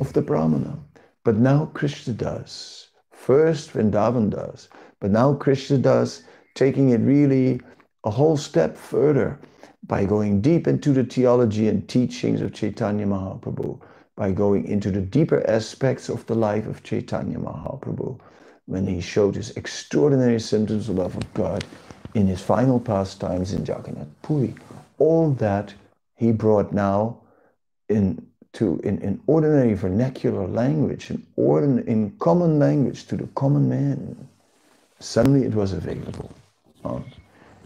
of 0.00 0.12
the 0.12 0.22
Brahmana. 0.22 0.78
But 1.22 1.36
now 1.36 1.66
Krishna 1.74 2.14
Das. 2.14 2.88
First 3.12 3.72
Vrindavan 3.72 4.30
Das. 4.30 4.68
but 5.00 5.10
now 5.10 5.34
Krishna 5.34 5.78
Das, 5.78 6.22
taking 6.54 6.90
it 6.90 7.00
really 7.00 7.60
a 8.04 8.10
whole 8.10 8.36
step 8.36 8.76
further 8.76 9.38
by 9.86 10.04
going 10.04 10.40
deep 10.40 10.66
into 10.66 10.92
the 10.92 11.04
theology 11.04 11.68
and 11.68 11.88
teachings 11.88 12.40
of 12.40 12.52
Chaitanya 12.52 13.06
Mahaprabhu, 13.06 13.80
by 14.16 14.30
going 14.30 14.66
into 14.66 14.90
the 14.90 15.00
deeper 15.00 15.46
aspects 15.48 16.08
of 16.08 16.24
the 16.26 16.34
life 16.34 16.66
of 16.66 16.82
Chaitanya 16.82 17.38
Mahaprabhu, 17.38 18.18
when 18.66 18.86
he 18.86 19.00
showed 19.00 19.34
his 19.34 19.50
extraordinary 19.56 20.40
symptoms 20.40 20.88
of 20.88 20.96
love 20.96 21.16
of 21.16 21.34
God 21.34 21.64
in 22.14 22.26
his 22.26 22.40
final 22.40 22.80
pastimes 22.80 23.52
in 23.52 23.64
Jagannath 23.64 24.08
Puri. 24.22 24.54
All 24.98 25.30
that 25.32 25.74
he 26.14 26.32
brought 26.32 26.72
now 26.72 27.18
in, 27.88 28.24
to, 28.54 28.80
in, 28.84 28.98
in 29.02 29.20
ordinary 29.26 29.74
vernacular 29.74 30.46
language, 30.46 31.10
in, 31.10 31.26
ordin, 31.36 31.84
in 31.86 32.10
common 32.18 32.58
language 32.58 33.06
to 33.06 33.16
the 33.16 33.26
common 33.34 33.68
man. 33.68 34.28
Suddenly 35.00 35.44
it 35.44 35.54
was 35.54 35.72
available. 35.72 36.30
Uh, 36.84 37.00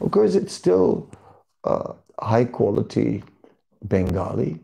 of 0.01 0.11
course, 0.11 0.35
it's 0.35 0.55
still 0.55 1.11
uh, 1.65 1.93
high 2.21 2.45
quality 2.45 3.23
Bengali, 3.85 4.59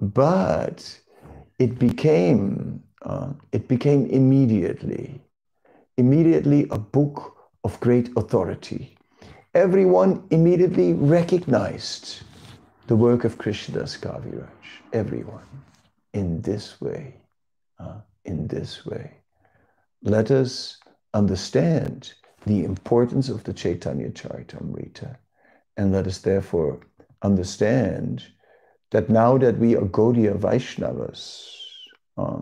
but 0.00 0.98
it 1.58 1.78
became 1.78 2.82
uh, 3.02 3.32
it 3.52 3.68
became 3.68 4.06
immediately 4.06 5.20
immediately 5.96 6.66
a 6.70 6.78
book 6.78 7.36
of 7.64 7.78
great 7.80 8.08
authority. 8.16 8.97
Everyone 9.54 10.26
immediately 10.30 10.92
recognized 10.92 12.22
the 12.86 12.96
work 12.96 13.24
of 13.24 13.38
Krishnadas 13.38 13.98
Kaviraj. 13.98 14.48
Everyone 14.92 15.44
in 16.12 16.42
this 16.42 16.80
way, 16.80 17.14
uh, 17.78 18.00
in 18.24 18.46
this 18.46 18.84
way. 18.84 19.14
Let 20.02 20.30
us 20.30 20.78
understand 21.14 22.12
the 22.46 22.64
importance 22.64 23.28
of 23.28 23.44
the 23.44 23.52
Chaitanya 23.52 24.10
Charitamrita 24.10 25.16
and 25.76 25.92
let 25.92 26.06
us 26.06 26.18
therefore 26.18 26.80
understand 27.22 28.24
that 28.90 29.08
now 29.08 29.38
that 29.38 29.58
we 29.58 29.76
are 29.76 29.82
Gaudiya 29.82 30.38
Vaishnavas, 30.38 31.54
uh, 32.16 32.40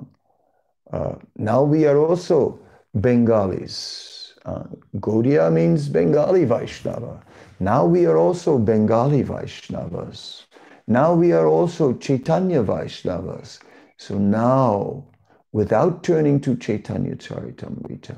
uh, 0.93 1.15
now 1.37 1.63
we 1.63 1.87
are 1.87 1.99
also 1.99 2.59
Bengalis. 2.95 4.16
Uh, 4.47 4.65
Gaudiya 4.97 5.53
means 5.53 5.89
Bengali 5.89 6.45
Vaishnava. 6.47 7.23
Now 7.61 7.85
we 7.85 8.07
are 8.07 8.17
also 8.17 8.59
Bengali 8.59 9.23
Vaishnavas. 9.23 10.47
Now 10.87 11.15
we 11.15 11.33
are 11.33 11.49
also 11.49 11.93
Chaitanya 11.95 12.63
Vaishnavas. 12.63 13.59
So 13.99 14.17
now, 14.17 15.05
without 15.53 16.03
turning 16.05 16.41
to 16.43 16.57
Chaitanya 16.57 17.17
Charitamrita, 17.17 18.17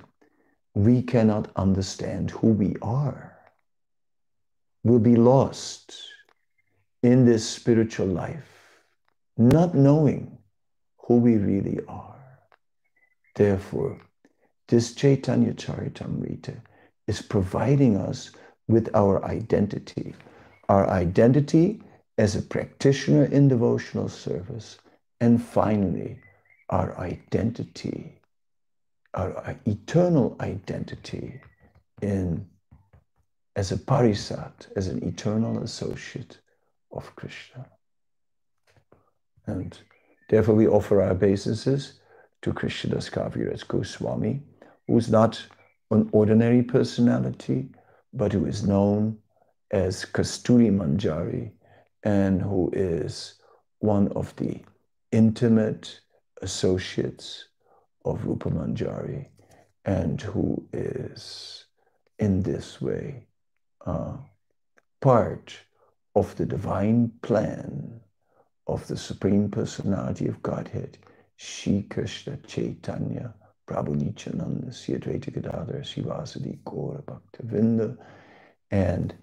we 0.74 1.02
cannot 1.02 1.50
understand 1.56 2.30
who 2.30 2.48
we 2.48 2.76
are 2.82 3.38
We'll 4.84 5.00
be 5.00 5.16
lost 5.16 5.94
in 7.02 7.24
this 7.26 7.48
spiritual 7.48 8.06
life, 8.06 8.48
not 9.36 9.74
knowing 9.74 10.38
who 10.98 11.18
we 11.18 11.36
really 11.36 11.80
are. 11.88 12.16
Therefore, 13.34 14.00
this 14.68 14.94
Chaitanya 14.94 15.54
Charitamrita 15.54 16.60
is 17.06 17.22
providing 17.22 17.96
us 17.96 18.30
with 18.68 18.90
our 18.94 19.24
identity, 19.24 20.14
our 20.68 20.88
identity 20.90 21.82
as 22.18 22.36
a 22.36 22.42
practitioner 22.42 23.24
in 23.24 23.48
devotional 23.48 24.08
service, 24.08 24.78
and 25.20 25.42
finally, 25.42 26.20
our 26.68 26.96
identity, 26.98 28.20
our 29.14 29.56
eternal 29.66 30.36
identity 30.40 31.40
in 32.02 32.46
as 33.56 33.72
a 33.72 33.76
parisat, 33.76 34.68
as 34.76 34.86
an 34.86 35.02
eternal 35.02 35.62
associate 35.62 36.38
of 36.92 37.16
Krishna. 37.16 37.66
And 39.46 39.76
therefore 40.28 40.54
we 40.54 40.68
offer 40.68 41.02
our 41.02 41.10
obeisances 41.10 41.94
to 42.42 42.52
Krishna 42.52 42.94
Krishnadas 42.94 43.10
Kaviraj 43.10 43.66
Goswami, 43.66 44.42
who 44.88 44.98
is 44.98 45.10
not 45.10 45.40
an 45.90 46.08
ordinary 46.12 46.62
personality, 46.62 47.68
but 48.12 48.32
who 48.32 48.46
is 48.46 48.66
known 48.66 49.18
as 49.70 50.04
Kasturi 50.04 50.70
Manjari 50.70 51.52
and 52.02 52.40
who 52.40 52.70
is 52.72 53.34
one 53.80 54.08
of 54.12 54.34
the 54.36 54.64
intimate 55.12 56.00
associates 56.42 57.48
of 58.04 58.24
Rupa 58.24 58.50
Manjari 58.50 59.28
and 59.84 60.20
who 60.20 60.66
is 60.72 61.66
in 62.18 62.42
this 62.42 62.80
way 62.80 63.26
uh, 63.86 64.16
part 65.00 65.56
of 66.14 66.34
the 66.36 66.46
divine 66.46 67.12
plan 67.22 68.00
of 68.66 68.86
the 68.86 68.96
Supreme 68.96 69.50
Personality 69.50 70.26
of 70.26 70.42
Godhead, 70.42 70.98
Shri 71.36 71.82
Krishna 71.82 72.38
Chaitanya, 72.46 73.34
Prabhu 73.68 74.74
Sri 74.74 74.94
Advaita 74.94 75.32
Gadadhar, 75.32 75.82
Srivasadi 75.82 76.58
Gaura 76.64 77.02
Bhaktavinda, 77.02 77.96
and 78.70 79.14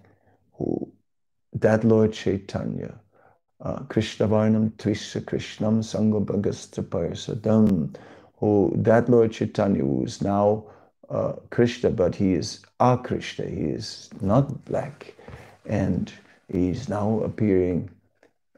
who 0.52 0.92
that 1.52 1.82
Lord 1.82 2.12
Chaitanya, 2.12 2.94
uh, 3.60 3.80
Krishna 3.88 4.28
Varnam 4.28 4.70
Trisha 4.76 5.20
Krishnam 5.20 5.82
Parasadam, 6.88 7.94
who 8.36 8.72
that 8.76 9.08
Lord 9.08 9.32
Chaitanya 9.32 9.80
who 9.82 10.04
is 10.04 10.22
now 10.22 10.64
uh, 11.08 11.32
Krishna, 11.50 11.90
but 11.90 12.14
he 12.14 12.34
is 12.34 12.64
our 12.78 12.98
Krishna. 12.98 13.46
He 13.46 13.64
is 13.64 14.10
not 14.20 14.64
black. 14.64 15.14
And 15.64 16.12
he 16.52 16.70
is 16.70 16.88
now 16.88 17.20
appearing 17.20 17.90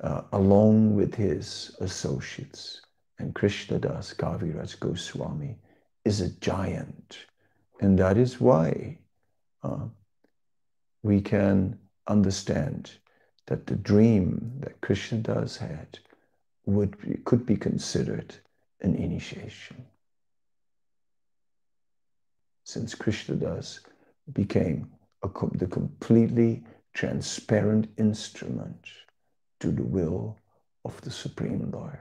uh, 0.02 0.22
along 0.32 0.96
with 0.96 1.14
his 1.14 1.74
associates. 1.80 2.82
And 3.18 3.34
Krishna 3.34 3.78
Das 3.78 4.14
Kaviraj 4.14 4.78
Goswami 4.80 5.56
is 6.04 6.20
a 6.20 6.30
giant. 6.40 7.18
And 7.80 7.98
that 7.98 8.16
is 8.16 8.40
why 8.40 8.98
uh, 9.62 9.86
we 11.02 11.20
can 11.20 11.78
understand 12.06 12.92
that 13.46 13.66
the 13.66 13.76
dream 13.76 14.52
that 14.60 14.80
Krishna 14.80 15.18
Das 15.18 15.56
had 15.56 15.98
would 16.66 17.00
be, 17.00 17.18
could 17.24 17.46
be 17.46 17.56
considered 17.56 18.34
an 18.80 18.94
initiation. 18.94 19.86
Since 22.64 22.94
Krishna 22.94 23.36
Das 23.36 23.80
became 24.32 24.90
a, 25.22 25.28
the 25.54 25.66
completely 25.66 26.64
transparent 26.94 27.88
instrument 27.96 28.86
to 29.60 29.70
the 29.70 29.82
will 29.82 30.36
of 30.84 31.00
the 31.00 31.10
Supreme 31.10 31.70
Lord 31.70 31.98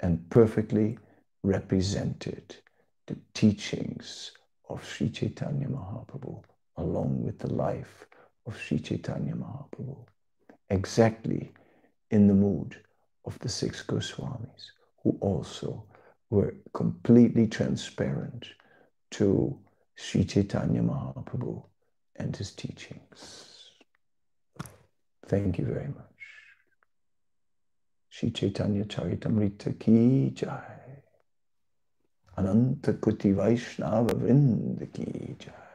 and 0.00 0.28
perfectly 0.30 0.98
represented 1.42 2.56
the 3.06 3.16
teachings 3.34 4.32
of 4.68 4.84
Sri 4.84 5.10
Chaitanya 5.10 5.68
Mahaprabhu 5.68 6.42
along 6.76 7.24
with 7.24 7.38
the 7.38 7.52
life 7.52 8.06
of 8.46 8.58
Sri 8.58 8.78
Chaitanya 8.78 9.34
Mahaprabhu, 9.34 9.96
exactly 10.70 11.52
in 12.10 12.26
the 12.26 12.34
mood 12.34 12.76
of 13.24 13.38
the 13.40 13.48
six 13.48 13.82
Goswamis, 13.82 14.70
who 15.02 15.16
also 15.20 15.84
were 16.30 16.54
completely 16.74 17.46
transparent 17.46 18.46
to 19.12 19.58
Sri 19.94 20.24
Chaitanya 20.24 20.82
Mahaprabhu 20.82 21.64
and 22.16 22.36
his 22.36 22.52
teachings. 22.52 23.70
Thank 25.26 25.58
you 25.58 25.64
very 25.64 25.88
much. 25.88 26.04
Sri 28.10 28.30
Chaitanya 28.30 28.84
Charitamrita 28.84 29.78
ki 29.78 30.30
jai. 30.34 30.75
अनंत 32.38 32.90
कोटि 33.04 33.32
वैष्णव 33.32 34.10
वृंद 34.14 34.84
की 34.96 35.04
जय 35.40 35.65